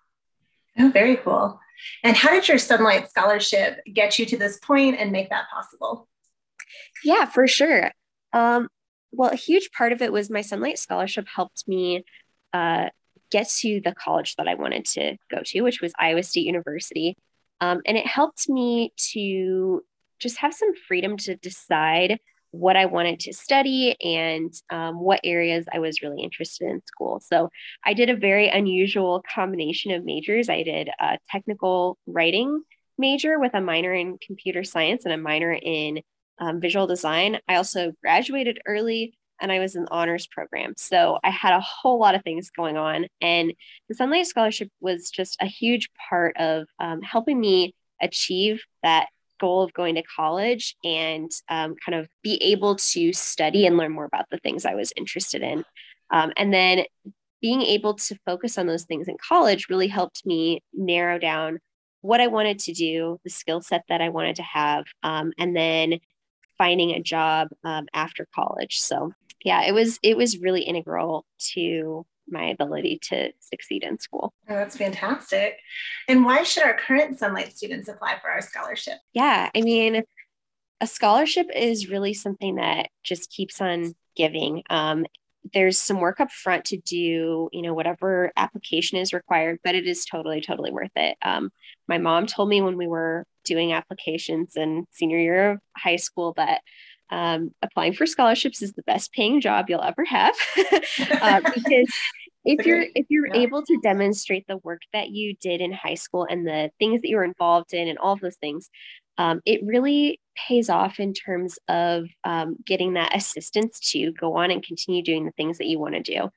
Oh, 0.78 0.89
very 0.89 1.18
cool. 1.18 1.60
And 2.04 2.16
how 2.16 2.32
did 2.32 2.47
your 2.47 2.58
Sonlight 2.58 3.10
Scholarship 3.10 3.80
get 3.91 4.20
you 4.20 4.26
to 4.28 4.38
this 4.38 4.58
point 4.60 4.97
and 4.99 5.12
make 5.12 5.30
that 5.30 5.45
possible? 5.54 6.08
Yeah, 7.04 7.26
for 7.26 7.47
sure. 7.47 7.91
Um, 8.32 8.68
well, 9.12 9.32
a 9.32 9.36
huge 9.36 9.72
part 9.72 9.91
of 9.91 10.01
it 10.01 10.12
was 10.12 10.30
my 10.30 10.41
Sonlight 10.41 10.78
Scholarship 10.78 11.28
helped 11.34 11.68
me 11.68 12.04
uh, 12.51 12.89
get 13.32 13.49
to 13.49 13.82
the 13.84 13.93
college 13.93 14.36
that 14.36 14.47
I 14.47 14.56
wanted 14.56 14.86
to 14.86 15.18
go 15.30 15.41
to, 15.45 15.62
which 15.62 15.82
was 15.82 15.93
Iowa 15.99 16.24
State 16.24 16.45
University. 16.45 17.16
Um, 17.62 17.82
and 17.86 17.97
it 17.97 18.08
helped 18.08 18.49
me 18.49 18.91
to 19.12 19.84
just 20.20 20.38
have 20.38 20.54
some 20.54 20.74
freedom 20.76 21.18
to 21.18 21.36
decide 21.36 22.20
what 22.54 22.76
I 22.76 22.86
wanted 22.86 23.20
to 23.22 23.34
study 23.34 23.95
and 23.99 24.54
um, 24.70 24.99
what 24.99 25.20
areas 25.24 25.66
I 25.74 25.80
was 25.80 26.04
really 26.04 26.22
interested 26.22 26.70
in 26.70 26.86
school. 26.86 27.20
So 27.20 27.49
I 27.84 27.95
did 27.95 28.12
a 28.12 28.16
very 28.16 28.47
unusual 28.47 29.24
combination 29.34 29.91
of 29.91 30.06
majors. 30.06 30.49
I 30.49 30.62
did 30.62 30.89
a 30.99 31.18
technical 31.32 31.97
writing 32.06 32.62
major 32.99 33.39
with 33.39 33.56
a 33.56 33.60
minor 33.60 33.91
in 33.91 34.20
computer 34.20 34.64
science 34.64 35.04
and 35.04 35.14
a 35.16 35.18
minor 35.18 35.51
in 35.51 36.01
um, 36.39 36.62
visual 36.62 36.86
design. 36.86 37.39
I 37.47 37.56
also 37.56 37.93
graduated 38.04 38.60
early 38.68 39.18
and 39.41 39.51
I 39.51 39.58
was 39.58 39.76
in 39.76 39.86
the 39.86 39.91
honors 39.91 40.28
program. 40.28 40.74
So 40.78 41.18
I 41.24 41.32
had 41.32 41.54
a 41.54 41.60
whole 41.60 41.99
lot 41.99 42.14
of 42.14 42.22
things 42.22 42.51
going 42.51 42.78
on. 42.78 43.08
And 43.20 43.51
the 43.89 43.95
Sonlight 43.95 44.26
Scholarship 44.26 44.70
was 44.80 45.10
just 45.10 45.38
a 45.41 45.47
huge 45.47 45.89
part 46.08 46.38
of 46.38 46.68
um, 46.80 47.01
helping 47.01 47.39
me 47.39 47.74
achieve 47.99 48.62
that 48.84 49.08
goal 49.43 49.61
of 49.63 49.73
going 49.73 49.95
to 49.95 50.03
college 50.03 50.77
and 50.85 51.29
um, 51.49 51.75
kind 51.85 51.99
of 51.99 52.07
be 52.21 52.35
able 52.41 52.77
to 52.77 53.11
study 53.11 53.65
and 53.65 53.75
learn 53.75 53.91
more 53.91 54.05
about 54.05 54.29
the 54.31 54.37
things 54.37 54.65
I 54.65 54.75
was 54.75 54.93
interested 54.95 55.41
in. 55.41 55.65
Um, 56.11 56.31
and 56.37 56.53
then 56.53 56.85
being 57.41 57.61
able 57.61 57.95
to 57.95 58.17
focus 58.25 58.57
on 58.57 58.67
those 58.67 58.85
things 58.85 59.09
in 59.09 59.17
college 59.17 59.67
really 59.69 59.89
helped 59.89 60.25
me 60.25 60.63
narrow 60.73 61.19
down 61.19 61.59
what 61.99 62.21
I 62.21 62.27
wanted 62.27 62.59
to 62.59 62.73
do, 62.73 63.19
the 63.25 63.29
skill 63.29 63.61
set 63.61 63.83
that 63.89 64.01
I 64.01 64.09
wanted 64.09 64.37
to 64.37 64.43
have, 64.43 64.85
um, 65.03 65.33
and 65.37 65.53
then 65.53 65.99
finding 66.57 66.91
a 66.91 67.01
job 67.01 67.49
um, 67.65 67.87
after 67.93 68.25
college. 68.33 68.79
So 68.79 69.11
yeah, 69.43 69.63
it 69.63 69.73
was 69.73 69.99
it 70.03 70.15
was 70.15 70.39
really 70.39 70.61
integral 70.61 71.25
to 71.53 72.05
my 72.28 72.45
ability 72.45 72.99
to 73.09 73.32
succeed 73.39 73.84
in 73.84 73.99
school. 73.99 74.34
Oh, 74.49 74.55
that's 74.55 74.78
fantastic. 74.78 75.57
And 76.07 76.26
why 76.26 76.43
should 76.43 76.63
our 76.63 76.76
current 76.76 77.19
Sonlight 77.19 77.53
students 77.53 77.89
apply 77.89 78.19
for 78.21 78.30
our 78.30 78.41
scholarship? 78.41 78.95
Yeah, 79.13 79.49
I 79.55 79.61
mean, 79.61 80.03
a 80.82 80.88
scholarship 80.88 81.47
is 81.55 81.89
really 81.89 82.13
something 82.13 82.55
that 82.55 82.89
just 83.03 83.32
keeps 83.32 83.61
on 83.61 83.95
giving. 84.15 84.63
Um, 84.69 85.05
there's 85.53 85.78
some 85.78 85.99
work 85.99 86.19
up 86.19 86.32
front 86.32 86.65
to 86.65 86.78
do, 86.78 87.49
you 87.51 87.61
know, 87.61 87.74
whatever 87.74 88.32
application 88.38 88.97
is 88.97 89.13
required, 89.13 89.59
but 89.63 89.76
it 89.76 89.86
is 89.86 90.05
totally, 90.05 90.41
totally 90.41 90.71
worth 90.71 90.91
it. 90.95 91.17
Um, 91.21 91.51
my 91.88 91.97
mom 91.97 92.28
told 92.28 92.49
me 92.49 92.61
when 92.61 92.78
we 92.78 92.88
were 92.88 93.26
doing 93.43 93.74
applications 93.74 94.55
in 94.55 94.86
senior 94.91 95.19
year 95.19 95.51
of 95.51 95.59
high 95.76 95.97
school 95.97 96.34
that 96.38 96.61
um, 97.10 97.51
applying 97.62 97.93
for 97.93 98.06
scholarships 98.06 98.62
is 98.62 98.74
the 98.74 98.84
best 98.84 99.12
paying 99.14 99.41
job 99.41 99.66
you'll 99.70 99.82
ever 99.82 100.04
have 100.06 100.36
uh, 101.22 101.41
because 101.41 101.93
if 102.45 102.66
you're 102.66 102.86
if 102.95 103.06
you're 103.10 103.28
yeah. 103.28 103.41
able 103.41 103.62
to 103.64 103.80
demonstrate 103.82 104.45
the 104.47 104.58
work 104.58 104.82
that 104.91 105.10
you 105.10 105.36
did 105.41 105.62
in 105.62 105.72
high 105.72 105.93
school 105.93 106.28
and 106.30 106.45
the 106.45 106.70
things 106.80 107.01
that 107.01 107.10
you 107.10 107.16
were 107.16 107.24
involved 107.24 107.74
in 107.74 107.88
and 107.88 107.97
all 107.97 108.14
of 108.14 108.20
those 108.20 108.38
things 108.38 108.70
um, 109.18 109.41
it 109.45 109.62
really 109.64 110.20
pays 110.36 110.70
off 110.70 110.99
in 110.99 111.14
terms 111.14 111.60
of 111.68 112.08
um, 112.24 112.56
getting 112.66 112.93
that 112.93 113.16
assistance 113.16 113.80
to 113.91 114.12
go 114.14 114.36
on 114.36 114.49
and 114.49 114.64
continue 114.64 115.04
doing 115.04 115.26
the 115.26 115.32
things 115.34 115.60
that 115.60 115.68
you 115.68 115.80
want 115.80 115.93
to 115.93 116.01
do 116.01 116.30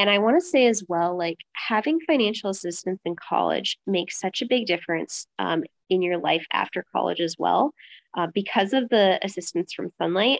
and 0.00 0.08
i 0.08 0.18
want 0.18 0.36
to 0.36 0.44
say 0.44 0.66
as 0.66 0.82
well 0.88 1.16
like 1.16 1.38
having 1.52 2.00
financial 2.00 2.48
assistance 2.48 3.00
in 3.04 3.14
college 3.14 3.78
makes 3.86 4.18
such 4.18 4.40
a 4.40 4.46
big 4.46 4.66
difference 4.66 5.26
um, 5.38 5.62
in 5.90 6.00
your 6.00 6.16
life 6.18 6.46
after 6.52 6.84
college 6.92 7.20
as 7.20 7.36
well 7.38 7.74
uh, 8.16 8.26
because 8.34 8.72
of 8.72 8.88
the 8.88 9.20
assistance 9.22 9.72
from 9.72 9.92
Sonlight. 10.00 10.38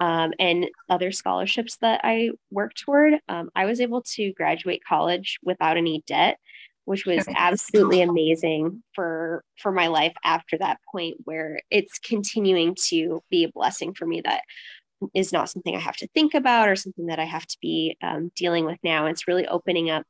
um, 0.00 0.32
and 0.38 0.66
other 0.88 1.12
scholarships 1.12 1.76
that 1.80 2.00
I 2.02 2.30
worked 2.50 2.80
toward, 2.80 3.14
um, 3.28 3.50
I 3.54 3.66
was 3.66 3.80
able 3.80 4.02
to 4.14 4.32
graduate 4.32 4.82
college 4.88 5.38
without 5.44 5.76
any 5.76 6.02
debt, 6.06 6.38
which 6.86 7.06
was 7.06 7.28
absolutely 7.36 8.02
amazing 8.02 8.82
for 8.94 9.44
for 9.58 9.70
my 9.70 9.86
life 9.86 10.14
after 10.24 10.58
that 10.58 10.78
point 10.90 11.18
where 11.24 11.60
it's 11.70 11.98
continuing 11.98 12.74
to 12.88 13.22
be 13.30 13.44
a 13.44 13.52
blessing 13.52 13.94
for 13.94 14.06
me 14.06 14.22
that 14.24 14.42
is 15.14 15.32
not 15.32 15.50
something 15.50 15.74
I 15.76 15.80
have 15.80 15.96
to 15.98 16.08
think 16.08 16.34
about 16.34 16.68
or 16.68 16.76
something 16.76 17.06
that 17.06 17.18
I 17.18 17.24
have 17.24 17.46
to 17.46 17.56
be 17.60 17.96
um, 18.02 18.30
dealing 18.36 18.64
with 18.64 18.78
now. 18.82 19.06
It's 19.06 19.28
really 19.28 19.46
opening 19.46 19.90
up 19.90 20.04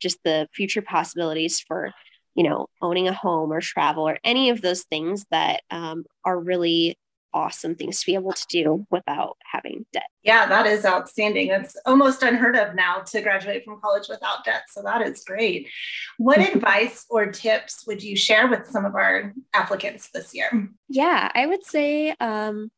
just 0.00 0.18
the 0.24 0.48
future 0.52 0.82
possibilities 0.82 1.60
for 1.60 1.92
you 2.34 2.44
know, 2.44 2.68
owning 2.80 3.08
a 3.08 3.12
home 3.12 3.52
or 3.52 3.60
travel 3.60 4.08
or 4.08 4.18
any 4.24 4.50
of 4.50 4.62
those 4.62 4.84
things 4.84 5.26
that 5.30 5.62
um, 5.70 6.04
are 6.24 6.38
really 6.38 6.98
awesome 7.34 7.74
things 7.74 8.00
to 8.00 8.06
be 8.06 8.14
able 8.14 8.32
to 8.32 8.46
do 8.50 8.86
without 8.90 9.38
having 9.50 9.86
debt. 9.92 10.08
Yeah, 10.22 10.46
that 10.46 10.66
is 10.66 10.84
outstanding. 10.84 11.48
It's 11.48 11.76
almost 11.86 12.22
unheard 12.22 12.56
of 12.56 12.74
now 12.74 12.98
to 12.98 13.20
graduate 13.22 13.64
from 13.64 13.80
college 13.80 14.08
without 14.08 14.44
debt. 14.44 14.64
So 14.68 14.82
that 14.82 15.06
is 15.06 15.24
great. 15.24 15.68
What 16.18 16.40
advice 16.40 17.06
or 17.08 17.26
tips 17.26 17.86
would 17.86 18.02
you 18.02 18.16
share 18.16 18.48
with 18.48 18.66
some 18.66 18.84
of 18.84 18.94
our 18.94 19.32
applicants 19.54 20.10
this 20.12 20.34
year? 20.34 20.68
Yeah, 20.88 21.30
I 21.34 21.46
would 21.46 21.64
say 21.64 22.14
um, 22.20 22.70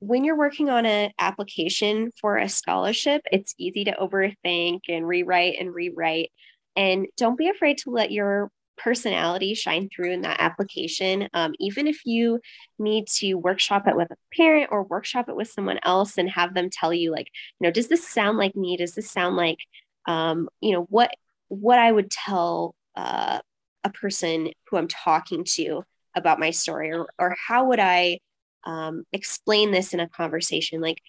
when 0.00 0.24
you're 0.24 0.36
working 0.36 0.68
on 0.68 0.86
an 0.86 1.12
application 1.18 2.12
for 2.20 2.36
a 2.36 2.48
scholarship, 2.48 3.22
it's 3.32 3.54
easy 3.58 3.84
to 3.84 3.92
overthink 3.92 4.80
and 4.88 5.06
rewrite 5.06 5.56
and 5.58 5.74
rewrite. 5.74 6.30
And 6.76 7.06
don't 7.16 7.38
be 7.38 7.48
afraid 7.48 7.78
to 7.78 7.90
let 7.90 8.10
your 8.10 8.50
personality 8.76 9.54
shine 9.54 9.88
through 9.88 10.12
in 10.12 10.20
that 10.22 10.40
application. 10.40 11.28
Um, 11.32 11.54
even 11.58 11.86
if 11.86 12.04
you 12.04 12.40
need 12.78 13.06
to 13.16 13.34
workshop 13.34 13.88
it 13.88 13.96
with 13.96 14.10
a 14.10 14.16
parent 14.36 14.68
or 14.70 14.82
workshop 14.82 15.28
it 15.28 15.36
with 15.36 15.48
someone 15.48 15.78
else 15.82 16.18
and 16.18 16.28
have 16.30 16.54
them 16.54 16.68
tell 16.70 16.92
you, 16.92 17.10
like, 17.10 17.28
you 17.58 17.66
know, 17.66 17.70
does 17.70 17.88
this 17.88 18.06
sound 18.06 18.36
like 18.38 18.54
me? 18.54 18.76
Does 18.76 18.94
this 18.94 19.10
sound 19.10 19.36
like, 19.36 19.58
um, 20.06 20.48
you 20.60 20.72
know, 20.72 20.82
what 20.90 21.10
what 21.48 21.78
I 21.78 21.90
would 21.90 22.10
tell 22.10 22.74
uh, 22.96 23.38
a 23.84 23.90
person 23.90 24.50
who 24.68 24.76
I'm 24.76 24.88
talking 24.88 25.44
to 25.54 25.82
about 26.14 26.40
my 26.40 26.50
story, 26.50 26.92
or 26.92 27.08
or 27.18 27.36
how 27.46 27.68
would 27.68 27.80
I 27.80 28.18
um, 28.66 29.04
explain 29.12 29.70
this 29.70 29.94
in 29.94 30.00
a 30.00 30.08
conversation? 30.08 30.80
Like, 30.80 31.00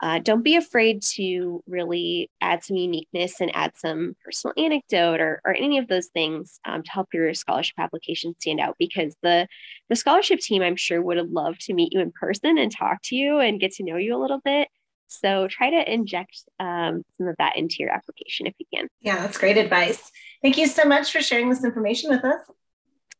uh, 0.00 0.18
don't 0.18 0.42
be 0.42 0.56
afraid 0.56 1.00
to 1.00 1.62
really 1.66 2.30
add 2.40 2.62
some 2.62 2.76
uniqueness 2.76 3.40
and 3.40 3.54
add 3.54 3.72
some 3.76 4.14
personal 4.24 4.52
anecdote 4.58 5.20
or, 5.20 5.40
or 5.44 5.54
any 5.54 5.78
of 5.78 5.88
those 5.88 6.08
things 6.08 6.60
um, 6.66 6.82
to 6.82 6.90
help 6.90 7.08
your 7.14 7.32
scholarship 7.32 7.74
application 7.78 8.34
stand 8.38 8.60
out 8.60 8.76
because 8.78 9.16
the 9.22 9.46
the 9.88 9.96
scholarship 9.96 10.40
team 10.40 10.62
i'm 10.62 10.76
sure 10.76 11.00
would 11.00 11.16
have 11.16 11.30
loved 11.30 11.60
to 11.62 11.72
meet 11.72 11.92
you 11.92 12.00
in 12.00 12.12
person 12.12 12.58
and 12.58 12.70
talk 12.70 12.98
to 13.02 13.16
you 13.16 13.38
and 13.38 13.60
get 13.60 13.72
to 13.72 13.84
know 13.84 13.96
you 13.96 14.14
a 14.14 14.20
little 14.20 14.40
bit. 14.44 14.68
So 15.08 15.46
try 15.48 15.70
to 15.70 15.92
inject 15.92 16.42
um, 16.58 17.04
some 17.16 17.28
of 17.28 17.36
that 17.38 17.56
into 17.56 17.76
your 17.78 17.90
application 17.90 18.46
if 18.46 18.54
you 18.58 18.66
can. 18.74 18.88
Yeah 19.00 19.18
that's 19.20 19.38
great 19.38 19.56
advice. 19.56 20.10
Thank 20.42 20.58
you 20.58 20.66
so 20.66 20.84
much 20.84 21.10
for 21.10 21.22
sharing 21.22 21.48
this 21.48 21.64
information 21.64 22.10
with 22.10 22.24
us. 22.24 22.40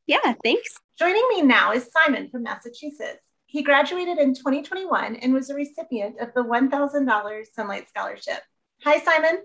Yeah 0.07 0.35
thanks. 0.45 0.75
Joining 0.99 1.27
me 1.31 1.43
now 1.43 1.73
is 1.73 1.89
simon 1.91 2.29
from 2.29 2.43
massachusetts 2.43 3.26
he 3.47 3.63
graduated 3.63 4.19
in 4.19 4.35
2021 4.35 5.17
and 5.17 5.33
was 5.33 5.51
a 5.51 5.55
recipient 5.55 6.21
of 6.21 6.35
the 6.35 6.43
$1,000 6.43 7.45
Sonlight 7.57 7.89
Scholarship. 7.89 8.41
Hi, 8.83 8.99
Simon. 8.99 9.39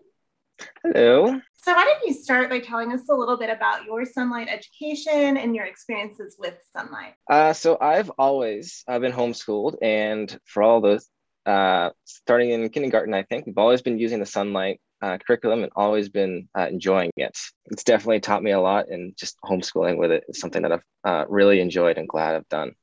Hello. 0.83 1.39
So, 1.53 1.73
why 1.73 1.85
don't 1.85 2.07
you 2.07 2.13
start 2.13 2.49
by 2.49 2.59
telling 2.59 2.91
us 2.91 3.07
a 3.09 3.13
little 3.13 3.37
bit 3.37 3.49
about 3.49 3.85
your 3.85 4.03
sonlight 4.03 4.47
education 4.51 5.37
and 5.37 5.55
your 5.55 5.65
experiences 5.65 6.35
with 6.39 6.55
sonlight? 6.75 7.13
Uh, 7.29 7.53
so, 7.53 7.77
I've 7.79 8.11
always 8.17 8.83
I've 8.87 9.01
been 9.01 9.11
homeschooled, 9.11 9.77
and 9.81 10.37
for 10.45 10.63
all 10.63 10.81
those 10.81 11.07
uh, 11.45 11.91
starting 12.05 12.49
in 12.49 12.69
kindergarten, 12.69 13.13
I 13.13 13.23
think 13.23 13.45
we've 13.45 13.57
always 13.57 13.81
been 13.81 13.99
using 13.99 14.19
the 14.19 14.25
sonlight 14.25 14.79
uh, 15.01 15.17
curriculum 15.25 15.63
and 15.63 15.71
always 15.75 16.09
been 16.09 16.47
uh, 16.57 16.67
enjoying 16.67 17.11
it. 17.17 17.37
It's 17.65 17.83
definitely 17.83 18.19
taught 18.19 18.43
me 18.43 18.51
a 18.51 18.59
lot, 18.59 18.89
and 18.89 19.15
just 19.17 19.37
homeschooling 19.43 19.97
with 19.97 20.11
it 20.11 20.23
is 20.29 20.39
something 20.39 20.63
that 20.63 20.71
I've 20.71 20.85
uh, 21.03 21.25
really 21.27 21.59
enjoyed 21.59 21.97
and 21.97 22.07
glad 22.07 22.35
I've 22.35 22.49
done. 22.49 22.73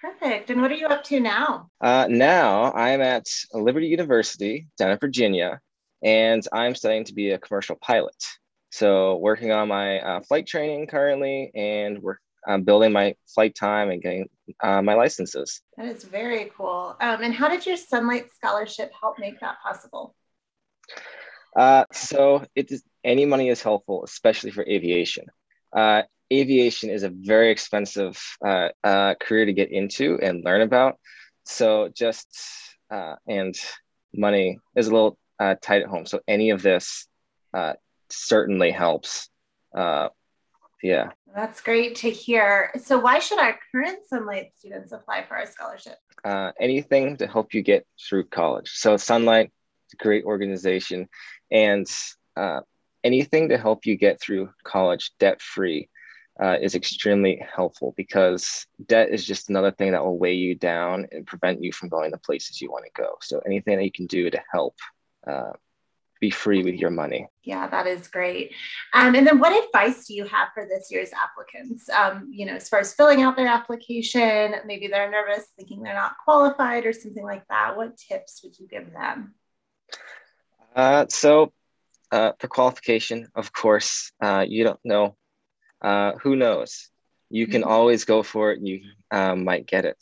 Perfect. 0.00 0.50
And 0.50 0.62
what 0.62 0.70
are 0.70 0.76
you 0.76 0.86
up 0.86 1.02
to 1.04 1.18
now? 1.18 1.70
Uh, 1.80 2.06
now 2.08 2.72
I'm 2.72 3.00
at 3.00 3.26
Liberty 3.52 3.88
University 3.88 4.68
down 4.78 4.92
in 4.92 4.98
Virginia, 4.98 5.60
and 6.02 6.46
I'm 6.52 6.74
studying 6.74 7.04
to 7.04 7.14
be 7.14 7.30
a 7.32 7.38
commercial 7.38 7.76
pilot. 7.76 8.14
So 8.70 9.16
working 9.16 9.50
on 9.50 9.68
my 9.68 9.98
uh, 10.00 10.20
flight 10.20 10.46
training 10.46 10.86
currently, 10.86 11.50
and 11.54 12.00
we're 12.00 12.18
um, 12.46 12.62
building 12.62 12.92
my 12.92 13.14
flight 13.26 13.54
time 13.54 13.90
and 13.90 14.00
getting 14.00 14.28
uh, 14.62 14.82
my 14.82 14.94
licenses. 14.94 15.60
That 15.76 15.86
is 15.86 16.04
very 16.04 16.52
cool. 16.56 16.96
Um, 17.00 17.22
and 17.22 17.34
how 17.34 17.48
did 17.48 17.66
your 17.66 17.76
Sonlight 17.76 18.30
Scholarship 18.34 18.92
help 18.98 19.18
make 19.18 19.40
that 19.40 19.56
possible? 19.62 20.14
Uh, 21.56 21.84
so 21.92 22.44
it 22.54 22.70
is, 22.70 22.82
any 23.04 23.24
money 23.24 23.48
is 23.48 23.62
helpful, 23.62 24.04
especially 24.04 24.50
for 24.50 24.64
aviation. 24.64 25.26
Uh, 25.74 26.02
aviation 26.32 26.90
is 26.90 27.02
a 27.02 27.10
very 27.10 27.50
expensive 27.50 28.20
uh, 28.44 28.68
uh, 28.84 29.14
career 29.14 29.46
to 29.46 29.52
get 29.52 29.70
into 29.72 30.18
and 30.22 30.44
learn 30.44 30.60
about. 30.60 30.98
So 31.44 31.88
just 31.94 32.28
uh, 32.90 33.16
and 33.26 33.54
money 34.14 34.58
is 34.76 34.88
a 34.88 34.92
little 34.92 35.18
uh, 35.38 35.54
tight 35.60 35.82
at 35.82 35.88
home. 35.88 36.06
So 36.06 36.20
any 36.26 36.50
of 36.50 36.62
this 36.62 37.06
uh, 37.54 37.74
certainly 38.10 38.70
helps. 38.70 39.28
Uh, 39.74 40.08
yeah. 40.82 41.10
That's 41.34 41.60
great 41.60 41.96
to 41.96 42.10
hear. 42.10 42.70
So 42.82 42.98
why 42.98 43.18
should 43.18 43.38
our 43.38 43.58
current 43.72 44.00
Sonlight 44.10 44.52
students 44.58 44.92
apply 44.92 45.24
for 45.26 45.36
our 45.36 45.46
scholarship? 45.46 45.96
Uh, 46.24 46.52
anything 46.60 47.16
to 47.18 47.26
help 47.26 47.54
you 47.54 47.62
get 47.62 47.86
through 48.08 48.24
college. 48.24 48.70
So 48.70 48.94
Sonlight 48.94 49.46
is 49.46 49.94
a 49.94 50.02
great 50.02 50.24
organization, 50.24 51.08
and 51.50 51.86
uh, 52.36 52.60
anything 53.04 53.50
to 53.50 53.58
help 53.58 53.86
you 53.86 53.96
get 53.96 54.20
through 54.20 54.50
college 54.64 55.12
debt 55.18 55.40
free 55.40 55.88
uh, 56.40 56.56
is 56.60 56.74
extremely 56.74 57.44
helpful 57.54 57.94
because 57.96 58.66
debt 58.86 59.10
is 59.10 59.24
just 59.24 59.50
another 59.50 59.72
thing 59.72 59.92
that 59.92 60.04
will 60.04 60.18
weigh 60.18 60.34
you 60.34 60.54
down 60.54 61.06
and 61.10 61.26
prevent 61.26 61.62
you 61.62 61.72
from 61.72 61.88
going 61.88 62.10
the 62.10 62.18
places 62.18 62.60
you 62.60 62.70
want 62.70 62.84
to 62.84 63.02
go. 63.02 63.16
So 63.20 63.40
anything 63.40 63.76
that 63.76 63.84
you 63.84 63.92
can 63.92 64.06
do 64.06 64.30
to 64.30 64.40
help 64.52 64.76
uh, 65.26 65.52
be 66.20 66.30
free 66.30 66.62
with 66.62 66.74
your 66.74 66.90
money. 66.90 67.28
Yeah, 67.42 67.68
that 67.68 67.86
is 67.86 68.08
great. 68.08 68.52
Um, 68.92 69.14
and 69.14 69.26
then, 69.26 69.38
what 69.38 69.52
advice 69.64 70.06
do 70.06 70.14
you 70.14 70.24
have 70.24 70.48
for 70.54 70.64
this 70.64 70.90
year's 70.90 71.10
applicants? 71.12 71.88
Um, 71.90 72.28
you 72.30 72.46
know, 72.46 72.54
as 72.54 72.68
far 72.68 72.80
as 72.80 72.92
filling 72.94 73.22
out 73.22 73.36
their 73.36 73.46
application, 73.46 74.56
maybe 74.66 74.88
they're 74.88 75.10
nervous, 75.10 75.46
thinking 75.56 75.82
they're 75.82 75.94
not 75.94 76.16
qualified, 76.24 76.86
or 76.86 76.92
something 76.92 77.24
like 77.24 77.46
that. 77.48 77.76
What 77.76 77.96
tips 77.96 78.40
would 78.42 78.58
you 78.58 78.66
give 78.66 78.92
them? 78.92 79.34
Uh, 80.74 81.06
so, 81.08 81.52
uh, 82.10 82.32
for 82.38 82.48
qualification, 82.48 83.28
of 83.34 83.52
course, 83.52 84.12
uh, 84.20 84.44
you 84.46 84.64
don't 84.64 84.80
know 84.84 85.16
uh, 85.82 86.12
who 86.22 86.36
knows? 86.36 86.90
You 87.30 87.46
can 87.46 87.62
mm-hmm. 87.62 87.70
always 87.70 88.04
go 88.04 88.22
for 88.22 88.52
it. 88.52 88.60
You 88.60 88.80
um, 89.10 89.44
might 89.44 89.66
get 89.66 89.84
it. 89.84 89.96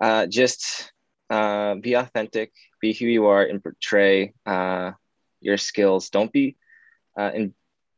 Uh, 0.00 0.26
just 0.26 0.92
uh, 1.30 1.74
be 1.74 1.94
authentic, 1.94 2.52
be 2.80 2.92
who 2.92 3.06
you 3.06 3.26
are, 3.26 3.42
and 3.42 3.62
portray 3.62 4.32
uh, 4.46 4.92
your 5.40 5.56
skills. 5.56 6.10
Don't 6.10 6.32
be 6.32 6.56
uh, 7.18 7.30
and 7.34 7.54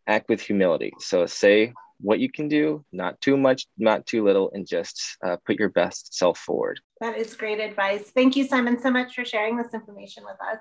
act 0.06 0.28
with 0.28 0.40
humility. 0.40 0.92
So 0.98 1.26
say 1.26 1.72
what 2.00 2.18
you 2.18 2.30
can 2.30 2.48
do, 2.48 2.84
not 2.92 3.20
too 3.20 3.36
much, 3.36 3.66
not 3.78 4.06
too 4.06 4.24
little, 4.24 4.50
and 4.52 4.66
just 4.66 5.16
uh, 5.24 5.36
put 5.46 5.58
your 5.58 5.70
best 5.70 6.14
self 6.14 6.38
forward. 6.38 6.80
That 7.00 7.16
is 7.16 7.34
great 7.34 7.60
advice. 7.60 8.10
Thank 8.10 8.36
you, 8.36 8.46
Simon, 8.46 8.80
so 8.80 8.90
much 8.90 9.14
for 9.14 9.24
sharing 9.24 9.56
this 9.56 9.72
information 9.72 10.24
with 10.24 10.36
us. 10.40 10.60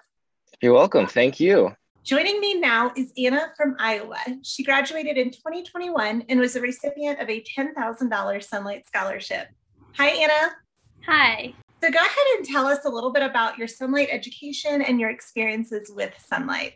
You're 0.61 0.73
welcome. 0.73 1.07
Thank 1.07 1.39
you. 1.39 1.75
Joining 2.05 2.39
me 2.39 2.53
now 2.53 2.91
is 2.95 3.11
Anna 3.17 3.51
from 3.57 3.75
Iowa. 3.79 4.19
She 4.43 4.63
graduated 4.63 5.17
in 5.17 5.31
2021 5.31 6.25
and 6.29 6.39
was 6.39 6.55
a 6.55 6.61
recipient 6.61 7.19
of 7.19 7.31
a 7.31 7.43
$10,000 7.57 7.73
Sonlight 7.75 8.85
Scholarship. 8.85 9.47
Hi, 9.97 10.09
Anna. 10.09 10.51
Hi. 11.07 11.55
So 11.81 11.89
go 11.89 11.97
ahead 11.97 12.25
and 12.37 12.45
tell 12.45 12.67
us 12.67 12.85
a 12.85 12.89
little 12.89 13.11
bit 13.11 13.23
about 13.23 13.57
your 13.57 13.67
Sonlight 13.67 14.09
education 14.11 14.83
and 14.83 14.99
your 14.99 15.09
experiences 15.09 15.91
with 15.95 16.13
Sonlight. 16.31 16.73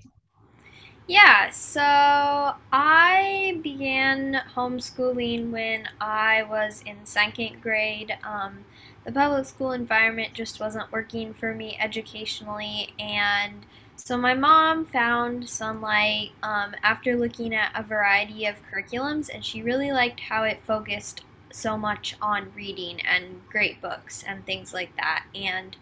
Yeah, 1.06 1.52
so 1.52 1.84
I 1.84 3.60
began 3.62 4.42
homeschooling 4.56 5.52
when 5.52 5.88
I 6.02 6.42
was 6.42 6.82
in 6.88 7.06
second 7.06 7.62
grade. 7.62 8.18
Um, 8.24 8.66
the 9.06 9.12
public 9.12 9.46
school 9.46 9.74
environment 9.74 10.34
just 10.34 10.60
wasn't 10.60 10.92
working 10.92 11.36
for 11.36 11.54
me 11.54 11.78
educationally, 11.80 12.96
and 12.98 13.68
so 14.00 14.18
my 14.18 14.34
mom 14.34 14.86
found 14.86 15.44
Sonlight 15.44 16.32
um, 16.42 16.74
after 16.84 17.18
looking 17.18 17.54
at 17.54 17.72
a 17.76 17.84
variety 17.84 18.46
of 18.46 18.56
curriculums, 18.72 19.30
and 19.34 19.44
she 19.44 19.62
really 19.62 19.92
liked 19.92 20.22
how 20.22 20.44
it 20.44 20.62
focused 20.66 21.24
so 21.52 21.78
much 21.78 22.16
on 22.22 22.52
reading 22.56 23.02
and 23.02 23.42
great 23.50 23.82
books 23.82 24.24
and 24.26 24.46
things 24.46 24.74
like 24.74 24.96
that. 24.96 25.26
And 25.36 25.76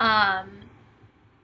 um, 0.00 0.50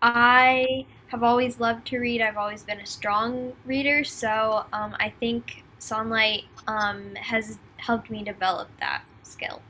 I 0.03 0.87
have 1.09 1.23
always 1.23 1.61
loved 1.61 1.87
to 1.89 1.99
read. 1.99 2.21
I've 2.21 2.37
always 2.37 2.65
been 2.65 2.81
a 2.81 2.87
strong 2.87 3.53
reader, 3.65 4.03
so 4.03 4.65
um, 4.73 4.97
I 4.99 5.13
think 5.21 5.63
Sonlight 5.79 6.45
um, 6.67 7.15
has 7.15 7.59
helped 7.77 8.11
me 8.11 8.25
develop 8.25 8.69
that 8.81 9.03
skill. 9.23 9.63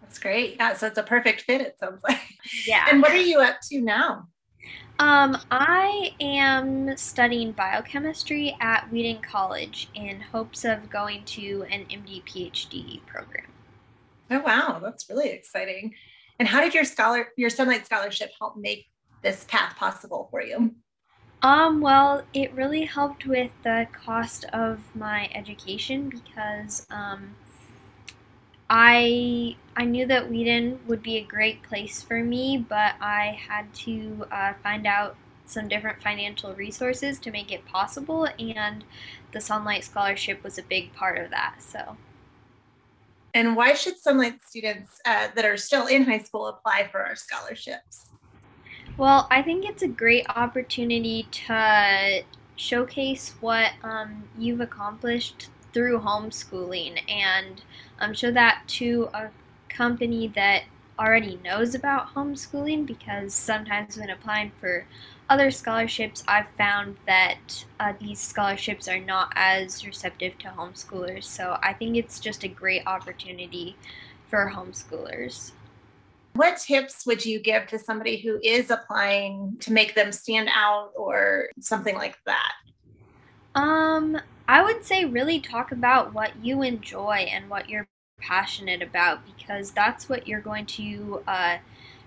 That's 0.00 0.18
great. 0.18 0.56
Yeah, 0.58 0.74
so 0.74 0.86
it's 0.86 0.98
a 0.98 1.02
perfect 1.02 1.42
fit. 1.42 1.60
It 1.60 1.76
sounds 1.78 2.02
like. 2.02 2.20
Yeah. 2.66 2.86
And 2.90 3.02
what 3.02 3.12
are 3.12 3.16
you 3.16 3.40
up 3.40 3.60
to 3.70 3.80
now? 3.80 4.28
Um, 4.98 5.36
I 5.50 6.14
am 6.20 6.96
studying 6.96 7.52
biochemistry 7.52 8.56
at 8.60 8.90
Wheaton 8.92 9.22
College 9.22 9.88
in 9.94 10.20
hopes 10.20 10.64
of 10.64 10.90
going 10.90 11.24
to 11.24 11.64
an 11.70 11.86
MD 11.86 12.22
PhD 12.24 13.04
program. 13.06 13.46
Oh 14.30 14.40
wow, 14.40 14.80
that's 14.82 15.08
really 15.10 15.30
exciting. 15.30 15.94
And 16.38 16.46
how 16.46 16.60
did 16.60 16.74
your 16.74 16.84
scholar 16.84 17.28
your 17.36 17.50
Sonlight 17.50 17.84
scholarship 17.84 18.30
help 18.38 18.56
make 18.56 18.86
this 19.22 19.44
path 19.44 19.76
possible 19.76 20.28
for 20.30 20.42
you? 20.42 20.74
Um, 21.42 21.80
well, 21.80 22.22
it 22.32 22.54
really 22.54 22.84
helped 22.84 23.26
with 23.26 23.50
the 23.64 23.88
cost 23.92 24.44
of 24.52 24.80
my 24.94 25.28
education 25.34 26.08
because 26.08 26.86
um, 26.90 27.34
I 28.74 29.54
I 29.76 29.84
knew 29.84 30.06
that 30.06 30.30
Wheaton 30.30 30.80
would 30.86 31.02
be 31.02 31.18
a 31.18 31.22
great 31.22 31.62
place 31.62 32.02
for 32.02 32.24
me, 32.24 32.64
but 32.66 32.94
I 33.02 33.38
had 33.46 33.72
to 33.74 34.26
uh, 34.32 34.54
find 34.62 34.86
out 34.86 35.14
some 35.44 35.68
different 35.68 36.02
financial 36.02 36.54
resources 36.54 37.18
to 37.18 37.30
make 37.30 37.52
it 37.52 37.66
possible, 37.66 38.26
and 38.38 38.82
the 39.32 39.40
Sonlight 39.40 39.84
Scholarship 39.84 40.42
was 40.42 40.56
a 40.56 40.62
big 40.62 40.94
part 40.94 41.18
of 41.18 41.30
that. 41.30 41.56
So. 41.58 41.98
And 43.34 43.56
why 43.56 43.74
should 43.74 44.02
Sonlight 44.02 44.42
students 44.42 45.00
uh, 45.04 45.28
that 45.34 45.44
are 45.44 45.58
still 45.58 45.86
in 45.86 46.04
high 46.04 46.18
school 46.18 46.46
apply 46.46 46.88
for 46.90 47.04
our 47.04 47.16
scholarships? 47.16 48.06
Well, 48.96 49.26
I 49.30 49.42
think 49.42 49.66
it's 49.66 49.82
a 49.82 49.88
great 49.88 50.24
opportunity 50.30 51.26
to 51.30 52.22
showcase 52.56 53.34
what 53.40 53.72
um, 53.82 54.24
you've 54.38 54.60
accomplished 54.60 55.50
through 55.72 56.00
homeschooling 56.00 57.00
and 57.10 57.62
um, 58.00 58.14
show 58.14 58.30
that 58.30 58.62
to 58.66 59.08
a 59.14 59.30
company 59.68 60.28
that 60.28 60.64
already 60.98 61.38
knows 61.42 61.74
about 61.74 62.14
homeschooling 62.14 62.86
because 62.86 63.34
sometimes 63.34 63.96
when 63.96 64.10
applying 64.10 64.52
for 64.60 64.86
other 65.28 65.50
scholarships, 65.50 66.22
I've 66.28 66.48
found 66.58 66.96
that 67.06 67.64
uh, 67.80 67.94
these 67.98 68.18
scholarships 68.18 68.86
are 68.86 69.00
not 69.00 69.32
as 69.34 69.86
receptive 69.86 70.36
to 70.38 70.48
homeschoolers. 70.48 71.24
So 71.24 71.58
I 71.62 71.72
think 71.72 71.96
it's 71.96 72.20
just 72.20 72.44
a 72.44 72.48
great 72.48 72.86
opportunity 72.86 73.76
for 74.28 74.52
homeschoolers. 74.54 75.52
What 76.34 76.58
tips 76.58 77.06
would 77.06 77.24
you 77.24 77.40
give 77.40 77.66
to 77.68 77.78
somebody 77.78 78.18
who 78.18 78.40
is 78.42 78.70
applying 78.70 79.56
to 79.60 79.72
make 79.72 79.94
them 79.94 80.12
stand 80.12 80.48
out 80.54 80.92
or 80.96 81.48
something 81.60 81.94
like 81.94 82.18
that? 82.26 82.52
Um, 83.54 84.18
I 84.48 84.62
would 84.62 84.84
say 84.84 85.04
really 85.04 85.40
talk 85.40 85.72
about 85.72 86.14
what 86.14 86.32
you 86.42 86.62
enjoy 86.62 87.26
and 87.30 87.48
what 87.50 87.68
you're 87.68 87.86
passionate 88.20 88.82
about 88.82 89.20
because 89.26 89.72
that's 89.72 90.08
what 90.08 90.26
you're 90.26 90.40
going 90.40 90.66
to 90.66 91.22
uh, 91.26 91.58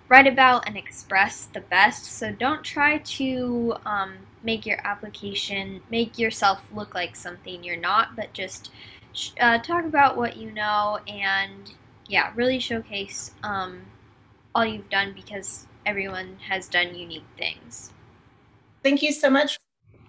write 0.08 0.28
about 0.28 0.68
and 0.68 0.78
express 0.78 1.46
the 1.46 1.62
best. 1.62 2.06
So 2.06 2.32
don't 2.32 2.64
try 2.64 3.00
to 3.00 3.76
um, 3.86 4.14
make 4.44 4.66
your 4.66 4.80
application, 4.86 5.82
make 5.90 6.18
yourself 6.18 6.64
look 6.74 6.94
like 6.96 7.16
something 7.16 7.64
you're 7.64 7.78
not, 7.78 8.16
but 8.16 8.34
just 8.34 8.72
uh, 9.40 9.60
talk 9.60 9.86
about 9.86 10.18
what 10.18 10.38
you 10.38 10.52
know 10.52 11.00
and 11.08 11.74
yeah, 12.08 12.32
really 12.36 12.60
showcase 12.60 13.32
um, 13.44 13.82
all 14.54 14.66
you've 14.66 14.90
done 14.90 15.14
because 15.14 15.68
everyone 15.86 16.38
has 16.48 16.68
done 16.68 16.96
unique 16.96 17.26
things. 17.38 17.92
Thank 18.84 19.02
you 19.02 19.12
so 19.12 19.30
much. 19.30 19.58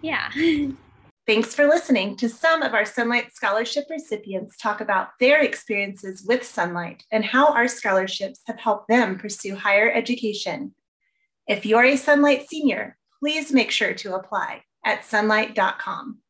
Yeah. 0.02 0.30
Thanks 1.26 1.56
for 1.56 1.66
listening 1.66 2.14
to 2.18 2.28
some 2.28 2.62
of 2.62 2.72
our 2.72 2.84
Sonlight 2.84 3.32
Scholarship 3.32 3.86
recipients 3.90 4.56
talk 4.56 4.80
about 4.80 5.08
their 5.18 5.42
experiences 5.42 6.24
with 6.24 6.42
Sonlight 6.42 7.00
and 7.10 7.24
how 7.24 7.52
our 7.52 7.66
scholarships 7.66 8.42
have 8.46 8.60
helped 8.60 8.86
them 8.86 9.18
pursue 9.18 9.56
higher 9.56 9.90
education. 9.90 10.72
If 11.48 11.66
you're 11.66 11.82
a 11.82 11.94
Sonlight 11.94 12.46
senior, 12.46 12.96
please 13.18 13.52
make 13.52 13.72
sure 13.72 13.92
to 13.94 14.14
apply 14.14 14.62
at 14.84 15.02
sonlight.com. 15.02 16.18